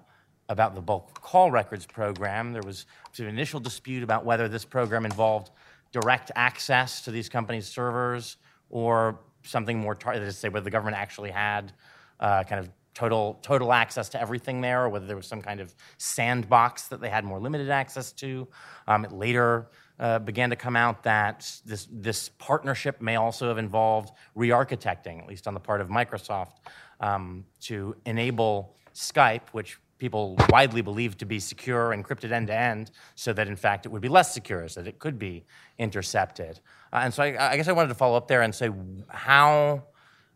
about 0.51 0.75
the 0.75 0.81
bulk 0.81 1.15
call 1.23 1.51
records 1.51 1.87
program. 1.87 2.53
There 2.53 2.63
was 2.63 2.85
an 3.19 3.27
initial 3.27 3.61
dispute 3.61 4.03
about 4.03 4.25
whether 4.25 4.49
this 4.49 4.65
program 4.65 5.05
involved 5.05 5.53
direct 5.93 6.33
access 6.35 7.03
to 7.03 7.13
these 7.13 7.29
companies' 7.29 7.69
servers 7.69 8.37
or 8.69 9.21
something 9.45 9.79
more 9.79 9.95
to 9.95 10.33
say 10.33 10.49
whether 10.49 10.65
the 10.65 10.71
government 10.71 10.97
actually 10.97 11.31
had 11.31 11.73
uh, 12.19 12.43
kind 12.43 12.59
of 12.59 12.69
total 12.95 13.39
total 13.43 13.73
access 13.73 14.09
to 14.09 14.21
everything 14.21 14.61
there, 14.61 14.85
or 14.85 14.89
whether 14.89 15.07
there 15.07 15.17
was 15.17 15.29
some 15.29 15.41
kind 15.41 15.61
of 15.61 15.73
sandbox 15.99 16.89
that 16.89 17.01
they 17.01 17.09
had 17.09 17.25
more 17.25 17.39
limited 17.39 17.71
access 17.71 18.11
to. 18.13 18.49
Um, 18.89 19.05
it 19.05 19.13
later 19.13 19.71
uh, 20.01 20.19
began 20.19 20.51
to 20.51 20.57
come 20.57 20.77
out 20.77 21.03
that 21.03 21.39
this 21.65 21.87
this 21.93 22.31
partnership 22.39 23.01
may 23.01 23.17
also 23.17 23.49
have 23.49 23.59
involved 23.59 24.13
re-architecting, 24.35 25.21
at 25.21 25.29
least 25.29 25.47
on 25.47 25.55
the 25.55 25.61
part 25.61 25.81
of 25.81 25.89
Microsoft, 25.89 26.55
um, 27.01 27.45
to 27.61 27.95
enable 28.07 28.75
Skype, 28.95 29.51
which 29.53 29.79
people 29.99 30.37
widely 30.49 30.81
believe 30.81 31.19
to 31.19 31.27
be 31.27 31.39
secure, 31.39 31.91
encrypted 31.91 32.33
end 32.33 32.47
to 32.47 32.57
end, 32.57 32.91
so 33.15 33.35
that 33.35 33.47
in 33.47 33.57
fact 33.57 33.85
it 33.85 33.91
would 33.91 34.01
be 34.01 34.09
less 34.09 34.33
secure, 34.33 34.67
so 34.67 34.81
that 34.83 34.89
it 34.89 34.99
could 34.99 35.19
be 35.19 35.45
intercepted. 35.79 36.61
Uh, 36.93 37.03
and 37.05 37.13
so 37.13 37.23
I, 37.23 37.53
I 37.53 37.57
guess 37.57 37.69
I 37.69 37.73
wanted 37.73 37.89
to 37.89 37.95
follow 37.95 38.17
up 38.17 38.27
there 38.27 38.41
and 38.41 38.55
say, 38.55 38.71
how 39.09 39.85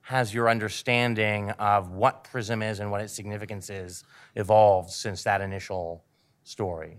has 0.03 0.35
your 0.35 0.51
understanding 0.51 1.51
of 1.53 1.93
what 1.93 2.25
PRISM 2.25 2.63
is 2.63 2.81
and 2.81 2.91
what 2.91 3.01
its 3.01 3.15
significance 3.15 3.71
is 3.71 4.05
evolved 4.35 4.91
since 4.91 5.23
that 5.23 5.41
initial 5.41 6.05
story? 6.43 6.99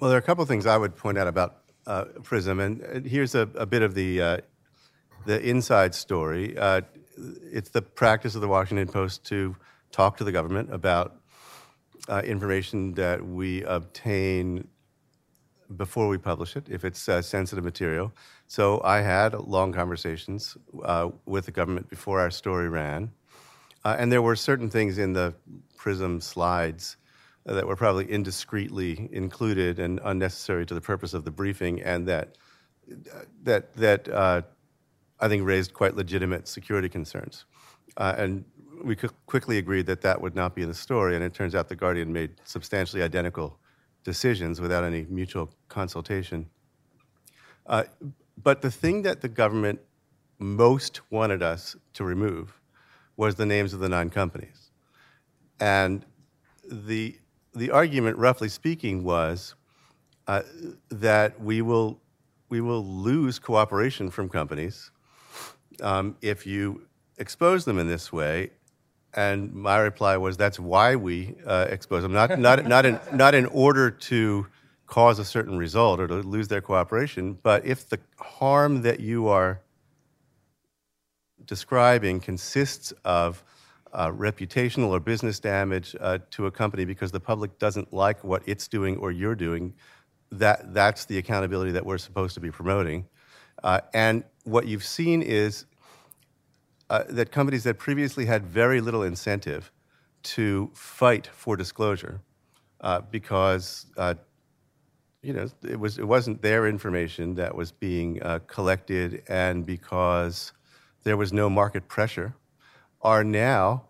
Well, 0.00 0.08
there 0.08 0.16
are 0.16 0.20
a 0.20 0.22
couple 0.22 0.40
of 0.40 0.48
things 0.48 0.64
I 0.64 0.78
would 0.78 0.96
point 0.96 1.18
out 1.18 1.26
about 1.26 1.58
uh, 1.86 2.04
Prism, 2.22 2.58
and 2.58 2.82
uh, 2.82 3.06
here's 3.06 3.34
a, 3.34 3.42
a 3.54 3.66
bit 3.66 3.82
of 3.82 3.94
the 3.94 4.22
uh, 4.22 4.38
the 5.26 5.46
inside 5.46 5.94
story. 5.94 6.56
Uh, 6.56 6.80
it's 7.52 7.68
the 7.68 7.82
practice 7.82 8.34
of 8.34 8.40
the 8.40 8.48
Washington 8.48 8.88
Post 8.88 9.26
to 9.26 9.54
talk 9.92 10.16
to 10.16 10.24
the 10.24 10.32
government 10.32 10.72
about 10.72 11.20
uh, 12.08 12.22
information 12.24 12.94
that 12.94 13.22
we 13.22 13.62
obtain 13.64 14.66
before 15.76 16.08
we 16.08 16.16
publish 16.16 16.56
it, 16.56 16.64
if 16.70 16.82
it's 16.86 17.06
uh, 17.06 17.20
sensitive 17.20 17.62
material. 17.62 18.10
So 18.46 18.80
I 18.82 19.02
had 19.02 19.34
long 19.34 19.70
conversations 19.70 20.56
with 21.26 21.44
the 21.44 21.52
government 21.52 21.90
before 21.90 22.20
our 22.20 22.30
story 22.30 22.70
ran, 22.70 23.10
and 23.84 24.10
there 24.10 24.22
were 24.22 24.34
certain 24.34 24.70
things 24.70 24.96
in 24.96 25.12
the 25.12 25.34
Prism 25.76 26.22
slides 26.22 26.96
that 27.46 27.66
were 27.66 27.76
probably 27.76 28.06
indiscreetly 28.06 29.10
included 29.12 29.78
and 29.78 30.00
unnecessary 30.04 30.66
to 30.66 30.74
the 30.74 30.80
purpose 30.80 31.14
of 31.14 31.24
the 31.24 31.30
briefing, 31.30 31.80
and 31.82 32.06
that 32.06 32.36
that 33.42 33.74
that 33.74 34.08
uh, 34.08 34.42
I 35.20 35.28
think 35.28 35.46
raised 35.46 35.72
quite 35.72 35.96
legitimate 35.96 36.48
security 36.48 36.88
concerns. 36.88 37.44
Uh, 37.96 38.14
and 38.16 38.44
we 38.84 38.96
qu- 38.96 39.10
quickly 39.26 39.58
agreed 39.58 39.86
that 39.86 40.00
that 40.02 40.20
would 40.20 40.34
not 40.34 40.54
be 40.54 40.62
in 40.62 40.68
the 40.68 40.74
story, 40.74 41.14
and 41.14 41.24
it 41.24 41.34
turns 41.34 41.54
out 41.54 41.68
the 41.68 41.76
Guardian 41.76 42.12
made 42.12 42.30
substantially 42.44 43.02
identical 43.02 43.58
decisions 44.04 44.60
without 44.60 44.84
any 44.84 45.06
mutual 45.08 45.50
consultation. 45.68 46.48
Uh, 47.66 47.84
but 48.42 48.62
the 48.62 48.70
thing 48.70 49.02
that 49.02 49.20
the 49.20 49.28
government 49.28 49.80
most 50.38 51.00
wanted 51.10 51.42
us 51.42 51.76
to 51.92 52.04
remove 52.04 52.60
was 53.16 53.34
the 53.34 53.44
names 53.44 53.74
of 53.74 53.80
the 53.80 53.88
nine 53.88 54.08
companies. 54.08 54.70
And 55.60 56.06
the, 56.64 57.18
the 57.54 57.70
argument, 57.70 58.16
roughly 58.18 58.48
speaking, 58.48 59.04
was 59.04 59.54
uh, 60.26 60.42
that 60.90 61.40
we 61.40 61.62
will, 61.62 62.00
we 62.48 62.60
will 62.60 62.84
lose 62.84 63.38
cooperation 63.38 64.10
from 64.10 64.28
companies 64.28 64.90
um, 65.82 66.16
if 66.22 66.46
you 66.46 66.86
expose 67.18 67.64
them 67.64 67.78
in 67.78 67.88
this 67.88 68.12
way. 68.12 68.50
And 69.14 69.52
my 69.52 69.78
reply 69.78 70.16
was, 70.16 70.36
that's 70.36 70.60
why 70.60 70.94
we 70.94 71.34
uh, 71.44 71.66
expose 71.68 72.02
them, 72.02 72.12
not, 72.12 72.38
not, 72.38 72.64
not, 72.66 72.86
in, 72.86 73.00
not 73.12 73.34
in 73.34 73.46
order 73.46 73.90
to 73.90 74.46
cause 74.86 75.18
a 75.18 75.24
certain 75.24 75.58
result 75.58 76.00
or 76.00 76.06
to 76.06 76.14
lose 76.16 76.48
their 76.48 76.60
cooperation, 76.60 77.38
but 77.42 77.64
if 77.64 77.88
the 77.88 77.98
harm 78.18 78.82
that 78.82 79.00
you 79.00 79.28
are 79.28 79.60
describing 81.44 82.20
consists 82.20 82.92
of 83.04 83.42
uh, 83.92 84.10
reputational 84.10 84.88
or 84.88 85.00
business 85.00 85.40
damage 85.40 85.96
uh, 86.00 86.18
to 86.30 86.46
a 86.46 86.50
company 86.50 86.84
because 86.84 87.10
the 87.10 87.20
public 87.20 87.58
doesn't 87.58 87.92
like 87.92 88.22
what 88.22 88.42
it's 88.46 88.68
doing 88.68 88.96
or 88.98 89.10
you're 89.10 89.34
doing, 89.34 89.74
that, 90.32 90.72
that's 90.72 91.04
the 91.06 91.18
accountability 91.18 91.72
that 91.72 91.84
we're 91.84 91.98
supposed 91.98 92.34
to 92.34 92.40
be 92.40 92.50
promoting. 92.50 93.06
Uh, 93.62 93.80
and 93.92 94.24
what 94.44 94.66
you've 94.66 94.84
seen 94.84 95.22
is 95.22 95.66
uh, 96.88 97.04
that 97.08 97.30
companies 97.30 97.64
that 97.64 97.78
previously 97.78 98.26
had 98.26 98.44
very 98.46 98.80
little 98.80 99.02
incentive 99.02 99.70
to 100.22 100.70
fight 100.74 101.26
for 101.26 101.56
disclosure 101.56 102.20
uh, 102.80 103.00
because 103.10 103.86
uh, 103.96 104.14
you 105.22 105.32
know 105.32 105.48
it 105.62 105.78
was 105.78 105.98
it 105.98 106.04
wasn't 106.04 106.40
their 106.42 106.66
information 106.66 107.34
that 107.34 107.54
was 107.54 107.72
being 107.72 108.20
collected 108.46 109.22
and 109.28 109.66
because 109.66 110.52
there 111.04 111.16
was 111.16 111.32
no 111.32 111.48
market 111.50 111.86
pressure 111.88 112.34
are 113.02 113.24
now 113.24 113.84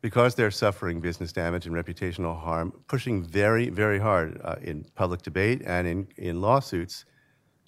because 0.00 0.34
they're 0.34 0.50
suffering 0.50 1.00
business 1.00 1.32
damage 1.32 1.66
and 1.66 1.74
reputational 1.74 2.38
harm 2.40 2.72
pushing 2.86 3.22
very 3.22 3.68
very 3.68 3.98
hard 3.98 4.40
uh, 4.44 4.56
in 4.62 4.84
public 4.94 5.22
debate 5.22 5.62
and 5.64 5.86
in, 5.86 6.08
in 6.16 6.40
lawsuits 6.40 7.04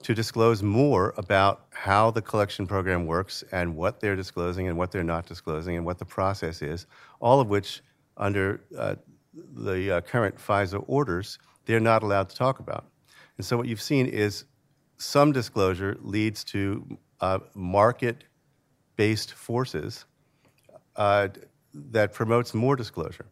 to 0.02 0.14
disclose 0.14 0.62
more 0.62 1.12
about 1.16 1.66
how 1.70 2.10
the 2.10 2.22
collection 2.22 2.66
program 2.66 3.06
works 3.06 3.42
and 3.52 3.74
what 3.74 4.00
they're 4.00 4.16
disclosing 4.16 4.68
and 4.68 4.76
what 4.78 4.92
they're 4.92 5.02
not 5.02 5.26
disclosing 5.26 5.76
and 5.76 5.84
what 5.84 5.98
the 5.98 6.04
process 6.04 6.62
is, 6.62 6.86
all 7.20 7.40
of 7.40 7.48
which, 7.48 7.82
under 8.16 8.60
uh, 8.76 8.94
the 9.54 9.96
uh, 9.96 10.00
current 10.02 10.36
FISA 10.36 10.82
orders, 10.86 11.38
they're 11.66 11.80
not 11.80 12.02
allowed 12.02 12.28
to 12.28 12.36
talk 12.36 12.60
about. 12.60 12.86
And 13.36 13.46
so, 13.46 13.56
what 13.56 13.66
you've 13.66 13.82
seen 13.82 14.06
is 14.06 14.44
some 14.98 15.32
disclosure 15.32 15.96
leads 16.00 16.44
to 16.44 16.98
uh, 17.20 17.38
market 17.54 18.24
based 18.96 19.32
forces 19.32 20.04
uh, 20.98 21.28
that 21.72 22.12
promotes 22.12 22.52
more 22.52 22.76
disclosure. 22.76 23.26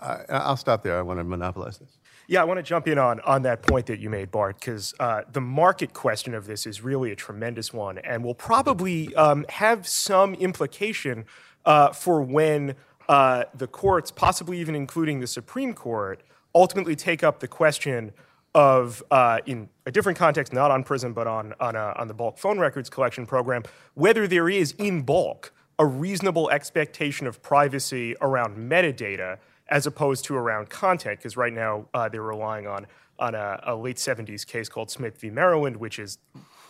I, 0.00 0.24
I'll 0.28 0.56
stop 0.56 0.82
there. 0.82 0.98
I 0.98 1.02
want 1.02 1.20
to 1.20 1.24
monopolize 1.24 1.78
this. 1.78 1.98
Yeah, 2.26 2.40
I 2.40 2.44
want 2.44 2.58
to 2.58 2.62
jump 2.62 2.88
in 2.88 2.98
on, 2.98 3.20
on 3.20 3.42
that 3.42 3.62
point 3.62 3.86
that 3.86 4.00
you 4.00 4.08
made, 4.08 4.30
Bart, 4.30 4.58
because 4.58 4.94
uh, 4.98 5.22
the 5.30 5.42
market 5.42 5.92
question 5.92 6.34
of 6.34 6.46
this 6.46 6.66
is 6.66 6.80
really 6.80 7.12
a 7.12 7.16
tremendous 7.16 7.72
one 7.72 7.98
and 7.98 8.24
will 8.24 8.34
probably 8.34 9.14
um, 9.14 9.44
have 9.50 9.86
some 9.86 10.34
implication 10.34 11.26
uh, 11.66 11.92
for 11.92 12.22
when 12.22 12.76
uh, 13.08 13.44
the 13.54 13.66
courts, 13.66 14.10
possibly 14.10 14.58
even 14.58 14.74
including 14.74 15.20
the 15.20 15.26
Supreme 15.26 15.74
Court, 15.74 16.22
ultimately 16.54 16.96
take 16.96 17.22
up 17.22 17.40
the 17.40 17.48
question 17.48 18.12
of, 18.54 19.02
uh, 19.10 19.40
in 19.44 19.68
a 19.84 19.90
different 19.90 20.16
context, 20.16 20.52
not 20.52 20.70
on 20.70 20.82
Prism, 20.82 21.12
but 21.12 21.26
on, 21.26 21.52
on, 21.60 21.76
a, 21.76 21.92
on 21.96 22.08
the 22.08 22.14
bulk 22.14 22.38
phone 22.38 22.58
records 22.58 22.88
collection 22.88 23.26
program, 23.26 23.64
whether 23.94 24.26
there 24.26 24.48
is 24.48 24.72
in 24.78 25.02
bulk 25.02 25.52
a 25.78 25.86
reasonable 25.86 26.50
expectation 26.50 27.26
of 27.26 27.42
privacy 27.42 28.14
around 28.20 28.56
metadata 28.56 29.38
as 29.68 29.86
opposed 29.86 30.24
to 30.26 30.36
around 30.36 30.68
content, 30.68 31.18
because 31.18 31.36
right 31.36 31.52
now 31.52 31.86
uh, 31.94 32.08
they're 32.08 32.22
relying 32.22 32.66
on, 32.66 32.86
on 33.18 33.34
a, 33.34 33.60
a 33.64 33.74
late 33.74 33.96
70s 33.96 34.46
case 34.46 34.68
called 34.68 34.90
Smith 34.90 35.18
v. 35.20 35.30
Maryland, 35.30 35.76
which 35.76 35.98
is 35.98 36.18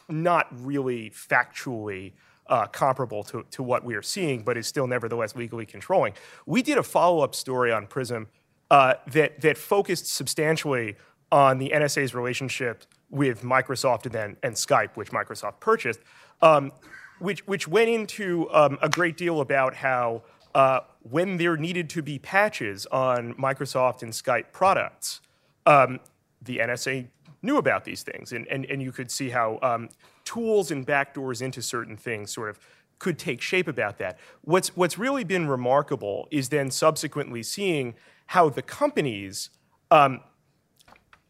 not 0.09 0.47
really 0.51 1.11
factually 1.11 2.13
uh, 2.47 2.67
comparable 2.67 3.25
to, 3.25 3.45
to 3.51 3.63
what 3.63 3.85
we 3.85 3.95
are 3.95 4.03
seeing, 4.03 4.43
but 4.43 4.57
is 4.57 4.67
still 4.67 4.87
nevertheless 4.87 5.35
legally 5.35 5.67
controlling. 5.67 6.13
We 6.47 6.63
did 6.63 6.79
a 6.79 6.83
follow 6.83 7.21
up 7.21 7.35
story 7.35 7.73
on 7.73 7.87
Prism 7.87 8.29
uh, 8.71 8.95
that, 9.09 9.41
that 9.41 9.59
focused 9.59 10.07
substantially 10.07 10.97
on 11.33 11.59
the 11.59 11.73
NSA's 11.75 12.15
relationship 12.15 12.85
with 13.11 13.43
Microsoft 13.43 14.05
and 14.05 14.13
then 14.13 14.37
and 14.43 14.55
Skype, 14.55 14.91
which 14.95 15.11
Microsoft 15.11 15.61
purchased, 15.61 16.01
um, 16.43 16.73
which, 17.19 17.47
which 17.47 17.69
went 17.69 17.89
into 17.89 18.51
um, 18.53 18.79
a 18.83 18.89
great 18.89 19.17
deal 19.17 19.41
about 19.41 19.75
how 19.75 20.23
uh, 20.55 20.81
when 21.03 21.37
there 21.37 21.57
needed 21.57 21.91
to 21.91 22.03
be 22.03 22.19
patches 22.19 22.87
on 22.87 23.35
Microsoft 23.35 24.03
and 24.03 24.13
Skype 24.13 24.53
products, 24.53 25.21
um, 25.67 26.01
the 26.43 26.59
NSA 26.59 27.09
knew 27.43 27.57
about 27.59 27.85
these 27.85 28.03
things, 28.03 28.33
and, 28.33 28.47
and, 28.49 28.65
and 28.67 28.83
you 28.83 28.93
could 28.93 29.11
see 29.11 29.31
how 29.31 29.59
um, 29.63 29.89
tools 30.25 30.71
and 30.71 30.87
backdoors 30.87 31.43
into 31.43 31.61
certain 31.61 31.97
things 31.97 32.33
sort 32.33 32.51
of 32.51 32.59
could 32.99 33.19
take 33.19 33.41
shape 33.41 33.69
about 33.69 33.99
that. 33.99 34.19
What's, 34.43 34.77
what's 34.77 34.99
really 34.99 35.25
been 35.25 35.47
remarkable 35.47 36.29
is 36.31 36.49
then 36.49 36.71
subsequently 36.71 37.43
seeing 37.43 37.95
how 38.27 38.49
the 38.49 38.63
companies 38.63 39.51
um, 39.91 40.21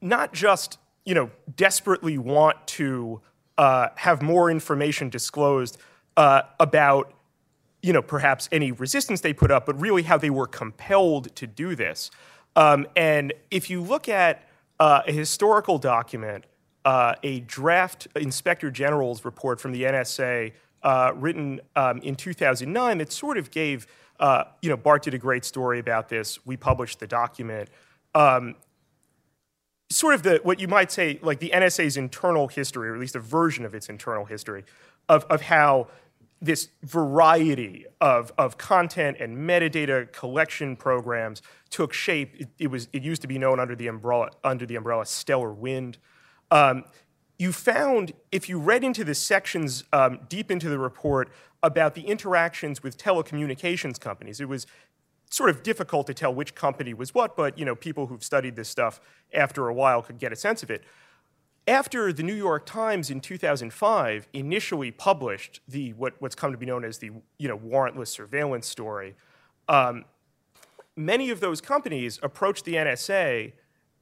not 0.00 0.32
just 0.32 0.78
you 1.04 1.14
know 1.14 1.30
desperately 1.56 2.18
want 2.18 2.66
to 2.66 3.20
uh, 3.58 3.88
have 3.96 4.22
more 4.22 4.50
information 4.50 5.08
disclosed 5.08 5.78
uh, 6.16 6.42
about 6.58 7.12
you 7.82 7.92
know 7.92 8.02
perhaps 8.02 8.48
any 8.50 8.72
resistance 8.72 9.20
they 9.20 9.32
put 9.32 9.50
up, 9.50 9.66
but 9.66 9.80
really 9.80 10.02
how 10.02 10.16
they 10.16 10.30
were 10.30 10.46
compelled 10.46 11.34
to 11.36 11.46
do 11.46 11.74
this. 11.74 12.10
Um, 12.56 12.86
and 12.96 13.32
if 13.50 13.68
you 13.68 13.82
look 13.82 14.08
at 14.08 14.48
uh, 14.80 15.02
a 15.06 15.12
historical 15.12 15.78
document, 15.78 16.44
uh, 16.84 17.14
a 17.22 17.40
draft 17.40 18.08
inspector 18.16 18.70
general's 18.70 19.24
report 19.24 19.60
from 19.60 19.72
the 19.72 19.82
NSA 19.84 20.52
uh, 20.82 21.12
written 21.14 21.60
um, 21.76 21.98
in 22.00 22.14
2009 22.14 22.98
that 22.98 23.12
sort 23.12 23.38
of 23.38 23.50
gave, 23.50 23.86
you 24.60 24.70
know, 24.70 24.76
Bart 24.76 25.02
did 25.02 25.14
a 25.14 25.18
great 25.18 25.44
story 25.44 25.78
about 25.78 26.08
this. 26.08 26.44
We 26.46 26.56
published 26.56 27.00
the 27.00 27.06
document. 27.06 27.70
Um, 28.14 28.54
sort 29.94 30.14
of 30.14 30.22
the 30.22 30.40
what 30.42 30.60
you 30.60 30.68
might 30.68 30.90
say 30.90 31.18
like 31.22 31.38
the 31.38 31.50
NSA's 31.50 31.96
internal 31.96 32.48
history, 32.48 32.88
or 32.88 32.94
at 32.94 33.00
least 33.00 33.16
a 33.16 33.20
version 33.20 33.64
of 33.64 33.74
its 33.74 33.88
internal 33.88 34.24
history, 34.24 34.64
of, 35.08 35.24
of 35.24 35.42
how 35.42 35.88
this 36.40 36.68
variety 36.82 37.86
of, 38.00 38.32
of 38.36 38.58
content 38.58 39.16
and 39.18 39.36
metadata 39.38 40.12
collection 40.12 40.76
programs 40.76 41.40
took 41.70 41.92
shape. 41.92 42.34
It, 42.38 42.48
it, 42.58 42.66
was 42.68 42.88
it 42.92 43.02
used 43.02 43.22
to 43.22 43.28
be 43.28 43.38
known 43.38 43.58
under 43.60 43.74
the 43.74 43.86
umbrella 43.86 44.30
under 44.42 44.66
the 44.66 44.76
umbrella 44.76 45.06
Stellar 45.06 45.52
Wind. 45.52 45.98
Um, 46.50 46.84
you 47.38 47.52
found 47.52 48.12
if 48.30 48.48
you 48.48 48.58
read 48.58 48.84
into 48.84 49.04
the 49.04 49.14
sections 49.14 49.84
um, 49.92 50.20
deep 50.28 50.50
into 50.50 50.68
the 50.68 50.78
report 50.78 51.30
about 51.62 51.94
the 51.94 52.02
interactions 52.02 52.82
with 52.82 52.98
telecommunications 52.98 53.98
companies, 53.98 54.40
it 54.40 54.48
was 54.48 54.66
sort 55.34 55.50
of 55.50 55.62
difficult 55.62 56.06
to 56.06 56.14
tell 56.14 56.32
which 56.32 56.54
company 56.54 56.94
was 56.94 57.14
what, 57.14 57.36
but 57.36 57.58
you 57.58 57.64
know 57.64 57.74
people 57.74 58.06
who've 58.06 58.24
studied 58.24 58.56
this 58.56 58.68
stuff 58.68 59.00
after 59.32 59.68
a 59.68 59.74
while 59.74 60.02
could 60.02 60.18
get 60.18 60.32
a 60.32 60.36
sense 60.36 60.62
of 60.62 60.70
it 60.70 60.84
after 61.66 62.12
the 62.12 62.22
New 62.22 62.34
York 62.34 62.66
Times 62.66 63.10
in 63.10 63.20
2005 63.20 64.28
initially 64.32 64.90
published 64.90 65.60
the 65.66 65.92
what, 65.94 66.14
what's 66.18 66.34
come 66.34 66.52
to 66.52 66.58
be 66.58 66.66
known 66.66 66.84
as 66.84 66.98
the 66.98 67.10
you 67.38 67.48
know 67.48 67.58
warrantless 67.58 68.08
surveillance 68.08 68.66
story, 68.66 69.14
um, 69.68 70.04
many 70.96 71.30
of 71.30 71.40
those 71.40 71.60
companies 71.60 72.18
approached 72.22 72.64
the 72.64 72.74
NSA 72.74 73.52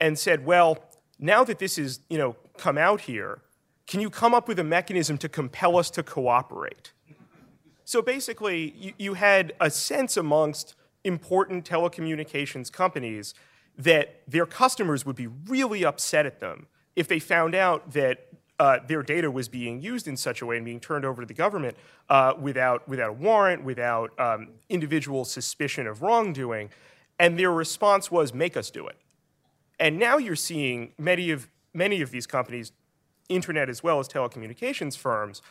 and 0.01 0.19
said, 0.19 0.45
"Well, 0.45 0.85
now 1.19 1.45
that 1.45 1.59
this 1.59 1.79
is 1.79 2.01
you 2.11 2.19
know 2.19 2.37
come 2.59 2.79
out 2.79 3.03
here, 3.03 3.43
can 3.87 4.01
you 4.01 4.11
come 4.11 4.35
up 4.35 4.49
with 4.49 4.59
a 4.59 4.65
mechanism 4.65 5.17
to 5.19 5.29
compel 5.29 5.77
us 5.77 5.91
to 5.91 6.03
cooperate?" 6.03 6.93
So 7.85 8.03
basically, 8.03 8.75
you, 8.77 8.93
you 8.99 9.15
had 9.15 9.53
a 9.61 9.71
sense 9.71 10.17
amongst 10.17 10.75
important 11.05 11.69
telecommunications 11.69 12.71
companies 12.71 13.35
that 13.77 14.23
their 14.29 14.47
customers 14.47 15.05
would 15.07 15.17
be 15.17 15.27
really 15.27 15.85
upset 15.85 16.27
at 16.27 16.41
them 16.41 16.67
if 16.95 17.09
they 17.09 17.19
found 17.19 17.55
out 17.55 17.93
that 17.93 18.29
uh, 18.59 18.79
their 18.87 19.03
data 19.03 19.31
was 19.31 19.49
being 19.49 19.81
used 19.81 20.07
in 20.07 20.17
such 20.17 20.41
a 20.41 20.47
way 20.47 20.57
and 20.57 20.65
being 20.65 20.79
turned 20.79 21.05
over 21.05 21.23
to 21.23 21.27
the 21.27 21.35
government 21.35 21.77
uh, 22.09 22.33
without, 22.39 22.87
without 22.87 23.11
a 23.11 23.13
warrant, 23.13 23.65
without 23.65 24.19
um, 24.21 24.51
individual 24.69 25.25
suspicion 25.25 25.87
of 25.87 26.03
wrongdoing, 26.03 26.71
and 27.19 27.39
their 27.39 27.51
response 27.51 28.11
was, 28.11 28.33
make 28.33 28.57
us 28.57 28.71
do 28.71 28.87
it. 28.87 28.97
And 29.81 29.99
now 29.99 30.17
you're 30.17 30.37
seeing 30.37 30.93
many 30.99 31.31
of, 31.31 31.49
many 31.75 32.03
of 32.03 32.11
these 32.11 32.27
companies, 32.27 32.73
internet 33.29 33.69
as 33.69 33.83
well 33.83 33.99
as 33.99 34.09
telecommunications 34.09 34.97
firms, 34.97 35.43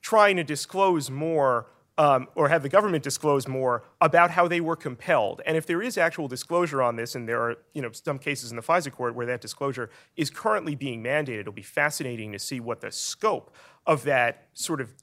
trying 0.00 0.36
to 0.36 0.44
disclose 0.44 1.10
more 1.10 1.66
um, 1.98 2.28
or 2.34 2.48
have 2.48 2.62
the 2.62 2.68
government 2.68 3.02
disclose 3.02 3.48
more 3.48 3.84
about 4.00 4.30
how 4.30 4.46
they 4.46 4.60
were 4.60 4.76
compelled. 4.76 5.40
And 5.46 5.56
if 5.56 5.66
there 5.66 5.82
is 5.82 5.96
actual 5.96 6.28
disclosure 6.28 6.82
on 6.82 6.96
this, 6.96 7.14
and 7.14 7.28
there 7.28 7.40
are 7.40 7.56
you 7.72 7.82
know 7.82 7.90
some 7.92 8.18
cases 8.18 8.50
in 8.50 8.56
the 8.56 8.62
FISA 8.62 8.92
court 8.92 9.14
where 9.14 9.26
that 9.26 9.40
disclosure 9.40 9.90
is 10.16 10.30
currently 10.30 10.74
being 10.74 11.02
mandated, 11.02 11.40
it'll 11.40 11.52
be 11.52 11.62
fascinating 11.62 12.32
to 12.32 12.38
see 12.38 12.60
what 12.60 12.80
the 12.80 12.92
scope 12.92 13.54
of 13.86 14.04
that 14.04 14.48
sort 14.52 14.80
of 14.80 14.94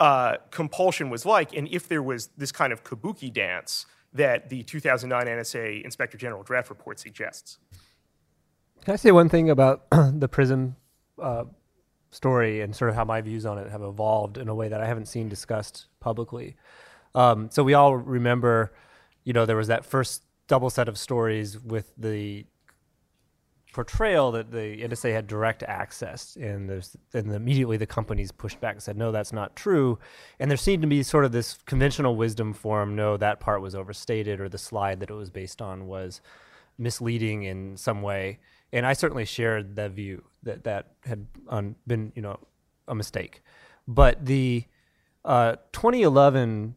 uh, 0.00 0.36
compulsion 0.50 1.10
was 1.10 1.24
like, 1.24 1.54
and 1.54 1.68
if 1.68 1.86
there 1.86 2.02
was 2.02 2.28
this 2.36 2.50
kind 2.50 2.72
of 2.72 2.82
kabuki 2.82 3.32
dance 3.32 3.86
that 4.12 4.50
the 4.50 4.62
2009 4.64 5.26
NSA 5.26 5.84
Inspector 5.84 6.18
General 6.18 6.42
draft 6.42 6.68
report 6.68 6.98
suggests. 6.98 7.58
Can 8.84 8.94
I 8.94 8.96
say 8.96 9.12
one 9.12 9.28
thing 9.28 9.48
about 9.48 9.84
the 9.90 10.28
PRISM 10.28 10.76
uh, 11.20 11.44
story 12.12 12.60
and 12.60 12.76
sort 12.76 12.90
of 12.90 12.94
how 12.94 13.04
my 13.04 13.20
views 13.20 13.44
on 13.44 13.58
it 13.58 13.68
have 13.70 13.82
evolved 13.82 14.38
in 14.38 14.48
a 14.48 14.54
way 14.54 14.68
that 14.68 14.80
I 14.80 14.86
haven't 14.86 15.06
seen 15.06 15.28
discussed 15.28 15.86
publicly. 15.98 16.54
Um, 17.14 17.50
so 17.50 17.64
we 17.64 17.74
all 17.74 17.96
remember, 17.96 18.72
you 19.24 19.32
know, 19.32 19.46
there 19.46 19.56
was 19.56 19.68
that 19.68 19.84
first 19.84 20.22
double 20.46 20.70
set 20.70 20.88
of 20.88 20.98
stories 20.98 21.58
with 21.58 21.90
the 21.96 22.44
portrayal 23.72 24.32
that 24.32 24.50
the 24.50 24.82
NSA 24.82 25.14
had 25.14 25.26
direct 25.26 25.62
access, 25.62 26.36
and 26.36 26.68
there's 26.68 26.94
and 27.14 27.32
immediately 27.32 27.78
the 27.78 27.86
companies 27.86 28.30
pushed 28.30 28.60
back 28.60 28.74
and 28.74 28.82
said, 28.82 28.98
no, 28.98 29.10
that's 29.10 29.32
not 29.32 29.56
true. 29.56 29.98
And 30.38 30.50
there 30.50 30.58
seemed 30.58 30.82
to 30.82 30.88
be 30.88 31.02
sort 31.02 31.24
of 31.24 31.32
this 31.32 31.58
conventional 31.64 32.14
wisdom 32.14 32.52
form, 32.52 32.94
no, 32.94 33.16
that 33.16 33.40
part 33.40 33.62
was 33.62 33.74
overstated, 33.74 34.40
or 34.40 34.50
the 34.50 34.58
slide 34.58 35.00
that 35.00 35.08
it 35.08 35.14
was 35.14 35.30
based 35.30 35.62
on 35.62 35.86
was 35.86 36.20
misleading 36.76 37.44
in 37.44 37.76
some 37.78 38.02
way 38.02 38.38
and 38.72 38.86
I 38.86 38.94
certainly 38.94 39.24
shared 39.24 39.76
that 39.76 39.92
view 39.92 40.24
that 40.42 40.64
that 40.64 40.92
had 41.04 41.26
been 41.86 42.12
you 42.14 42.22
know 42.22 42.38
a 42.88 42.94
mistake. 42.94 43.42
But 43.86 44.24
the 44.24 44.64
uh, 45.24 45.56
2011 45.72 46.74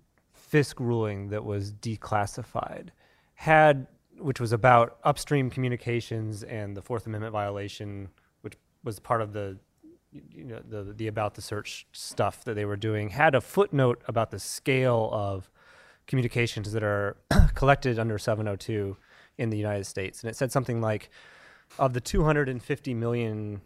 FISC 0.52 0.80
ruling 0.80 1.30
that 1.30 1.44
was 1.44 1.72
declassified 1.72 2.90
had, 3.36 3.88
which 4.18 4.40
was 4.40 4.52
about 4.54 4.98
upstream 5.04 5.50
communications 5.50 6.44
and 6.44 6.76
the 6.76 6.82
Fourth 6.82 7.06
Amendment 7.06 7.34
violation, 7.34 8.10
which 8.42 8.54
was 8.84 9.00
part 9.00 9.22
of 9.22 9.34
the 9.34 9.58
you 10.12 10.46
know 10.46 10.62
the 10.68 10.94
the 10.94 11.08
about 11.08 11.36
the 11.36 11.42
search 11.42 11.88
stuff 11.92 12.44
that 12.46 12.56
they 12.56 12.66
were 12.66 12.78
doing, 12.78 13.10
had 13.10 13.36
a 13.36 13.42
footnote 13.42 14.02
about 14.08 14.32
the 14.32 14.40
scale 14.40 15.10
of 15.12 15.50
communications 16.08 16.72
that 16.72 16.84
are 16.84 17.18
collected 17.56 17.98
under 17.98 18.18
702 18.18 18.96
in 19.38 19.50
the 19.50 19.58
United 19.58 19.86
States, 19.86 20.22
and 20.22 20.30
it 20.30 20.36
said 20.36 20.52
something 20.52 20.82
like 20.82 21.10
of 21.78 21.94
the 21.94 22.02
250 22.02 22.94
million 22.94 23.62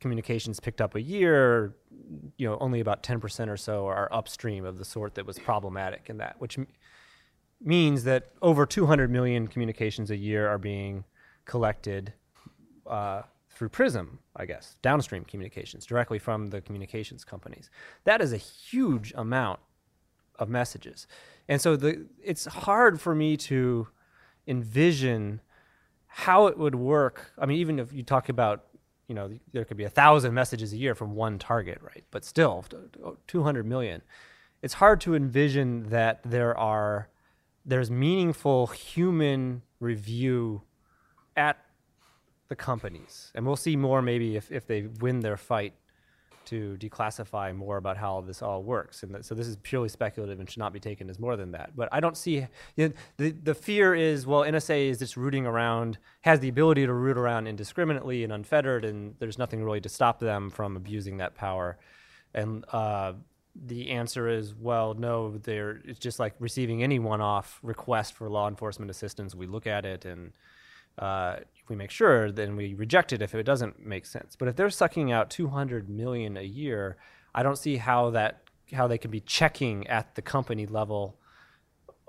communications 0.00 0.60
picked 0.60 0.80
up 0.80 0.94
a 0.94 1.00
year, 1.00 1.74
you 2.36 2.46
know, 2.46 2.58
only 2.60 2.80
about 2.80 3.02
10% 3.02 3.48
or 3.48 3.56
so 3.56 3.86
are 3.86 4.12
upstream 4.12 4.64
of 4.64 4.78
the 4.78 4.84
sort 4.84 5.14
that 5.14 5.24
was 5.24 5.38
problematic 5.38 6.10
in 6.10 6.18
that, 6.18 6.36
which 6.40 6.58
m- 6.58 6.66
means 7.60 8.04
that 8.04 8.30
over 8.42 8.66
200 8.66 9.10
million 9.10 9.46
communications 9.46 10.10
a 10.10 10.16
year 10.16 10.48
are 10.48 10.58
being 10.58 11.04
collected 11.44 12.12
uh, 12.86 13.22
through 13.48 13.68
Prism, 13.68 14.18
I 14.34 14.46
guess, 14.46 14.76
downstream 14.82 15.24
communications 15.24 15.86
directly 15.86 16.18
from 16.18 16.48
the 16.48 16.60
communications 16.60 17.24
companies. 17.24 17.70
That 18.04 18.20
is 18.20 18.32
a 18.32 18.36
huge 18.36 19.12
amount 19.16 19.60
of 20.38 20.48
messages. 20.48 21.06
And 21.48 21.60
so 21.60 21.76
the, 21.76 22.06
it's 22.22 22.46
hard 22.46 23.00
for 23.00 23.14
me 23.14 23.36
to 23.36 23.88
envision 24.46 25.40
how 26.14 26.46
it 26.46 26.58
would 26.58 26.74
work. 26.74 27.32
I 27.38 27.46
mean, 27.46 27.58
even 27.58 27.78
if 27.78 27.90
you 27.92 28.02
talk 28.02 28.28
about, 28.28 28.66
you 29.08 29.14
know, 29.14 29.30
there 29.52 29.64
could 29.64 29.78
be 29.78 29.84
a 29.84 29.90
thousand 29.90 30.34
messages 30.34 30.72
a 30.74 30.76
year 30.76 30.94
from 30.94 31.14
one 31.14 31.38
target, 31.38 31.78
right? 31.80 32.04
But 32.10 32.24
still, 32.24 32.64
200 33.26 33.66
million. 33.66 34.02
It's 34.60 34.74
hard 34.74 35.00
to 35.02 35.14
envision 35.14 35.88
that 35.88 36.20
there 36.22 36.56
are 36.56 37.08
there's 37.64 37.90
meaningful 37.90 38.66
human 38.66 39.62
review 39.80 40.62
at 41.36 41.58
the 42.48 42.56
companies, 42.56 43.32
and 43.34 43.46
we'll 43.46 43.56
see 43.56 43.76
more 43.76 44.02
maybe 44.02 44.36
if, 44.36 44.52
if 44.52 44.66
they 44.66 44.82
win 44.82 45.20
their 45.20 45.36
fight 45.36 45.74
to 46.52 46.76
declassify 46.78 47.54
more 47.56 47.78
about 47.78 47.96
how 47.96 48.20
this 48.20 48.42
all 48.42 48.62
works. 48.62 49.02
And 49.02 49.14
that, 49.14 49.24
so 49.24 49.34
this 49.34 49.46
is 49.46 49.56
purely 49.62 49.88
speculative 49.88 50.38
and 50.38 50.48
should 50.48 50.58
not 50.58 50.72
be 50.72 50.80
taken 50.80 51.08
as 51.08 51.18
more 51.18 51.36
than 51.36 51.52
that. 51.52 51.74
But 51.74 51.88
I 51.90 52.00
don't 52.00 52.16
see 52.16 52.46
you 52.76 52.88
know, 52.88 52.92
the 53.16 53.30
the 53.30 53.54
fear 53.54 53.94
is 53.94 54.26
well 54.26 54.42
NSA 54.42 54.90
is 54.90 54.98
just 54.98 55.16
rooting 55.16 55.46
around 55.46 55.98
has 56.20 56.40
the 56.40 56.48
ability 56.48 56.86
to 56.86 56.92
root 56.92 57.16
around 57.16 57.46
indiscriminately 57.46 58.22
and 58.22 58.32
unfettered, 58.32 58.84
and 58.84 59.14
there's 59.18 59.38
nothing 59.38 59.64
really 59.64 59.80
to 59.80 59.88
stop 59.88 60.20
them 60.20 60.50
from 60.50 60.76
abusing 60.76 61.16
that 61.18 61.34
power. 61.34 61.78
And 62.34 62.64
uh, 62.72 63.14
the 63.54 63.90
answer 63.90 64.28
is 64.28 64.54
well 64.54 64.94
no 64.94 65.36
there 65.36 65.82
it's 65.84 65.98
just 65.98 66.18
like 66.18 66.34
receiving 66.38 66.82
any 66.82 66.98
one-off 66.98 67.58
request 67.62 68.14
for 68.14 68.30
law 68.30 68.48
enforcement 68.48 68.90
assistance 68.90 69.34
we 69.34 69.46
look 69.46 69.66
at 69.66 69.84
it 69.84 70.06
and 70.06 70.32
uh, 70.98 71.36
we 71.68 71.76
make 71.76 71.90
sure 71.90 72.30
then 72.30 72.56
we 72.56 72.74
reject 72.74 73.12
it 73.12 73.22
if 73.22 73.34
it 73.34 73.44
doesn't 73.44 73.84
make 73.84 74.06
sense 74.06 74.36
but 74.36 74.48
if 74.48 74.56
they're 74.56 74.70
sucking 74.70 75.10
out 75.12 75.30
200 75.30 75.88
million 75.88 76.36
a 76.36 76.42
year 76.42 76.96
i 77.34 77.42
don't 77.42 77.58
see 77.58 77.76
how 77.76 78.10
that 78.10 78.42
how 78.72 78.86
they 78.86 78.98
can 78.98 79.10
be 79.10 79.20
checking 79.20 79.86
at 79.86 80.14
the 80.14 80.22
company 80.22 80.66
level 80.66 81.16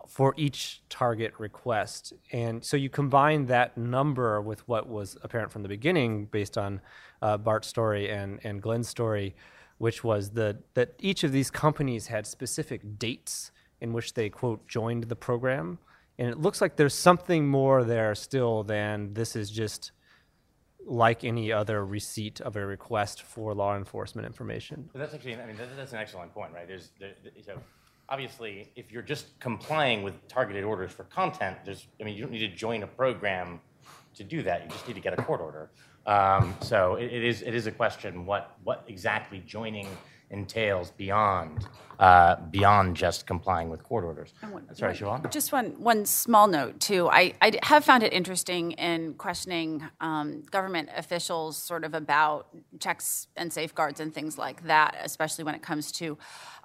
for 0.07 0.33
each 0.37 0.81
target 0.89 1.33
request. 1.37 2.13
And 2.31 2.63
so 2.63 2.77
you 2.77 2.89
combine 2.89 3.45
that 3.47 3.77
number 3.77 4.41
with 4.41 4.67
what 4.67 4.87
was 4.87 5.17
apparent 5.23 5.51
from 5.51 5.63
the 5.63 5.69
beginning 5.69 6.25
based 6.25 6.57
on 6.57 6.81
uh, 7.21 7.37
Bart's 7.37 7.67
story 7.67 8.09
and, 8.09 8.39
and 8.43 8.61
Glenn's 8.61 8.89
story, 8.89 9.35
which 9.77 10.03
was 10.03 10.31
the, 10.31 10.57
that 10.73 10.93
each 10.99 11.23
of 11.23 11.31
these 11.31 11.49
companies 11.49 12.07
had 12.07 12.27
specific 12.27 12.99
dates 12.99 13.51
in 13.81 13.93
which 13.93 14.13
they, 14.13 14.29
quote, 14.29 14.67
joined 14.67 15.05
the 15.05 15.15
program. 15.15 15.79
And 16.19 16.29
it 16.29 16.39
looks 16.39 16.61
like 16.61 16.75
there's 16.75 16.93
something 16.93 17.47
more 17.47 17.83
there 17.83 18.13
still 18.15 18.63
than 18.63 19.13
this 19.13 19.35
is 19.35 19.49
just 19.49 19.91
like 20.85 21.23
any 21.23 21.51
other 21.51 21.85
receipt 21.85 22.41
of 22.41 22.55
a 22.55 22.65
request 22.65 23.23
for 23.23 23.53
law 23.53 23.75
enforcement 23.75 24.25
information. 24.25 24.89
But 24.91 24.99
that's 24.99 25.13
actually, 25.13 25.35
I 25.35 25.45
mean, 25.45 25.57
that, 25.57 25.75
that's 25.75 25.93
an 25.93 25.99
excellent 25.99 26.33
point, 26.33 26.53
right? 26.53 26.67
There's, 26.67 26.91
there, 26.99 27.13
so 27.45 27.57
obviously, 28.09 28.71
if 28.75 28.91
you're 28.91 29.01
just 29.01 29.39
complying 29.39 30.03
with 30.03 30.27
targeted 30.27 30.63
orders 30.63 30.91
for 30.91 31.05
content, 31.05 31.57
there's, 31.65 31.87
I 31.99 32.03
mean, 32.03 32.15
you 32.15 32.23
don't 32.23 32.31
need 32.31 32.47
to 32.47 32.55
join 32.55 32.83
a 32.83 32.87
program 32.87 33.59
to 34.15 34.23
do 34.23 34.43
that. 34.43 34.63
You 34.63 34.69
just 34.69 34.87
need 34.87 34.95
to 34.95 34.99
get 34.99 35.17
a 35.17 35.23
court 35.23 35.41
order. 35.41 35.71
Um, 36.05 36.55
so 36.61 36.95
it, 36.95 37.05
it 37.05 37.23
is, 37.23 37.41
it 37.41 37.55
is 37.55 37.65
a 37.65 37.71
question 37.71 38.25
what, 38.25 38.57
what 38.63 38.83
exactly 38.87 39.41
joining 39.47 39.87
entails 40.33 40.91
beyond, 40.91 41.67
uh, 41.99 42.35
beyond 42.51 42.97
just 42.97 43.25
complying 43.25 43.69
with 43.69 43.83
court 43.83 44.03
orders. 44.03 44.33
Sorry, 44.73 44.93
Siobhan? 44.93 45.31
Just 45.31 45.51
one, 45.53 45.67
one 45.81 46.05
small 46.05 46.47
note, 46.47 46.79
too. 46.79 47.07
I, 47.09 47.33
I 47.41 47.53
have 47.63 47.85
found 47.85 48.03
it 48.03 48.11
interesting 48.11 48.71
in 48.73 49.13
questioning 49.13 49.83
um, 50.01 50.43
government 50.51 50.89
officials 50.97 51.55
sort 51.55 51.83
of 51.83 51.93
about 51.93 52.47
checks 52.79 53.27
and 53.37 53.53
safeguards 53.53 53.99
and 53.99 54.13
things 54.13 54.37
like 54.37 54.65
that, 54.65 54.95
especially 55.03 55.43
when 55.43 55.55
it 55.55 55.61
comes 55.61 55.91
to 55.93 56.17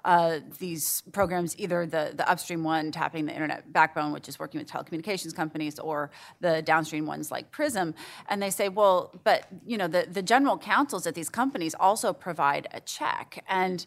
uh, 0.05 0.39
these 0.59 1.03
programs, 1.11 1.57
either 1.57 1.85
the, 1.85 2.13
the 2.15 2.29
upstream 2.29 2.63
one 2.63 2.91
tapping 2.91 3.25
the 3.25 3.33
internet 3.33 3.71
backbone, 3.71 4.11
which 4.11 4.29
is 4.29 4.39
working 4.39 4.59
with 4.59 4.69
telecommunications 4.69 5.35
companies, 5.35 5.79
or 5.79 6.11
the 6.39 6.61
downstream 6.61 7.05
ones 7.05 7.31
like 7.31 7.51
Prism. 7.51 7.93
And 8.27 8.41
they 8.41 8.49
say, 8.49 8.69
well, 8.69 9.13
but 9.23 9.47
you 9.65 9.77
know, 9.77 9.87
the, 9.87 10.07
the 10.09 10.21
general 10.21 10.57
counsels 10.57 11.05
at 11.05 11.15
these 11.15 11.29
companies 11.29 11.75
also 11.79 12.13
provide 12.13 12.67
a 12.71 12.79
check. 12.79 13.43
And 13.47 13.85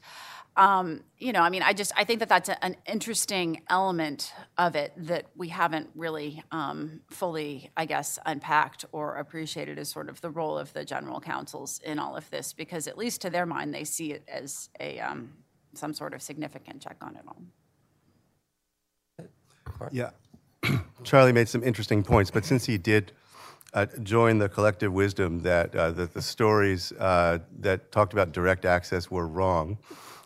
um, 0.57 1.03
you 1.19 1.33
know, 1.33 1.41
I 1.41 1.49
mean, 1.49 1.63
I 1.63 1.73
just 1.73 1.93
I 1.97 2.05
think 2.05 2.21
that 2.21 2.29
that's 2.29 2.51
a, 2.51 2.63
an 2.63 2.77
interesting 2.87 3.63
element 3.71 4.35
of 4.59 4.77
it 4.77 4.93
that 4.99 5.27
we 5.35 5.49
haven't 5.49 5.89
really 5.95 6.43
um, 6.51 7.01
fully, 7.11 7.71
I 7.75 7.87
guess, 7.87 8.19
unpacked 8.27 8.85
or 8.93 9.17
appreciated 9.17 9.79
as 9.79 9.89
sort 9.89 10.11
of 10.11 10.21
the 10.21 10.29
role 10.31 10.59
of 10.59 10.73
the 10.75 10.85
general 10.85 11.21
counsels 11.21 11.81
in 11.83 11.99
all 11.99 12.17
of 12.17 12.29
this, 12.31 12.53
because 12.53 12.87
at 12.87 12.99
least 12.99 13.23
to 13.23 13.31
their 13.31 13.47
mind, 13.47 13.73
they 13.73 13.85
see 13.85 14.13
it 14.13 14.25
as 14.29 14.69
a 14.79 15.01
um, 15.01 15.33
some 15.75 15.95
sort 15.95 16.15
of 16.15 16.23
significant 16.23 16.83
check 16.83 16.97
on 17.01 17.17
it 17.17 17.25
all. 17.27 17.43
Yeah. 19.91 20.11
Charlie 21.05 21.33
made 21.33 21.49
some 21.49 21.63
interesting 21.63 22.03
points, 22.03 22.31
but 22.31 22.45
since 22.45 22.67
he 22.67 22.79
did 22.79 23.13
uh, 23.75 23.87
join 24.03 24.39
the 24.39 24.49
collective 24.49 24.93
wisdom 24.93 25.41
that, 25.41 25.75
uh, 25.75 25.91
that 25.93 26.13
the 26.13 26.23
stories 26.23 26.93
uh, 26.93 27.39
that 27.61 27.91
talked 27.91 28.13
about 28.13 28.33
direct 28.33 28.65
access 28.65 29.11
were 29.11 29.27
wrong, 29.27 29.79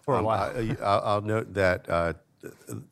For 0.02 0.18
a 0.18 0.22
while. 0.22 0.52
I, 0.56 0.76
I'll, 0.82 1.02
I'll 1.04 1.20
note 1.20 1.54
that 1.54 1.88
uh, 1.88 2.12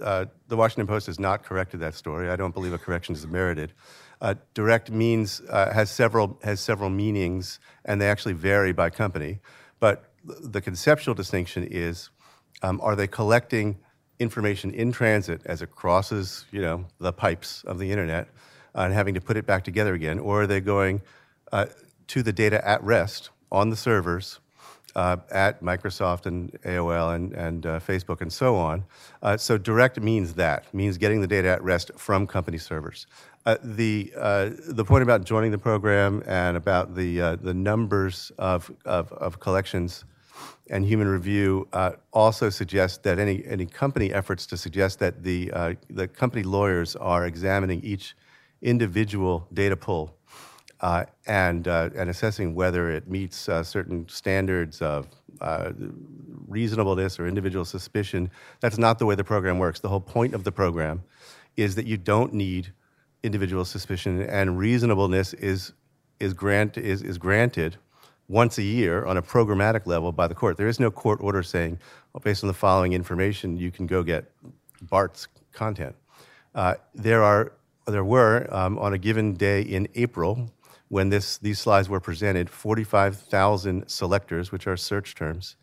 uh, 0.00 0.26
the 0.48 0.56
Washington 0.56 0.86
Post 0.86 1.06
has 1.06 1.18
not 1.18 1.42
corrected 1.42 1.80
that 1.80 1.94
story. 1.94 2.30
I 2.30 2.36
don't 2.36 2.54
believe 2.54 2.72
a 2.72 2.78
correction 2.78 3.14
is 3.14 3.26
merited. 3.26 3.72
Uh, 4.20 4.34
direct 4.54 4.90
means 4.90 5.42
has 5.50 5.90
several 5.90 6.38
has 6.42 6.60
several 6.60 6.88
meanings, 6.88 7.58
and 7.84 8.00
they 8.00 8.08
actually 8.08 8.32
vary 8.32 8.72
by 8.72 8.88
company. 8.88 9.40
But 9.80 10.12
the 10.24 10.60
conceptual 10.60 11.14
distinction 11.14 11.64
is: 11.64 12.10
um, 12.62 12.80
are 12.82 12.96
they 12.96 13.06
collecting 13.06 13.78
information 14.18 14.70
in 14.72 14.92
transit 14.92 15.40
as 15.44 15.62
it 15.62 15.70
crosses, 15.70 16.44
you 16.50 16.60
know, 16.60 16.84
the 16.98 17.12
pipes 17.12 17.64
of 17.64 17.78
the 17.78 17.90
internet 17.90 18.28
uh, 18.74 18.82
and 18.82 18.94
having 18.94 19.14
to 19.14 19.20
put 19.20 19.36
it 19.36 19.46
back 19.46 19.64
together 19.64 19.94
again, 19.94 20.18
or 20.18 20.42
are 20.42 20.46
they 20.46 20.60
going 20.60 21.02
uh, 21.52 21.66
to 22.06 22.22
the 22.22 22.32
data 22.32 22.66
at 22.66 22.82
rest 22.82 23.30
on 23.50 23.70
the 23.70 23.76
servers 23.76 24.40
uh, 24.94 25.16
at 25.30 25.60
Microsoft 25.62 26.26
and 26.26 26.52
AOL 26.62 27.14
and, 27.14 27.32
and 27.32 27.66
uh, 27.66 27.80
Facebook 27.80 28.20
and 28.20 28.32
so 28.32 28.56
on? 28.56 28.84
Uh, 29.22 29.36
so 29.36 29.58
direct 29.58 30.00
means 30.00 30.34
that 30.34 30.72
means 30.72 30.96
getting 30.98 31.20
the 31.20 31.26
data 31.26 31.48
at 31.48 31.62
rest 31.62 31.90
from 31.96 32.26
company 32.26 32.58
servers. 32.58 33.06
Uh, 33.46 33.58
the 33.62 34.10
the 34.68 34.84
point 34.84 35.02
about 35.02 35.22
joining 35.24 35.50
the 35.50 35.58
program 35.58 36.22
and 36.26 36.56
about 36.56 36.94
the 36.94 37.36
the 37.42 37.52
numbers 37.52 38.32
of, 38.38 38.70
of, 38.86 39.12
of 39.12 39.38
collections 39.38 40.04
and 40.70 40.84
human 40.84 41.08
review 41.08 41.68
uh, 41.72 41.92
also 42.12 42.50
suggests 42.50 42.98
that 42.98 43.18
any, 43.18 43.44
any 43.46 43.66
company 43.66 44.12
efforts 44.12 44.46
to 44.46 44.56
suggest 44.56 44.98
that 44.98 45.22
the, 45.22 45.50
uh, 45.52 45.74
the 45.90 46.08
company 46.08 46.42
lawyers 46.42 46.96
are 46.96 47.26
examining 47.26 47.82
each 47.82 48.16
individual 48.62 49.46
data 49.52 49.76
pull 49.76 50.16
uh, 50.80 51.04
and, 51.26 51.68
uh, 51.68 51.90
and 51.96 52.10
assessing 52.10 52.54
whether 52.54 52.90
it 52.90 53.08
meets 53.08 53.48
uh, 53.48 53.62
certain 53.62 54.08
standards 54.08 54.82
of 54.82 55.06
uh, 55.40 55.72
reasonableness 56.48 57.18
or 57.18 57.26
individual 57.26 57.64
suspicion. 57.64 58.30
That's 58.60 58.78
not 58.78 58.98
the 58.98 59.06
way 59.06 59.14
the 59.14 59.24
program 59.24 59.58
works. 59.58 59.80
The 59.80 59.88
whole 59.88 60.00
point 60.00 60.34
of 60.34 60.44
the 60.44 60.52
program 60.52 61.02
is 61.56 61.74
that 61.76 61.86
you 61.86 61.96
don't 61.96 62.32
need 62.32 62.72
individual 63.22 63.64
suspicion, 63.64 64.22
and 64.22 64.58
reasonableness 64.58 65.32
is, 65.34 65.72
is, 66.20 66.34
grant, 66.34 66.76
is, 66.76 67.02
is 67.02 67.16
granted 67.16 67.76
once 68.28 68.58
a 68.58 68.62
year 68.62 69.04
on 69.04 69.16
a 69.16 69.22
programmatic 69.22 69.86
level 69.86 70.12
by 70.12 70.26
the 70.26 70.34
court. 70.34 70.56
There 70.56 70.68
is 70.68 70.80
no 70.80 70.90
court 70.90 71.20
order 71.20 71.42
saying, 71.42 71.78
well, 72.12 72.22
based 72.24 72.42
on 72.42 72.48
the 72.48 72.54
following 72.54 72.92
information, 72.92 73.56
you 73.56 73.70
can 73.70 73.86
go 73.86 74.02
get 74.02 74.30
Bart's 74.82 75.28
content. 75.52 75.94
Uh, 76.54 76.74
there 76.94 77.22
are, 77.22 77.52
there 77.86 78.04
were 78.04 78.46
um, 78.50 78.78
on 78.78 78.94
a 78.94 78.98
given 78.98 79.34
day 79.34 79.60
in 79.62 79.88
April, 79.94 80.50
when 80.88 81.08
this, 81.08 81.38
these 81.38 81.58
slides 81.58 81.88
were 81.88 82.00
presented, 82.00 82.48
45,000 82.48 83.88
selectors, 83.88 84.52
which 84.52 84.66
are 84.66 84.76
search 84.76 85.14
terms, 85.14 85.56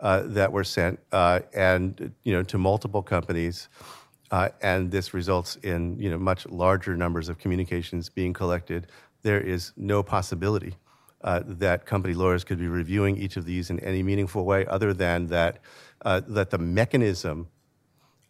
uh, 0.00 0.22
that 0.24 0.50
were 0.50 0.64
sent, 0.64 0.98
uh, 1.12 1.40
and 1.54 2.12
you 2.24 2.32
know, 2.32 2.42
to 2.42 2.58
multiple 2.58 3.02
companies. 3.02 3.68
Uh, 4.30 4.48
and 4.62 4.90
this 4.90 5.12
results 5.12 5.56
in 5.56 5.98
you 5.98 6.10
know, 6.10 6.18
much 6.18 6.46
larger 6.46 6.96
numbers 6.96 7.28
of 7.28 7.38
communications 7.38 8.08
being 8.08 8.32
collected. 8.32 8.86
There 9.22 9.40
is 9.40 9.72
no 9.76 10.02
possibility 10.02 10.74
uh, 11.24 11.42
that 11.46 11.86
company 11.86 12.14
lawyers 12.14 12.44
could 12.44 12.58
be 12.58 12.68
reviewing 12.68 13.16
each 13.16 13.36
of 13.36 13.44
these 13.44 13.70
in 13.70 13.78
any 13.80 14.02
meaningful 14.02 14.44
way 14.44 14.66
other 14.66 14.92
than 14.92 15.26
that, 15.28 15.58
uh, 16.04 16.20
that 16.26 16.50
the 16.50 16.58
mechanism 16.58 17.48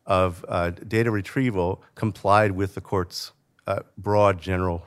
of 0.06 0.44
uh, 0.48 0.70
data 0.70 1.10
retrieval 1.10 1.82
complied 1.94 2.52
with 2.52 2.74
the 2.74 2.80
court's 2.80 3.32
uh, 3.66 3.80
broad 3.96 4.40
general 4.40 4.84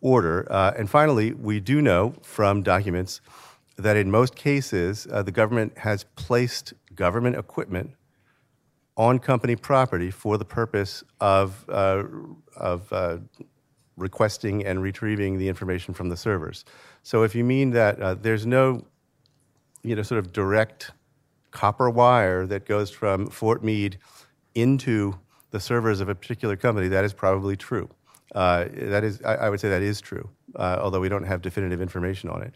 order. 0.00 0.46
Uh, 0.50 0.72
and 0.76 0.90
finally, 0.90 1.32
we 1.32 1.60
do 1.60 1.80
know 1.80 2.14
from 2.22 2.62
documents 2.62 3.20
that 3.76 3.96
in 3.96 4.10
most 4.10 4.36
cases, 4.36 5.04
the 5.04 5.32
government 5.32 5.78
has 5.78 6.04
placed 6.14 6.74
government 6.94 7.36
equipment 7.36 7.90
on 8.96 9.18
company 9.18 9.56
property 9.56 10.10
for 10.10 10.38
the 10.38 10.44
purpose 10.44 11.02
of, 11.20 11.68
of 11.68 12.92
requesting 13.96 14.64
and 14.64 14.82
retrieving 14.82 15.38
the 15.38 15.48
information 15.48 15.94
from 15.94 16.08
the 16.08 16.16
servers. 16.16 16.64
So 17.02 17.22
if 17.22 17.34
you 17.34 17.44
mean 17.44 17.70
that 17.70 18.00
uh, 18.00 18.14
there's 18.14 18.46
no, 18.46 18.84
you 19.82 19.94
know, 19.94 20.02
sort 20.02 20.18
of 20.18 20.32
direct 20.32 20.90
copper 21.50 21.88
wire 21.88 22.46
that 22.46 22.66
goes 22.66 22.90
from 22.90 23.28
Fort 23.28 23.62
Meade 23.62 23.98
into 24.54 25.18
the 25.50 25.60
servers 25.60 26.00
of 26.00 26.08
a 26.08 26.14
particular 26.14 26.56
company, 26.56 26.88
that 26.88 27.04
is 27.04 27.12
probably 27.12 27.56
true. 27.56 27.88
Uh, 28.34 28.66
that 28.72 29.04
is, 29.04 29.22
I, 29.22 29.34
I, 29.34 29.50
would 29.50 29.60
say 29.60 29.68
that 29.68 29.82
is 29.82 30.00
true, 30.00 30.28
uh, 30.56 30.78
although 30.80 30.98
we 30.98 31.08
don't 31.08 31.22
have 31.22 31.40
definitive 31.40 31.80
information 31.80 32.28
on 32.28 32.42
it. 32.42 32.54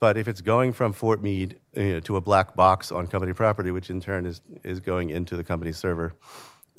But 0.00 0.16
if 0.16 0.28
it's 0.28 0.40
going 0.40 0.72
from 0.72 0.92
Fort 0.92 1.22
Meade 1.22 1.58
you 1.74 1.94
know, 1.94 2.00
to 2.00 2.16
a 2.16 2.20
black 2.20 2.56
box 2.56 2.90
on 2.90 3.06
company 3.06 3.34
property, 3.34 3.70
which 3.70 3.90
in 3.90 4.00
turn 4.00 4.24
is, 4.24 4.40
is 4.64 4.80
going 4.80 5.10
into 5.10 5.36
the 5.36 5.44
company's 5.44 5.76
server, 5.76 6.14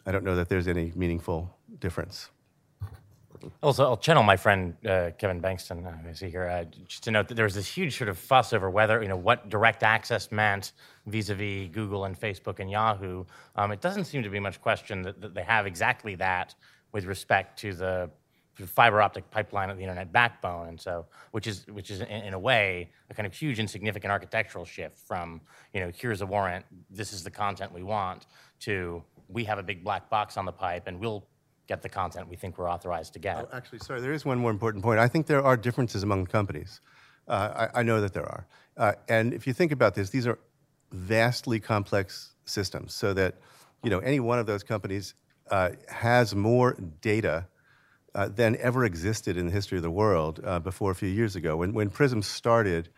I 0.06 0.12
don't 0.12 0.24
know 0.24 0.36
that 0.36 0.50
there's 0.50 0.68
any 0.68 0.92
meaningful 0.96 1.56
difference. 1.80 2.30
Also, 3.62 3.84
I'll 3.84 3.98
channel 3.98 4.24
my 4.24 4.38
friend 4.38 4.76
uh, 4.86 5.12
Kevin 5.18 5.42
Bankston, 5.42 5.86
uh, 5.86 6.10
I 6.10 6.14
see 6.14 6.30
here, 6.30 6.48
uh, 6.48 6.66
just 6.88 7.04
to 7.04 7.12
note 7.12 7.28
that 7.28 7.36
there 7.36 7.46
was 7.46 7.56
this 7.56 7.68
huge 7.68 7.98
sort 7.98 8.10
of 8.10 8.18
fuss 8.18 8.54
over 8.54 8.70
whether, 8.70 9.02
you 9.02 9.08
know, 9.08 9.18
what 9.18 9.50
direct 9.50 9.84
access 9.84 10.32
meant 10.32 10.74
vis-a-vis 11.08 11.70
Google 11.70 12.06
and 12.06 12.20
Facebook 12.20 12.60
and 12.60 12.70
Yahoo. 12.70 13.26
Um, 13.56 13.72
it 13.72 13.82
doesn't 13.82 14.06
seem 14.06 14.24
to 14.24 14.30
be 14.30 14.40
much 14.40 14.62
question 14.62 15.02
that, 15.04 15.22
that 15.22 15.34
they 15.34 15.44
have 15.44 15.66
exactly 15.66 16.16
that 16.16 16.56
with 16.92 17.06
respect 17.06 17.60
to 17.60 17.74
the 17.74 18.10
fiber 18.68 19.02
optic 19.02 19.30
pipeline 19.32 19.70
of 19.70 19.78
the 19.78 19.84
internet 19.84 20.12
backbone, 20.12 20.68
and 20.68 20.80
so 20.80 21.06
which 21.32 21.48
is 21.48 21.66
which 21.68 21.92
is 21.92 22.02
in, 22.02 22.08
in, 22.08 22.34
a 22.34 22.40
way 22.40 22.90
a 23.10 23.14
kind 23.14 23.26
of 23.26 23.34
huge 23.34 23.60
insignificant 23.60 24.12
architectural 24.12 24.66
shift 24.66 24.98
from 24.98 25.40
you 25.74 25.80
know 25.80 25.92
here's 25.96 26.22
a 26.22 26.26
warrant, 26.26 26.66
this 26.90 27.14
is 27.14 27.24
the 27.24 27.32
content 27.32 27.72
we 27.74 27.84
want, 27.84 28.26
to 28.60 29.02
we 29.30 29.44
have 29.44 29.60
a 29.60 29.64
big 29.64 29.84
black 29.84 30.10
box 30.10 30.38
on 30.38 30.46
the 30.46 30.52
pipe 30.52 30.88
and 30.88 31.00
we'll 31.00 31.26
get 31.70 31.84
the 31.84 31.88
content 31.88 32.28
we 32.28 32.36
think 32.36 32.58
we're 32.58 32.70
authorized 32.70 33.14
to 33.14 33.20
get. 33.20 33.38
Oh, 33.38 33.56
actually, 33.56 33.80
sorry, 33.80 34.02
there 34.02 34.12
is 34.12 34.26
one 34.26 34.40
more 34.40 34.52
important 34.52 34.84
point. 34.84 35.00
I 35.00 35.08
think 35.08 35.28
there 35.28 35.44
are 35.44 35.56
differences 35.56 36.02
among 36.04 36.26
companies. 36.26 36.82
Uh, 37.28 37.70
I, 37.76 37.80
I, 37.80 37.84
know 37.84 38.02
that 38.02 38.12
there 38.12 38.26
are, 38.26 38.48
uh, 38.76 38.94
and 39.08 39.36
if 39.36 39.46
you 39.46 39.54
think 39.54 39.72
about 39.72 39.94
this, 39.94 40.10
these 40.10 40.26
are 40.26 40.40
vastly 40.92 41.60
complex 41.60 42.34
systems, 42.46 42.96
so 42.96 43.14
that 43.14 43.36
you 43.84 43.92
know 43.92 44.00
any 44.00 44.20
one 44.20 44.40
of 44.40 44.48
those 44.48 44.64
companies 44.64 45.14
uh, 45.52 45.70
has 45.88 46.34
more 46.34 46.76
data 47.02 47.46
uh, 48.16 48.28
than 48.30 48.58
ever 48.58 48.84
existed 48.84 49.38
in 49.38 49.46
the 49.46 49.52
history 49.52 49.78
of 49.78 49.84
the 49.84 49.92
world 49.92 50.42
uh, 50.44 50.60
before 50.60 50.90
a 50.92 50.96
few 50.96 51.10
years 51.10 51.36
ago. 51.36 51.56
When, 51.58 51.74
when 51.74 51.92
Prism 51.92 52.24
started, 52.24 52.90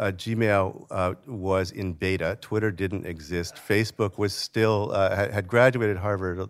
uh, 0.00 0.12
Gmail 0.12 0.86
uh, 0.90 1.14
was 1.26 1.70
in 1.70 1.92
beta. 1.92 2.38
Twitter 2.40 2.70
didn't 2.70 3.06
exist. 3.06 3.56
Facebook 3.56 4.18
was 4.18 4.32
still 4.32 4.90
uh, 4.92 5.14
had, 5.14 5.30
had, 5.32 5.46
graduated 5.46 5.98
Harvard, 5.98 6.48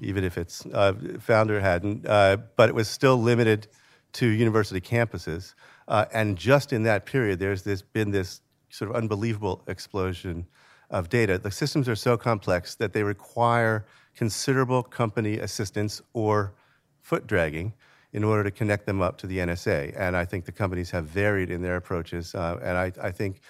even 0.00 0.24
if 0.24 0.38
its 0.38 0.66
uh, 0.66 0.92
founder 1.20 1.60
hadn't. 1.60 2.02
but 2.02 2.68
it 2.68 2.74
was 2.74 2.88
still 2.88 3.16
limited 3.16 3.68
to 4.12 4.26
university 4.26 4.80
campuses. 4.80 5.54
and 5.88 6.36
just 6.36 6.72
in 6.72 6.82
that 6.84 7.06
period, 7.06 7.38
there's 7.38 7.62
this, 7.62 7.82
been 7.82 8.10
this 8.10 8.40
sort 8.70 8.90
of 8.90 8.96
unbelievable 8.96 9.62
explosion 9.66 10.46
of 10.90 11.08
data. 11.08 11.38
The 11.38 11.50
systems 11.50 11.88
are 11.88 11.96
so 11.96 12.16
complex 12.16 12.74
that 12.76 12.92
they 12.92 13.02
require 13.02 13.86
considerable 14.16 14.82
company 14.82 15.38
assistance 15.38 16.02
or 16.12 16.54
foot 17.02 17.26
dragging 17.26 17.72
in 18.12 18.24
order 18.24 18.42
to 18.42 18.50
connect 18.50 18.86
them 18.86 19.02
up 19.02 19.18
to 19.18 19.26
the 19.26 19.38
NSA. 19.38 19.94
And 19.96 20.16
I 20.16 20.24
think 20.24 20.44
the 20.44 20.52
companies 20.52 20.90
have 20.90 21.04
varied 21.04 21.50
in 21.50 21.62
their 21.62 21.76
approaches. 21.76 22.34
Uh, 22.34 22.58
and 22.62 22.76
I, 22.76 22.92
I, 23.00 23.10
think 23.10 23.40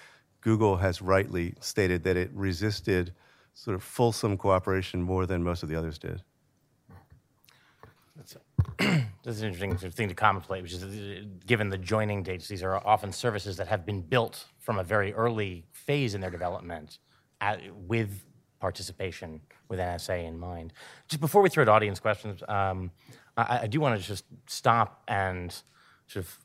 Google 0.41 0.75
has 0.77 1.01
rightly 1.01 1.53
stated 1.61 2.03
that 2.03 2.17
it 2.17 2.29
resisted 2.33 3.13
sort 3.53 3.75
of 3.75 3.83
fulsome 3.83 4.37
cooperation 4.37 5.01
more 5.01 5.25
than 5.25 5.43
most 5.43 5.63
of 5.63 5.69
the 5.69 5.75
others 5.75 5.97
did. 5.97 6.21
That's, 8.15 8.37
an 8.79 9.07
interesting 9.25 9.77
thing 9.77 10.09
to 10.09 10.15
contemplate, 10.15 10.61
which 10.61 10.73
is 10.73 11.25
given 11.45 11.69
the 11.69 11.77
joining 11.77 12.23
dates, 12.23 12.47
these 12.47 12.63
are 12.63 12.75
often 12.85 13.11
services 13.11 13.57
that 13.57 13.67
have 13.67 13.85
been 13.85 14.01
built 14.01 14.45
from 14.59 14.77
a 14.77 14.83
very 14.83 15.13
early 15.13 15.65
phase 15.71 16.15
in 16.15 16.21
their 16.21 16.29
development 16.29 16.99
at, 17.39 17.61
with 17.75 18.25
participation 18.59 19.39
with 19.69 19.79
NSA 19.79 20.27
in 20.27 20.37
mind. 20.37 20.73
Just 21.07 21.21
before 21.21 21.41
we 21.41 21.49
throw 21.49 21.63
to 21.63 21.71
audience 21.71 21.99
questions, 21.99 22.43
um, 22.47 22.91
I, 23.37 23.59
I 23.63 23.67
do 23.67 23.79
want 23.79 23.99
to 23.99 24.05
just 24.05 24.25
stop 24.47 25.03
and 25.07 25.51
sort 26.07 26.25
of 26.25 26.39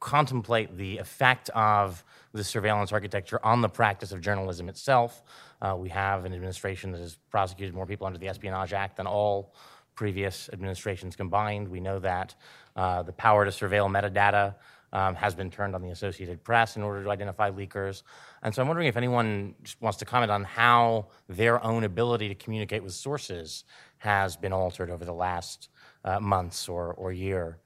contemplate 0.00 0.76
the 0.76 0.98
effect 0.98 1.48
of 1.50 2.04
the 2.32 2.44
surveillance 2.44 2.92
architecture 2.92 3.44
on 3.44 3.60
the 3.60 3.68
practice 3.68 4.12
of 4.12 4.20
journalism 4.20 4.68
itself. 4.68 5.22
Uh, 5.64 5.74
we 5.74 5.88
have 5.88 6.26
an 6.26 6.34
administration 6.34 6.92
that 6.92 7.00
has 7.00 7.16
prosecuted 7.30 7.74
more 7.74 7.86
people 7.86 8.06
under 8.06 8.18
the 8.18 8.28
Espionage 8.28 8.74
Act 8.74 8.98
than 8.98 9.06
all 9.06 9.54
previous 9.94 10.50
administrations 10.52 11.16
combined. 11.16 11.66
We 11.68 11.80
know 11.80 11.98
that 12.00 12.34
uh, 12.76 13.02
the 13.02 13.12
power 13.12 13.46
to 13.46 13.50
surveil 13.50 13.88
metadata 13.88 14.56
um, 14.92 15.14
has 15.14 15.34
been 15.34 15.50
turned 15.50 15.74
on 15.74 15.80
the 15.80 15.88
Associated 15.88 16.44
Press 16.44 16.76
in 16.76 16.82
order 16.82 17.02
to 17.02 17.10
identify 17.10 17.50
leakers. 17.50 18.02
And 18.42 18.54
so 18.54 18.60
I'm 18.60 18.68
wondering 18.68 18.88
if 18.88 18.96
anyone 18.98 19.54
just 19.62 19.80
wants 19.80 19.98
to 19.98 20.04
comment 20.04 20.30
on 20.30 20.44
how 20.44 21.06
their 21.30 21.64
own 21.64 21.84
ability 21.84 22.28
to 22.28 22.34
communicate 22.34 22.82
with 22.82 22.92
sources 22.92 23.64
has 23.98 24.36
been 24.36 24.52
altered 24.52 24.90
over 24.90 25.06
the 25.06 25.14
last 25.14 25.70
uh, 26.04 26.20
months 26.20 26.68
or, 26.68 26.92
or 26.92 27.10
year. 27.10 27.58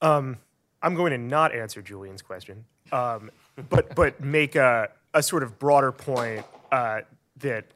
Um, 0.00 0.38
I'm 0.82 0.94
going 0.94 1.10
to 1.10 1.18
not 1.18 1.52
answer 1.52 1.82
Julian's 1.82 2.22
question, 2.22 2.64
um, 2.92 3.30
but, 3.68 3.94
but 3.96 4.20
make 4.20 4.54
a, 4.54 4.88
a 5.14 5.22
sort 5.22 5.42
of 5.42 5.58
broader 5.58 5.92
point 5.92 6.44
uh, 6.70 7.00
that 7.38 7.66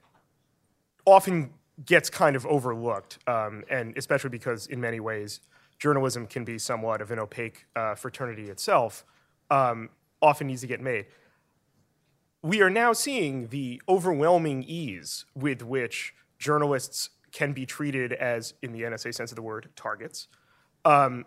often 1.04 1.50
gets 1.84 2.08
kind 2.08 2.36
of 2.36 2.46
overlooked, 2.46 3.18
um, 3.26 3.62
and 3.70 3.96
especially 3.96 4.30
because 4.30 4.66
in 4.66 4.80
many 4.80 5.00
ways 5.00 5.40
journalism 5.78 6.26
can 6.26 6.44
be 6.44 6.58
somewhat 6.58 7.02
of 7.02 7.10
an 7.10 7.18
opaque 7.18 7.66
uh, 7.76 7.94
fraternity 7.94 8.48
itself, 8.48 9.04
um, 9.50 9.90
often 10.22 10.46
needs 10.46 10.62
to 10.62 10.66
get 10.66 10.80
made. 10.80 11.06
We 12.42 12.62
are 12.62 12.70
now 12.70 12.92
seeing 12.92 13.48
the 13.48 13.82
overwhelming 13.88 14.64
ease 14.64 15.26
with 15.34 15.62
which 15.62 16.14
journalists 16.38 17.10
can 17.32 17.52
be 17.52 17.66
treated 17.66 18.12
as, 18.12 18.54
in 18.62 18.72
the 18.72 18.82
NSA 18.82 19.14
sense 19.14 19.30
of 19.30 19.36
the 19.36 19.42
word, 19.42 19.68
targets. 19.76 20.28
Um, 20.84 21.26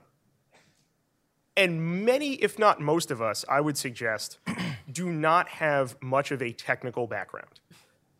and 1.59 2.05
many, 2.05 2.35
if 2.35 2.57
not 2.57 2.79
most 2.79 3.11
of 3.11 3.21
us, 3.21 3.43
I 3.49 3.59
would 3.59 3.77
suggest, 3.77 4.39
do 4.91 5.11
not 5.11 5.49
have 5.49 6.01
much 6.01 6.31
of 6.31 6.41
a 6.41 6.53
technical 6.53 7.05
background. 7.05 7.59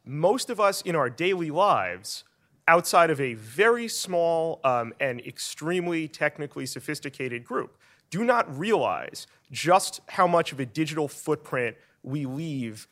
Most 0.04 0.50
of 0.50 0.60
us 0.60 0.82
in 0.82 0.94
our 0.94 1.10
daily 1.10 1.50
lives 1.50 2.26
outside 2.68 3.10
of 3.10 3.22
a 3.22 3.36
very 3.36 3.88
small 3.88 4.60
um, 4.66 4.94
and 5.00 5.22
extremely 5.22 6.10
technically 6.10 6.66
sophisticated 6.66 7.46
group, 7.46 7.78
do 8.10 8.26
not 8.26 8.46
realize 8.60 9.26
just 9.52 10.02
how 10.10 10.28
much 10.28 10.52
of 10.52 10.60
a 10.60 10.66
digital 10.66 11.08
footprint 11.08 11.78
we 12.04 12.26
leave 12.26 12.88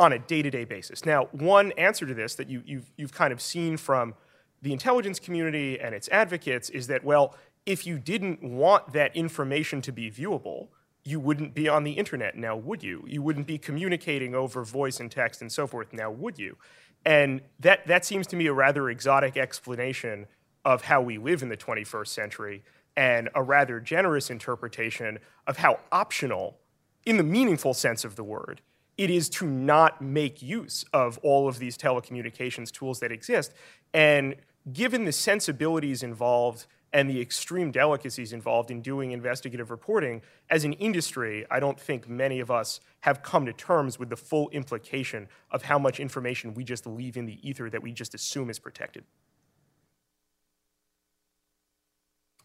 on 0.00 0.12
a 0.12 0.18
day 0.18 0.42
to 0.42 0.50
day 0.50 0.64
basis. 0.64 1.06
Now, 1.06 1.28
one 1.30 1.70
answer 1.72 2.06
to 2.06 2.12
this 2.12 2.34
that 2.34 2.50
you, 2.50 2.82
have 2.98 3.12
kind 3.12 3.32
of 3.32 3.40
seen 3.40 3.76
from 3.76 4.14
the 4.62 4.72
intelligence 4.72 5.20
community 5.20 5.78
and 5.78 5.94
its 5.94 6.08
advocates 6.10 6.70
is 6.70 6.88
that, 6.88 7.04
well, 7.04 7.36
if 7.66 7.86
you 7.86 7.98
didn't 7.98 8.42
want 8.42 8.92
that 8.92 9.14
information 9.14 9.82
to 9.82 9.92
be 9.92 10.10
viewable, 10.10 10.68
you 11.04 11.20
wouldn't 11.20 11.54
be 11.54 11.68
on 11.68 11.84
the 11.84 11.92
internet 11.92 12.36
now, 12.36 12.56
would 12.56 12.82
you? 12.82 13.04
You 13.06 13.22
wouldn't 13.22 13.46
be 13.46 13.58
communicating 13.58 14.34
over 14.34 14.64
voice 14.64 14.98
and 15.00 15.10
text 15.10 15.40
and 15.40 15.52
so 15.52 15.66
forth 15.66 15.92
now, 15.92 16.10
would 16.10 16.38
you? 16.38 16.56
And 17.04 17.42
that, 17.60 17.86
that 17.86 18.04
seems 18.04 18.26
to 18.28 18.36
me 18.36 18.46
a 18.46 18.52
rather 18.52 18.88
exotic 18.90 19.36
explanation 19.36 20.26
of 20.64 20.82
how 20.82 21.00
we 21.00 21.18
live 21.18 21.42
in 21.42 21.48
the 21.48 21.56
21st 21.56 22.08
century 22.08 22.64
and 22.96 23.28
a 23.34 23.42
rather 23.42 23.78
generous 23.78 24.30
interpretation 24.30 25.18
of 25.46 25.58
how 25.58 25.78
optional, 25.92 26.58
in 27.04 27.18
the 27.18 27.22
meaningful 27.22 27.74
sense 27.74 28.04
of 28.04 28.16
the 28.16 28.24
word, 28.24 28.60
it 28.96 29.10
is 29.10 29.28
to 29.28 29.46
not 29.46 30.00
make 30.00 30.42
use 30.42 30.84
of 30.92 31.18
all 31.22 31.46
of 31.46 31.58
these 31.58 31.76
telecommunications 31.76 32.72
tools 32.72 32.98
that 33.00 33.12
exist. 33.12 33.52
And 33.92 34.34
given 34.72 35.04
the 35.04 35.12
sensibilities 35.12 36.02
involved 36.02 36.66
and 36.96 37.10
the 37.10 37.20
extreme 37.20 37.70
delicacies 37.70 38.32
involved 38.32 38.70
in 38.70 38.80
doing 38.80 39.12
investigative 39.12 39.70
reporting, 39.70 40.22
as 40.48 40.64
an 40.64 40.72
industry, 40.72 41.44
I 41.50 41.60
don't 41.60 41.78
think 41.78 42.08
many 42.08 42.40
of 42.40 42.50
us 42.50 42.80
have 43.00 43.22
come 43.22 43.44
to 43.44 43.52
terms 43.52 43.98
with 43.98 44.08
the 44.08 44.16
full 44.16 44.48
implication 44.48 45.28
of 45.50 45.62
how 45.62 45.78
much 45.78 46.00
information 46.00 46.54
we 46.54 46.64
just 46.64 46.86
leave 46.86 47.18
in 47.18 47.26
the 47.26 47.38
ether 47.46 47.68
that 47.68 47.82
we 47.82 47.92
just 47.92 48.14
assume 48.14 48.48
is 48.48 48.58
protected. 48.58 49.04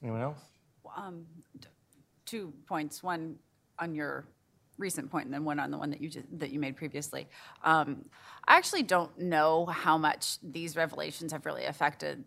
Anyone 0.03 0.21
else? 0.21 0.39
Um, 0.97 1.25
two 2.25 2.53
points. 2.67 3.01
One 3.01 3.37
on 3.79 3.95
your 3.95 4.25
recent 4.77 5.09
point, 5.09 5.27
and 5.27 5.33
then 5.33 5.45
one 5.45 5.61
on 5.61 5.71
the 5.71 5.77
one 5.77 5.91
that 5.91 6.01
you 6.01 6.09
just, 6.09 6.25
that 6.39 6.49
you 6.49 6.59
made 6.59 6.75
previously. 6.75 7.29
Um, 7.63 8.03
I 8.49 8.57
actually 8.57 8.83
don't 8.83 9.17
know 9.17 9.67
how 9.67 9.97
much 9.97 10.39
these 10.43 10.75
revelations 10.75 11.31
have 11.31 11.45
really 11.45 11.63
affected 11.63 12.25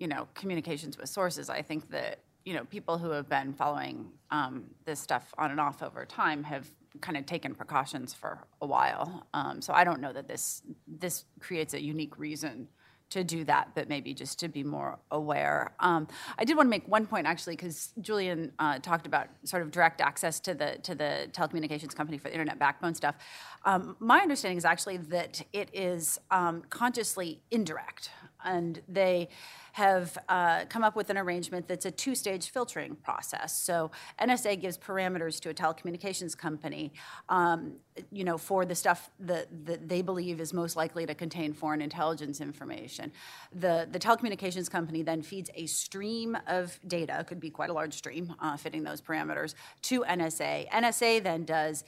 you 0.00 0.08
know, 0.08 0.26
communications 0.34 0.98
with 0.98 1.08
sources. 1.08 1.48
I 1.48 1.62
think 1.62 1.90
that 1.90 2.18
you 2.44 2.54
know 2.54 2.64
people 2.64 2.98
who 2.98 3.10
have 3.10 3.28
been 3.28 3.52
following 3.52 4.10
um, 4.30 4.64
this 4.86 4.98
stuff 4.98 5.32
on 5.38 5.52
and 5.52 5.60
off 5.60 5.82
over 5.82 6.04
time 6.04 6.42
have 6.42 6.68
kind 7.00 7.16
of 7.16 7.24
taken 7.26 7.54
precautions 7.54 8.12
for 8.12 8.44
a 8.60 8.66
while. 8.66 9.26
Um, 9.32 9.62
so 9.62 9.72
I 9.72 9.84
don't 9.84 10.00
know 10.00 10.12
that 10.12 10.26
this 10.26 10.62
this 10.88 11.24
creates 11.38 11.74
a 11.74 11.80
unique 11.80 12.18
reason 12.18 12.68
to 13.10 13.24
do 13.24 13.44
that, 13.44 13.70
but 13.74 13.88
maybe 13.88 14.14
just 14.14 14.38
to 14.38 14.48
be 14.48 14.62
more 14.62 14.98
aware. 15.10 15.72
Um, 15.80 16.06
I 16.38 16.44
did 16.44 16.56
want 16.56 16.66
to 16.66 16.70
make 16.70 16.86
one 16.86 17.06
point 17.06 17.26
actually, 17.26 17.56
because 17.56 17.92
Julian 18.00 18.52
uh, 18.58 18.78
talked 18.78 19.06
about 19.06 19.26
sort 19.44 19.62
of 19.62 19.70
direct 19.70 20.00
access 20.00 20.40
to 20.40 20.54
the 20.54 20.78
to 20.84 20.94
the 20.94 21.28
telecommunications 21.32 21.94
company 21.94 22.18
for 22.18 22.28
the 22.28 22.32
internet 22.32 22.58
backbone 22.58 22.94
stuff. 22.94 23.16
Um, 23.64 23.96
my 23.98 24.20
understanding 24.20 24.58
is 24.58 24.64
actually 24.64 24.98
that 24.98 25.42
it 25.52 25.68
is 25.72 26.18
um, 26.30 26.62
consciously 26.70 27.42
indirect. 27.50 28.10
And 28.44 28.80
they 28.88 29.28
have 29.72 30.18
uh, 30.28 30.64
come 30.68 30.82
up 30.82 30.96
with 30.96 31.10
an 31.10 31.18
arrangement 31.18 31.68
that's 31.68 31.86
a 31.86 31.90
two-stage 31.90 32.50
filtering 32.50 32.96
process. 32.96 33.56
So 33.56 33.90
NSA 34.20 34.60
gives 34.60 34.76
parameters 34.76 35.40
to 35.40 35.50
a 35.50 35.54
telecommunications 35.54 36.36
company, 36.36 36.92
um, 37.28 37.74
you 38.10 38.24
know, 38.24 38.36
for 38.36 38.64
the 38.64 38.74
stuff 38.74 39.10
that, 39.20 39.46
that 39.66 39.88
they 39.88 40.02
believe 40.02 40.40
is 40.40 40.52
most 40.52 40.76
likely 40.76 41.06
to 41.06 41.14
contain 41.14 41.52
foreign 41.52 41.80
intelligence 41.80 42.40
information. 42.40 43.12
The, 43.52 43.88
the 43.90 43.98
telecommunications 43.98 44.70
company 44.70 45.02
then 45.02 45.22
feeds 45.22 45.50
a 45.54 45.66
stream 45.66 46.36
of 46.46 46.78
data, 46.86 47.24
could 47.26 47.40
be 47.40 47.50
quite 47.50 47.70
a 47.70 47.72
large 47.72 47.94
stream, 47.94 48.34
uh, 48.40 48.56
fitting 48.56 48.82
those 48.82 49.00
parameters, 49.00 49.54
to 49.82 50.02
NSA. 50.02 50.68
NSA 50.70 51.22
then 51.22 51.44
does 51.44 51.84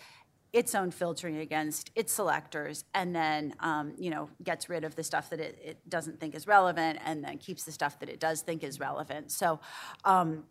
its 0.52 0.74
own 0.74 0.90
filtering 0.90 1.38
against 1.38 1.90
its 1.94 2.12
selectors 2.12 2.84
and 2.94 3.14
then 3.14 3.54
um, 3.60 3.94
you 3.96 4.10
know 4.10 4.28
gets 4.42 4.68
rid 4.68 4.84
of 4.84 4.94
the 4.96 5.02
stuff 5.02 5.30
that 5.30 5.40
it, 5.40 5.58
it, 5.62 5.88
doesn't 5.88 6.20
think 6.20 6.34
is 6.34 6.46
relevant 6.46 6.98
and 7.04 7.24
then 7.24 7.38
keeps 7.38 7.64
the 7.64 7.72
stuff 7.72 7.98
that 7.98 8.08
it 8.08 8.20
does 8.20 8.42
think 8.42 8.62
is 8.62 8.78
relevant 8.78 9.30
so 9.30 9.58
um, 10.04 10.44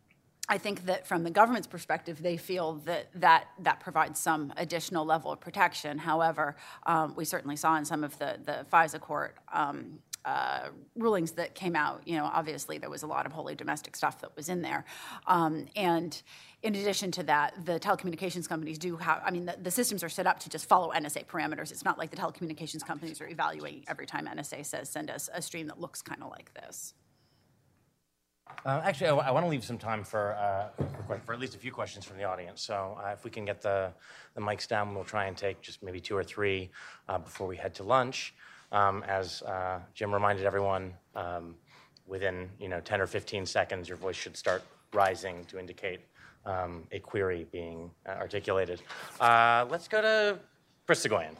I 0.49 0.57
think 0.57 0.85
that 0.85 1.07
from 1.07 1.23
the 1.23 1.29
government's 1.29 1.67
perspective, 1.67 2.21
they 2.21 2.35
feel 2.35 2.73
that 2.85 3.07
that, 3.15 3.45
that 3.59 3.79
provides 3.79 4.19
some 4.19 4.51
additional 4.57 5.05
level 5.05 5.31
of 5.31 5.39
protection. 5.39 5.97
However, 5.97 6.57
um, 6.85 7.13
we 7.15 7.23
certainly 7.23 7.55
saw 7.55 7.77
in 7.77 7.85
some 7.85 8.03
of 8.03 8.17
the, 8.17 8.37
the 8.43 8.65
FISA 8.69 8.99
court 8.99 9.37
um, 9.53 9.99
uh, 10.25 10.69
rulings 10.95 11.31
that 11.31 11.55
came 11.55 11.75
out, 11.75 12.01
you 12.05 12.17
know, 12.17 12.25
obviously 12.25 12.77
there 12.77 12.89
was 12.89 13.03
a 13.03 13.07
lot 13.07 13.25
of 13.25 13.31
wholly 13.31 13.55
domestic 13.55 13.95
stuff 13.95 14.21
that 14.21 14.35
was 14.35 14.49
in 14.49 14.61
there. 14.61 14.85
Um, 15.25 15.67
and 15.75 16.21
in 16.63 16.75
addition 16.75 17.11
to 17.11 17.23
that, 17.23 17.65
the 17.65 17.79
telecommunications 17.79 18.47
companies 18.47 18.77
do 18.77 18.95
have, 18.97 19.21
I 19.25 19.31
mean, 19.31 19.45
the, 19.45 19.57
the, 19.61 19.71
systems 19.71 20.03
are 20.03 20.09
set 20.09 20.27
up 20.27 20.39
to 20.41 20.49
just 20.49 20.67
follow 20.67 20.91
NSA 20.91 21.25
parameters. 21.25 21.71
It's 21.71 21.83
not 21.83 21.97
like 21.97 22.11
the 22.11 22.17
telecommunications 22.17 22.85
companies 22.85 23.19
are 23.19 23.27
evaluating 23.27 23.83
every 23.87 24.05
time 24.05 24.27
NSA 24.27 24.65
says 24.65 24.87
send 24.87 25.09
us 25.09 25.29
a 25.33 25.41
stream 25.41 25.67
that 25.67 25.79
looks 25.79 26.01
kind 26.01 26.21
of 26.21 26.29
like 26.29 26.53
this. 26.53 26.93
Uh, 28.65 28.81
actually, 28.83 29.07
I, 29.07 29.31
want 29.31 29.45
to 29.45 29.49
leave 29.49 29.63
some 29.63 29.77
time 29.77 30.03
for, 30.03 30.35
uh, 30.35 30.83
for, 31.07 31.19
for, 31.25 31.33
at 31.33 31.39
least 31.39 31.55
a 31.55 31.57
few 31.57 31.71
questions 31.71 32.05
from 32.05 32.17
the 32.17 32.25
audience. 32.25 32.61
So 32.61 32.99
uh, 33.03 33.09
if 33.09 33.23
we 33.23 33.31
can 33.31 33.45
get 33.45 33.61
the, 33.61 33.91
the 34.35 34.41
mics 34.41 34.67
down, 34.67 34.93
we'll 34.93 35.05
try 35.05 35.25
and 35.25 35.37
take 35.37 35.61
just 35.61 35.81
maybe 35.81 35.99
two 35.99 36.15
or 36.15 36.23
three 36.23 36.69
uh, 37.07 37.17
before 37.17 37.47
we 37.47 37.55
head 37.55 37.73
to 37.75 37.83
lunch. 37.83 38.35
Um, 38.71 39.03
as 39.07 39.41
uh, 39.43 39.79
Jim 39.93 40.13
reminded 40.13 40.45
everyone, 40.45 40.93
um, 41.15 41.55
within 42.07 42.49
you 42.59 42.67
know 42.67 42.81
10 42.81 43.01
or 43.01 43.07
15 43.07 43.45
seconds, 43.45 43.87
your 43.87 43.97
voice 43.97 44.15
should 44.15 44.37
start 44.37 44.63
rising 44.93 45.45
to 45.45 45.57
indicate 45.57 46.01
um, 46.45 46.83
a 46.91 46.99
query 46.99 47.47
being 47.51 47.91
uh, 48.05 48.11
articulated. 48.11 48.81
Uh, 49.19 49.65
let's 49.69 49.87
go 49.87 50.01
to 50.01 50.39
Chris 50.85 51.05
Soghoian, 51.05 51.35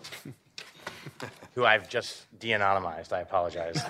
who 1.56 1.66
I've 1.66 1.90
just 1.90 2.26
de-anonymized. 2.40 3.12
I 3.14 3.22
apologize. 3.22 3.82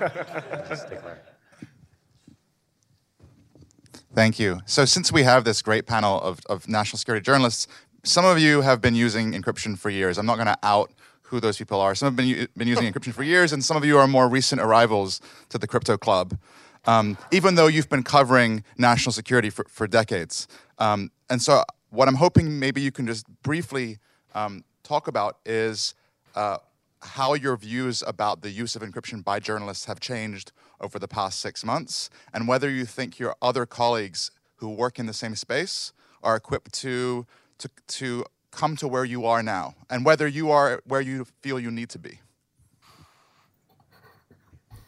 Thank 4.14 4.40
you. 4.40 4.60
So 4.66 4.84
since 4.86 5.12
we 5.12 5.24
have 5.24 5.46
this 5.46 5.62
great 5.62 5.86
panel 5.86 6.20
of, 6.20 6.42
of 6.50 6.68
national 6.68 6.98
security 6.98 7.24
journalists, 7.24 7.68
some 8.04 8.26
of 8.26 8.40
you 8.40 8.62
have 8.62 8.82
been 8.82 8.96
using 8.96 9.32
encryption 9.32 9.78
for 9.78 9.90
years. 9.90 10.18
I'm 10.18 10.26
not 10.26 10.36
going 10.36 10.48
to 10.48 10.58
out 10.64 10.92
who 11.22 11.40
those 11.40 11.58
people 11.58 11.80
are. 11.80 11.96
Some 11.96 12.08
have 12.08 12.16
been, 12.18 12.48
been 12.58 12.68
using 12.68 12.92
encryption 12.92 13.14
for 13.14 13.24
years, 13.24 13.54
and 13.54 13.64
some 13.64 13.78
of 13.78 13.86
you 13.86 13.98
are 13.98 14.08
more 14.08 14.28
recent 14.28 14.60
arrivals 14.60 15.22
to 15.48 15.58
the 15.58 15.66
crypto 15.66 15.98
club 15.98 16.38
um, 16.86 17.18
even 17.32 17.56
though 17.56 17.68
you've 17.68 17.90
been 17.90 18.04
covering 18.04 18.64
national 18.78 19.14
security 19.14 19.50
for, 19.50 19.66
for 19.70 19.88
decades. 19.88 20.48
Um, 20.82 21.12
and 21.30 21.40
so, 21.40 21.64
what 21.92 22.08
I'm 22.08 22.16
hoping 22.16 22.58
maybe 22.58 22.82
you 22.82 22.92
can 22.92 23.06
just 23.06 23.28
briefly 23.44 24.00
um, 24.34 24.64
talk 24.82 25.08
about 25.08 25.38
is 25.46 25.94
uh, 26.34 26.58
how 27.02 27.36
your 27.36 27.56
views 27.56 28.04
about 28.08 28.42
the 28.42 28.50
use 28.50 28.76
of 28.76 28.82
encryption 28.82 29.24
by 29.24 29.40
journalists 29.40 29.86
have 29.86 30.00
changed 30.00 30.52
over 30.80 30.98
the 30.98 31.08
past 31.08 31.40
six 31.40 31.64
months, 31.64 32.10
and 32.34 32.48
whether 32.48 32.68
you 32.68 32.86
think 32.86 33.20
your 33.20 33.36
other 33.44 33.68
colleagues 33.68 34.32
who 34.56 34.70
work 34.70 34.98
in 34.98 35.06
the 35.06 35.14
same 35.14 35.36
space 35.36 35.94
are 36.24 36.36
equipped 36.36 36.74
to, 36.74 37.28
to, 37.60 37.70
to 37.88 38.26
come 38.50 38.76
to 38.78 38.88
where 38.88 39.06
you 39.06 39.24
are 39.28 39.44
now, 39.44 39.76
and 39.88 40.04
whether 40.04 40.28
you 40.28 40.50
are 40.50 40.82
where 40.86 41.02
you 41.02 41.26
feel 41.42 41.60
you 41.60 41.70
need 41.70 41.90
to 41.90 42.00
be. 42.00 42.20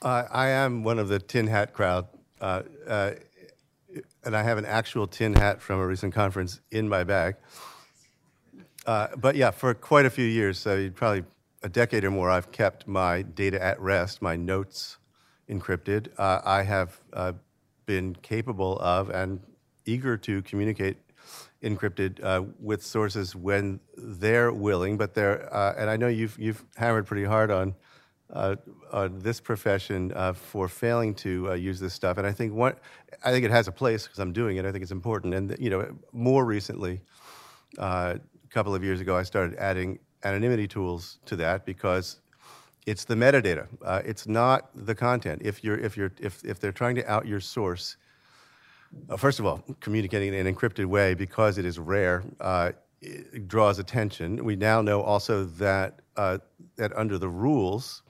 Uh, 0.02 0.24
I 0.32 0.48
am 0.48 0.84
one 0.84 0.98
of 0.98 1.08
the 1.08 1.20
tin 1.20 1.46
hat 1.46 1.72
crowd, 1.72 2.08
uh, 2.42 2.64
uh, 2.88 3.12
and 4.24 4.36
I 4.36 4.44
have 4.44 4.58
an 4.58 4.66
actual 4.66 5.08
tin 5.08 5.34
hat 5.34 5.62
from 5.62 5.80
a 5.80 5.88
recent 5.88 6.14
conference 6.14 6.60
in 6.72 6.88
my 6.88 7.04
bag. 7.04 7.36
Uh, 8.86 9.08
but 9.18 9.36
yeah, 9.36 9.52
for 9.52 9.74
quite 9.74 10.06
a 10.06 10.10
few 10.10 10.26
years, 10.26 10.60
so 10.60 10.90
probably 10.90 11.24
a 11.62 11.70
decade 11.70 12.04
or 12.04 12.12
more, 12.12 12.30
I've 12.30 12.52
kept 12.52 12.88
my 12.88 13.22
data 13.22 13.64
at 13.64 13.80
rest, 13.80 14.22
my 14.22 14.36
notes 14.36 14.98
encrypted. 15.50 16.08
Uh, 16.18 16.42
I 16.44 16.64
have 16.64 17.00
uh, 17.14 17.34
been 17.86 18.16
capable 18.16 18.78
of 18.80 19.10
and 19.10 19.40
eager 19.86 20.18
to 20.18 20.42
communicate 20.42 20.98
encrypted 21.62 22.20
with 22.60 22.84
sources 22.84 23.36
when 23.36 23.80
they're 23.96 24.52
willing, 24.52 24.98
but 24.98 25.14
they're, 25.14 25.54
and 25.78 25.90
I 25.90 25.96
know 25.96 26.08
you've, 26.08 26.38
you've 26.38 26.64
hammered 26.76 27.06
pretty 27.06 27.24
hard 27.24 27.52
on 27.52 27.76
uh, 28.34 28.56
uh, 28.92 29.10
this 29.12 29.40
profession 29.40 30.12
uh, 30.16 30.34
for 30.34 30.68
failing 30.68 31.14
to 31.14 31.52
uh, 31.52 31.54
use 31.54 31.80
this 31.80 31.94
stuff. 31.94 32.18
And 32.18 32.26
I 32.26 32.32
think 32.32 32.54
one, 32.54 32.74
I 33.24 33.32
think 33.32 33.46
it 33.46 33.52
has 33.52 33.68
a 33.68 33.72
place 33.72 34.04
because 34.04 34.20
I'm 34.20 34.34
doing 34.34 34.58
it. 34.58 34.66
I 34.66 34.72
think 34.72 34.82
it's 34.82 34.92
important. 34.92 35.34
And 35.34 35.56
you 35.60 35.70
know, 35.70 35.96
more 36.12 36.44
recently, 36.44 37.02
uh, 37.78 38.16
a 38.18 38.48
couple 38.50 38.74
of 38.74 38.84
years 38.84 39.02
ago, 39.02 39.16
I 39.16 39.24
started 39.24 39.58
adding 39.60 40.00
anonymity 40.24 40.68
tools 40.68 41.20
to 41.26 41.36
that 41.38 41.66
because 41.66 42.22
it's 42.86 43.06
the 43.06 43.16
metadata. 43.16 43.68
Uh, 43.84 44.02
it's 44.04 44.28
not 44.28 44.70
the 44.74 44.96
content. 44.96 45.42
If 45.46 45.64
you're 45.64 45.78
if 45.78 45.96
you're 45.96 46.12
if 46.20 46.44
if 46.44 46.60
they're 46.60 46.72
trying 46.72 46.96
to 46.96 47.12
out 47.12 47.28
your 47.28 47.40
source, 47.40 47.98
first 49.18 49.40
of 49.40 49.46
all, 49.46 49.64
communicating 49.80 50.34
in 50.34 50.48
an 50.48 50.54
encrypted 50.54 50.86
way 50.86 51.14
because 51.14 51.58
it 51.58 51.66
is 51.66 51.78
rare. 51.78 52.24
It 53.06 53.50
draws 53.50 53.80
attention. 53.80 54.46
We 54.46 54.56
now 54.56 54.82
know 54.82 55.02
also 55.02 55.44
that 55.44 56.00
that 56.16 56.98
under 56.98 57.18
the 57.18 57.30
rules, 57.30 58.03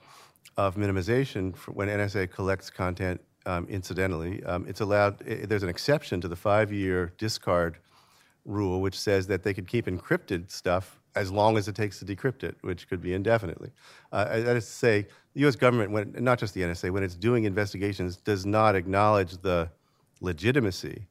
of 0.56 0.76
minimization 0.76 1.56
when 1.68 1.88
NSA 1.88 2.30
collects 2.30 2.70
content 2.70 3.20
um, 3.46 3.66
incidentally. 3.68 4.42
Um, 4.44 4.66
it's 4.68 4.80
allowed, 4.80 5.20
it, 5.26 5.48
there's 5.48 5.62
an 5.62 5.68
exception 5.68 6.20
to 6.20 6.28
the 6.28 6.36
five 6.36 6.72
year 6.72 7.12
discard 7.18 7.78
rule, 8.44 8.80
which 8.80 8.98
says 8.98 9.26
that 9.28 9.42
they 9.42 9.54
could 9.54 9.66
keep 9.66 9.86
encrypted 9.86 10.50
stuff 10.50 11.00
as 11.14 11.30
long 11.30 11.56
as 11.56 11.68
it 11.68 11.74
takes 11.74 11.98
to 12.00 12.04
decrypt 12.04 12.42
it, 12.42 12.56
which 12.62 12.88
could 12.88 13.00
be 13.00 13.14
indefinitely. 13.14 13.70
Uh, 14.12 14.40
that 14.40 14.56
is 14.56 14.66
to 14.66 14.72
say, 14.72 15.06
the 15.34 15.46
US 15.46 15.56
government, 15.56 15.90
when, 15.90 16.14
not 16.18 16.38
just 16.38 16.54
the 16.54 16.62
NSA, 16.62 16.90
when 16.90 17.02
it's 17.02 17.14
doing 17.14 17.44
investigations, 17.44 18.16
does 18.16 18.44
not 18.44 18.74
acknowledge 18.74 19.38
the 19.38 19.70
legitimacy 20.20 21.06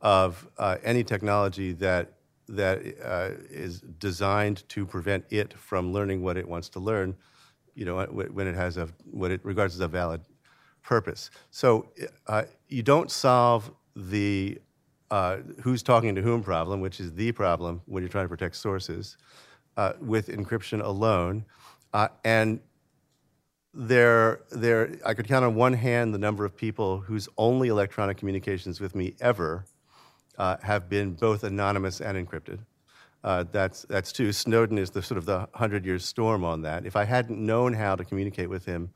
of 0.00 0.46
uh, 0.58 0.76
any 0.84 1.02
technology 1.02 1.72
that 1.72 2.12
that 2.48 2.80
uh, 3.02 3.30
is 3.50 3.80
designed 3.98 4.62
to 4.68 4.86
prevent 4.86 5.24
it 5.30 5.52
from 5.54 5.92
learning 5.92 6.22
what 6.22 6.36
it 6.36 6.48
wants 6.48 6.68
to 6.68 6.78
learn 6.78 7.16
you 7.76 7.84
know, 7.84 8.02
when 8.06 8.48
it 8.48 8.56
has 8.56 8.78
a, 8.78 8.88
what 9.10 9.30
it 9.30 9.44
regards 9.44 9.74
as 9.74 9.80
a 9.80 9.88
valid 9.88 10.22
purpose. 10.82 11.30
So 11.50 11.88
uh, 12.26 12.44
you 12.68 12.82
don't 12.82 13.10
solve 13.10 13.70
the 13.94 14.58
uh, 15.10 15.38
who's 15.62 15.82
talking 15.82 16.14
to 16.16 16.22
whom 16.22 16.42
problem, 16.42 16.80
which 16.80 16.98
is 16.98 17.12
the 17.12 17.30
problem 17.30 17.82
when 17.86 18.02
you're 18.02 18.10
trying 18.10 18.24
to 18.24 18.28
protect 18.28 18.56
sources, 18.56 19.16
uh, 19.76 19.92
with 20.00 20.28
encryption 20.28 20.82
alone. 20.82 21.44
Uh, 21.92 22.08
and 22.24 22.60
there, 23.72 24.40
there, 24.50 24.96
I 25.04 25.14
could 25.14 25.28
count 25.28 25.44
on 25.44 25.54
one 25.54 25.74
hand 25.74 26.12
the 26.12 26.18
number 26.18 26.44
of 26.44 26.56
people 26.56 26.98
whose 26.98 27.28
only 27.38 27.68
electronic 27.68 28.16
communications 28.16 28.80
with 28.80 28.94
me 28.94 29.14
ever 29.20 29.66
uh, 30.38 30.56
have 30.62 30.88
been 30.88 31.12
both 31.12 31.44
anonymous 31.44 32.00
and 32.00 32.16
encrypted. 32.16 32.60
Uh, 33.26 33.44
that's 33.50 33.82
that's 33.88 34.12
true. 34.12 34.30
Snowden 34.32 34.78
is 34.78 34.90
the 34.90 35.02
sort 35.02 35.18
of 35.18 35.26
the 35.26 35.48
hundred 35.52 35.84
year 35.84 35.98
storm 35.98 36.44
on 36.44 36.62
that. 36.62 36.86
If 36.86 36.94
I 36.94 37.02
hadn't 37.02 37.44
known 37.44 37.72
how 37.72 37.96
to 37.96 38.04
communicate 38.04 38.48
with 38.48 38.64
him 38.64 38.88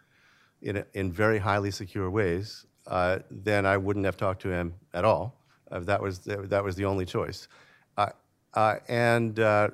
in 0.63 0.77
a, 0.77 0.85
in 0.95 1.11
very 1.11 1.41
highly 1.41 1.73
secure 1.73 2.09
ways, 2.09 2.65
uh, 2.87 3.19
then 3.29 3.67
I 3.67 3.77
wouldn't 3.77 4.05
have 4.05 4.17
talked 4.17 4.41
to 4.43 4.49
him 4.49 4.75
at 4.95 5.05
all. 5.05 5.43
Uh, 5.73 5.81
that 5.81 6.01
was 6.01 6.21
the, 6.21 6.37
that 6.47 6.63
was 6.63 6.77
the 6.77 6.85
only 6.85 7.05
choice. 7.07 7.49
Uh, 7.97 8.11
uh, 8.55 8.77
and 8.89 9.41
I 9.41 9.71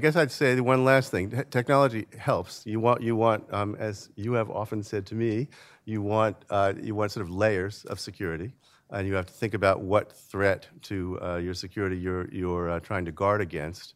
guess 0.00 0.16
I'd 0.16 0.32
say 0.32 0.60
one 0.60 0.84
last 0.84 1.12
thing: 1.12 1.30
technology 1.52 2.08
helps. 2.18 2.66
You 2.66 2.80
want 2.80 3.00
you 3.00 3.14
want, 3.14 3.44
um, 3.54 3.76
as 3.78 4.10
you 4.16 4.32
have 4.32 4.50
often 4.50 4.82
said 4.82 5.06
to 5.06 5.14
me, 5.14 5.46
you 5.86 6.02
want 6.02 6.36
you 6.82 6.94
want 6.94 7.12
sort 7.12 7.24
of 7.24 7.30
layers 7.30 7.84
of 7.86 7.98
security 7.98 8.52
and 8.90 9.06
you 9.06 9.14
have 9.14 9.26
to 9.26 9.32
think 9.32 9.54
about 9.54 9.80
what 9.80 10.12
threat 10.12 10.68
to 10.82 11.18
uh, 11.22 11.36
your 11.36 11.54
security 11.54 11.96
you're, 11.96 12.28
you're 12.30 12.70
uh, 12.70 12.80
trying 12.80 13.04
to 13.04 13.12
guard 13.12 13.40
against. 13.40 13.94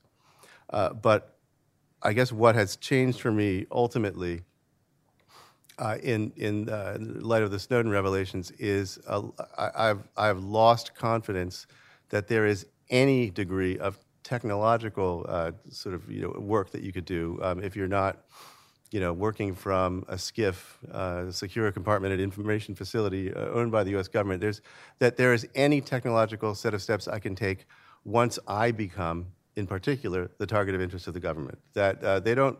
Uh, 0.71 0.93
but 0.93 1.37
I 2.03 2.13
guess 2.13 2.33
what 2.33 2.55
has 2.55 2.77
changed 2.77 3.21
for 3.21 3.31
me 3.31 3.67
ultimately 3.71 4.43
uh, 5.79 5.97
in, 6.03 6.33
in, 6.37 6.69
uh, 6.69 6.99
light 7.01 7.43
of 7.43 7.51
the 7.51 7.59
Snowden 7.59 7.91
revelations 7.91 8.51
is 8.53 8.99
uh, 9.07 9.23
I, 9.57 9.87
have 9.87 10.09
I've 10.17 10.41
lost 10.41 10.95
confidence 10.95 11.67
that 12.11 12.27
there 12.29 12.47
is 12.47 12.67
any 12.91 13.31
degree 13.31 13.79
of 13.79 13.99
technological 14.23 15.55
sort 15.71 15.95
of 15.95 16.11
you 16.11 16.21
know, 16.21 16.41
work 16.41 16.71
that 16.73 16.83
you 16.83 16.93
could 16.93 17.05
do 17.05 17.39
um, 17.43 17.63
if 17.63 17.77
you're 17.77 17.89
not 17.89 18.25
you 18.91 18.99
know, 18.99 19.13
working 19.13 19.55
from 19.55 20.05
a 20.09 20.17
SCIF, 20.17 20.57
uh, 20.93 21.31
secure 21.31 21.71
compartmented 21.71 22.21
information 22.21 22.75
facility 22.75 23.33
uh, 23.33 23.49
owned 23.51 23.71
by 23.71 23.85
the 23.85 23.91
U.S. 23.93 24.09
government, 24.09 24.41
there's, 24.41 24.63
that 24.99 25.17
there 25.17 25.33
is 25.33 25.47
any 25.55 25.81
technological 25.81 26.55
set 26.55 26.75
of 26.75 26.83
steps 26.83 27.07
I 27.07 27.21
can 27.21 27.37
take 27.37 27.67
once 28.05 28.39
I 28.49 28.73
become, 28.73 29.27
in 29.57 29.67
particular, 29.67 30.31
the 30.39 30.47
target 30.47 30.75
of 30.75 30.81
interest 30.81 31.07
of 31.07 31.15
the 31.15 31.21
government. 31.21 31.59
That 31.75 32.03
uh, 32.03 32.21
they 32.21 32.35
don't 32.35 32.59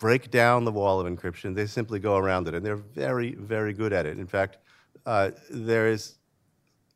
break 0.00 0.30
down 0.30 0.64
the 0.64 0.72
wall 0.72 1.00
of 1.00 1.06
encryption, 1.06 1.54
they 1.54 1.66
simply 1.66 2.00
go 2.00 2.16
around 2.16 2.48
it, 2.48 2.54
and 2.54 2.64
they're 2.64 2.76
very, 2.76 3.34
very 3.34 3.72
good 3.72 3.92
at 3.92 4.06
it. 4.06 4.18
In 4.18 4.26
fact, 4.26 4.58
uh, 5.06 5.30
there 5.50 5.88
is 5.88 6.16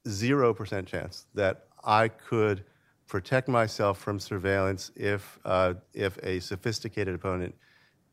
0% 0.07 0.87
chance 0.87 1.27
that 1.35 1.67
I 1.85 2.09
could 2.09 2.65
protect 3.07 3.49
myself 3.49 3.99
from 3.99 4.19
surveillance 4.19 4.91
if, 4.97 5.39
uh, 5.45 5.75
if 5.95 6.19
a 6.23 6.41
sophisticated 6.41 7.15
opponent 7.15 7.55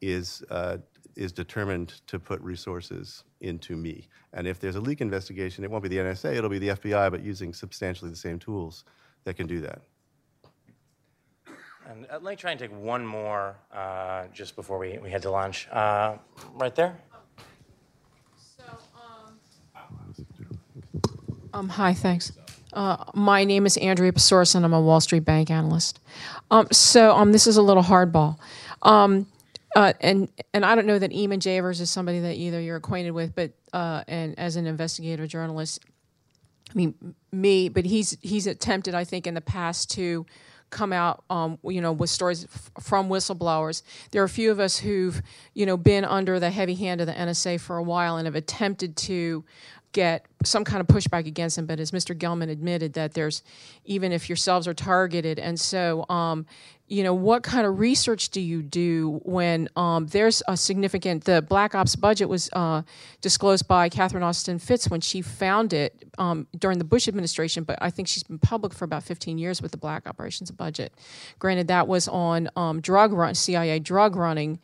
is, 0.02 0.44
uh, 0.50 0.78
is 1.16 1.32
determined 1.32 2.02
to 2.08 2.20
put 2.20 2.40
resources 2.42 3.24
into 3.42 3.76
me. 3.76 4.08
And 4.34 4.48
if 4.48 4.60
there's 4.60 4.76
a 4.76 4.82
leak 4.82 5.02
investigation, 5.02 5.64
it 5.64 5.72
won't 5.72 5.84
be 5.84 5.90
the 5.90 5.98
NSA, 5.98 6.36
it'll 6.36 6.50
be 6.50 6.60
the 6.60 6.70
FBI, 6.70 7.12
but 7.12 7.22
using 7.22 7.54
substantially 7.54 8.10
the 8.10 8.18
same 8.18 8.40
tools 8.40 8.86
that 9.24 9.36
can 9.36 9.48
do 9.48 9.60
that. 9.62 9.82
And 11.90 12.06
uh, 12.06 12.20
let 12.22 12.24
me 12.24 12.36
try 12.36 12.52
and 12.52 12.60
take 12.60 12.72
one 12.72 13.06
more 13.06 13.56
uh, 13.74 14.26
just 14.32 14.56
before 14.56 14.78
we, 14.78 14.98
we 15.00 15.10
head 15.10 15.24
to 15.24 15.32
lunch. 15.32 15.68
Uh, 15.72 16.18
right 16.54 16.76
there. 16.76 16.98
Um, 21.52 21.68
hi, 21.68 21.94
thanks. 21.94 22.32
Uh, 22.74 23.04
my 23.16 23.44
name 23.44 23.66
is 23.66 23.76
Andrea 23.78 24.14
Pasoris, 24.14 24.54
and 24.54 24.64
I'm 24.64 24.74
a 24.74 24.80
Wall 24.80 25.02
Street 25.02 25.26
bank 25.26 25.50
analyst. 25.50 26.00
Um, 26.52 26.68
so 26.72 27.16
um, 27.16 27.32
this 27.32 27.48
is 27.48 27.58
a 27.58 27.62
little 27.62 27.82
hardball. 27.82 28.38
Um, 28.84 29.26
uh, 29.76 29.94
and 30.02 30.30
and 30.54 30.66
I 30.66 30.76
don't 30.76 30.88
know 30.88 31.00
that 31.00 31.12
Eamon 31.12 31.40
Javers 31.40 31.82
is 31.82 31.90
somebody 31.90 32.20
that 32.22 32.36
either 32.36 32.60
you're 32.60 32.78
acquainted 32.78 33.12
with, 33.12 33.36
but 33.36 33.52
uh, 33.74 34.04
and 34.08 34.38
as 34.40 34.56
an 34.56 34.66
investigative 34.66 35.28
journalist, 35.30 35.80
I 36.70 36.74
mean 36.76 37.16
me, 37.32 37.70
but 37.70 37.86
he's 37.86 38.18
he's 38.22 38.48
attempted, 38.48 38.96
I 38.96 39.04
think, 39.04 39.28
in 39.28 39.34
the 39.34 39.42
past 39.42 39.92
to 39.92 40.26
come 40.70 40.94
out, 40.94 41.24
um, 41.30 41.58
you 41.64 41.82
know, 41.82 41.92
with 41.92 42.10
stories 42.10 42.46
f- 42.46 42.72
from 42.80 43.10
whistleblowers. 43.10 43.82
There 44.12 44.22
are 44.22 44.26
a 44.26 44.30
few 44.30 44.52
of 44.52 44.60
us 44.60 44.78
who've, 44.78 45.22
you 45.54 45.66
know, 45.66 45.78
been 45.78 46.06
under 46.06 46.40
the 46.40 46.52
heavy 46.52 46.76
hand 46.76 47.02
of 47.02 47.08
the 47.08 47.14
NSA 47.14 47.60
for 47.60 47.78
a 47.78 47.84
while 47.84 48.18
and 48.18 48.26
have 48.26 48.36
attempted 48.36 48.96
to 48.98 49.44
get 49.92 50.26
some 50.44 50.64
kind 50.64 50.82
of 50.82 50.88
pushback 50.88 51.26
against 51.26 51.58
him. 51.58 51.66
But 51.66 51.80
as 51.80 51.92
Mr. 51.92 52.18
Gellman 52.18 52.50
admitted, 52.50 52.94
that 52.94 53.14
there's 53.14 53.44
even 53.86 54.12
if 54.12 54.30
yourselves 54.30 54.68
are 54.68 54.74
targeted, 54.74 55.40
and 55.40 55.60
so. 55.60 56.06
Um, 56.10 56.46
you 56.90 57.04
know 57.04 57.14
what 57.14 57.44
kind 57.44 57.66
of 57.68 57.80
research 57.80 58.30
do 58.30 58.42
you 58.42 58.62
do 58.64 59.22
when 59.24 59.70
um, 59.76 60.08
there's 60.08 60.42
a 60.48 60.58
significant 60.58 61.24
the 61.24 61.42
black 61.42 61.76
ops 61.76 61.96
budget 61.96 62.28
was 62.28 62.50
uh, 62.54 62.82
disclosed 63.22 63.68
by 63.68 63.88
catherine 63.88 64.24
austin 64.24 64.60
fitts 64.60 64.90
when 64.90 65.00
she 65.00 65.22
found 65.22 65.72
it 65.72 66.04
um, 66.18 66.48
during 66.58 66.80
the 66.80 66.84
bush 66.84 67.08
administration 67.08 67.64
but 67.64 67.78
i 67.82 67.90
think 67.90 68.08
she's 68.08 68.24
been 68.24 68.40
public 68.40 68.74
for 68.74 68.86
about 68.86 69.04
15 69.04 69.38
years 69.38 69.62
with 69.62 69.72
the 69.72 69.78
black 69.78 70.08
operations 70.08 70.52
budget 70.52 70.92
granted 71.38 71.68
that 71.68 71.88
was 71.88 72.08
on 72.08 72.50
um, 72.56 72.82
drug 72.82 73.14
run 73.14 73.36
cia 73.36 73.80
drug 73.80 74.16
running 74.16 74.60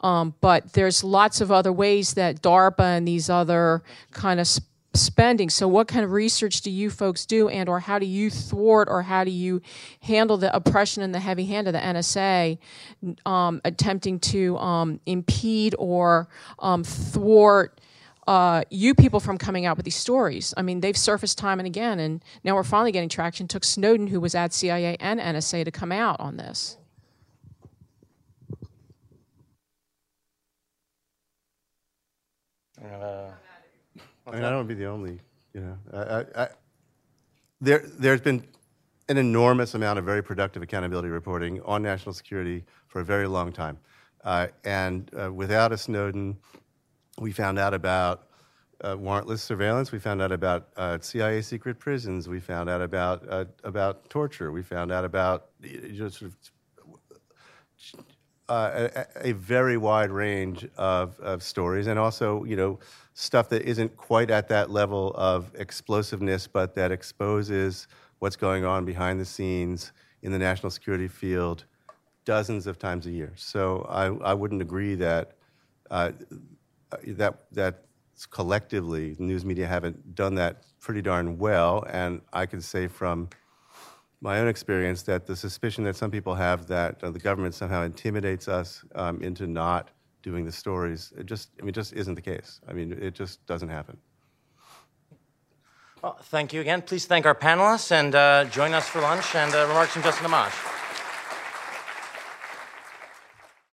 um, 0.00 0.34
but 0.40 0.72
there's 0.74 1.02
lots 1.04 1.40
of 1.40 1.50
other 1.50 1.72
ways 1.72 2.14
that 2.14 2.42
darpa 2.42 2.96
and 2.96 3.08
these 3.08 3.30
other 3.30 3.82
kind 4.12 4.38
of 4.38 4.46
spending. 4.94 5.48
So 5.50 5.68
what 5.68 5.86
kind 5.86 6.04
of 6.04 6.12
research 6.12 6.62
do 6.62 6.70
you 6.70 6.90
folks 6.90 7.24
do 7.24 7.48
and 7.48 7.68
or 7.68 7.80
how 7.80 7.98
do 7.98 8.06
you 8.06 8.30
thwart 8.30 8.88
or 8.90 9.02
how 9.02 9.24
do 9.24 9.30
you 9.30 9.62
handle 10.00 10.36
the 10.36 10.54
oppression 10.54 11.02
and 11.02 11.14
the 11.14 11.20
heavy 11.20 11.46
hand 11.46 11.68
of 11.68 11.72
the 11.72 11.78
nsa 11.78 12.58
um, 13.24 13.60
attempting 13.64 14.18
to 14.18 14.56
um, 14.58 15.00
impede 15.06 15.74
or 15.78 16.28
um, 16.58 16.82
thwart 16.82 17.80
uh, 18.26 18.62
you 18.70 18.94
people 18.94 19.18
from 19.18 19.38
coming 19.38 19.64
out 19.64 19.76
with 19.76 19.84
these 19.84 19.96
stories? 19.96 20.52
I 20.56 20.62
mean 20.62 20.80
they've 20.80 20.96
surfaced 20.96 21.38
time 21.38 21.60
and 21.60 21.66
again 21.66 22.00
and 22.00 22.24
now 22.42 22.56
we're 22.56 22.64
finally 22.64 22.92
getting 22.92 23.08
traction. 23.08 23.46
Took 23.46 23.64
snowden 23.64 24.08
who 24.08 24.20
was 24.20 24.34
at 24.34 24.52
cia 24.52 24.96
and 24.98 25.20
nsa 25.20 25.64
to 25.64 25.70
come 25.70 25.92
out 25.92 26.18
on 26.18 26.36
this. 26.36 26.76
Uh, 32.82 33.30
I 34.30 34.36
mean, 34.36 34.44
I 34.44 34.48
don't 34.48 34.58
want 34.58 34.68
to 34.68 34.74
be 34.74 34.80
the 34.80 34.88
only, 34.88 35.20
you 35.54 35.60
know. 35.60 35.78
I, 35.92 36.42
I, 36.42 36.48
there, 37.60 37.84
there's 37.98 38.20
been 38.20 38.44
an 39.08 39.18
enormous 39.18 39.74
amount 39.74 39.98
of 39.98 40.04
very 40.04 40.22
productive 40.22 40.62
accountability 40.62 41.08
reporting 41.08 41.60
on 41.62 41.82
national 41.82 42.12
security 42.12 42.64
for 42.86 43.00
a 43.00 43.04
very 43.04 43.26
long 43.26 43.52
time. 43.52 43.78
Uh, 44.22 44.46
and 44.64 45.10
uh, 45.20 45.32
without 45.32 45.72
a 45.72 45.78
Snowden, 45.78 46.36
we 47.18 47.32
found 47.32 47.58
out 47.58 47.74
about 47.74 48.28
uh, 48.82 48.94
warrantless 48.94 49.40
surveillance. 49.40 49.92
We 49.92 49.98
found 49.98 50.22
out 50.22 50.32
about 50.32 50.68
uh, 50.76 50.98
CIA 51.00 51.42
secret 51.42 51.78
prisons. 51.78 52.28
We 52.28 52.40
found 52.40 52.70
out 52.70 52.80
about 52.80 53.28
uh, 53.28 53.44
about 53.64 54.08
torture. 54.08 54.52
We 54.52 54.62
found 54.62 54.92
out 54.92 55.04
about 55.04 55.46
you 55.60 56.02
know, 56.02 56.08
sort 56.08 56.32
of 56.32 56.36
uh, 58.48 58.88
a, 58.94 59.28
a 59.28 59.32
very 59.32 59.76
wide 59.76 60.10
range 60.10 60.66
of, 60.76 61.18
of 61.20 61.42
stories, 61.42 61.86
and 61.86 61.98
also, 61.98 62.44
you 62.44 62.56
know, 62.56 62.78
stuff 63.20 63.50
that 63.50 63.62
isn't 63.62 63.94
quite 63.98 64.30
at 64.30 64.48
that 64.48 64.70
level 64.70 65.12
of 65.14 65.52
explosiveness, 65.54 66.46
but 66.46 66.74
that 66.74 66.90
exposes 66.90 67.86
what's 68.18 68.36
going 68.36 68.64
on 68.64 68.86
behind 68.86 69.20
the 69.20 69.24
scenes 69.26 69.92
in 70.22 70.32
the 70.32 70.38
national 70.38 70.70
security 70.70 71.06
field 71.06 71.64
dozens 72.24 72.66
of 72.66 72.78
times 72.78 73.06
a 73.06 73.10
year. 73.10 73.32
So 73.36 73.86
I, 73.90 74.06
I 74.30 74.32
wouldn't 74.32 74.62
agree 74.62 74.94
that 74.96 75.32
uh, 75.90 76.12
that 77.06 77.44
that 77.52 77.84
collectively 78.30 79.16
news 79.18 79.44
media 79.44 79.66
haven't 79.66 80.14
done 80.14 80.34
that 80.36 80.62
pretty 80.80 81.02
darn 81.02 81.36
well, 81.36 81.84
and 81.90 82.22
I 82.32 82.46
can 82.46 82.62
say 82.62 82.86
from 82.86 83.28
my 84.22 84.38
own 84.40 84.48
experience 84.48 85.02
that 85.02 85.26
the 85.26 85.36
suspicion 85.36 85.84
that 85.84 85.96
some 85.96 86.10
people 86.10 86.34
have 86.34 86.66
that 86.68 87.02
uh, 87.04 87.10
the 87.10 87.18
government 87.18 87.54
somehow 87.54 87.82
intimidates 87.82 88.48
us 88.48 88.82
um, 88.94 89.22
into 89.22 89.46
not 89.46 89.90
doing 90.22 90.44
the 90.44 90.52
stories, 90.52 91.12
it 91.16 91.26
just, 91.26 91.50
I 91.58 91.62
mean, 91.62 91.70
it 91.70 91.74
just 91.74 91.92
isn't 91.92 92.14
the 92.14 92.22
case. 92.22 92.60
I 92.68 92.72
mean, 92.72 92.92
it 92.92 93.14
just 93.14 93.44
doesn't 93.46 93.68
happen. 93.68 93.96
well, 96.02 96.18
thank 96.24 96.52
you 96.52 96.60
again. 96.60 96.82
Please 96.82 97.06
thank 97.06 97.26
our 97.26 97.34
panelists 97.34 97.92
and 97.92 98.14
uh, 98.14 98.44
join 98.44 98.72
us 98.74 98.88
for 98.88 99.00
lunch 99.00 99.34
and 99.34 99.54
uh, 99.54 99.66
remarks 99.68 99.92
from 99.92 100.02
Justin 100.02 100.26
Amash. 100.26 100.79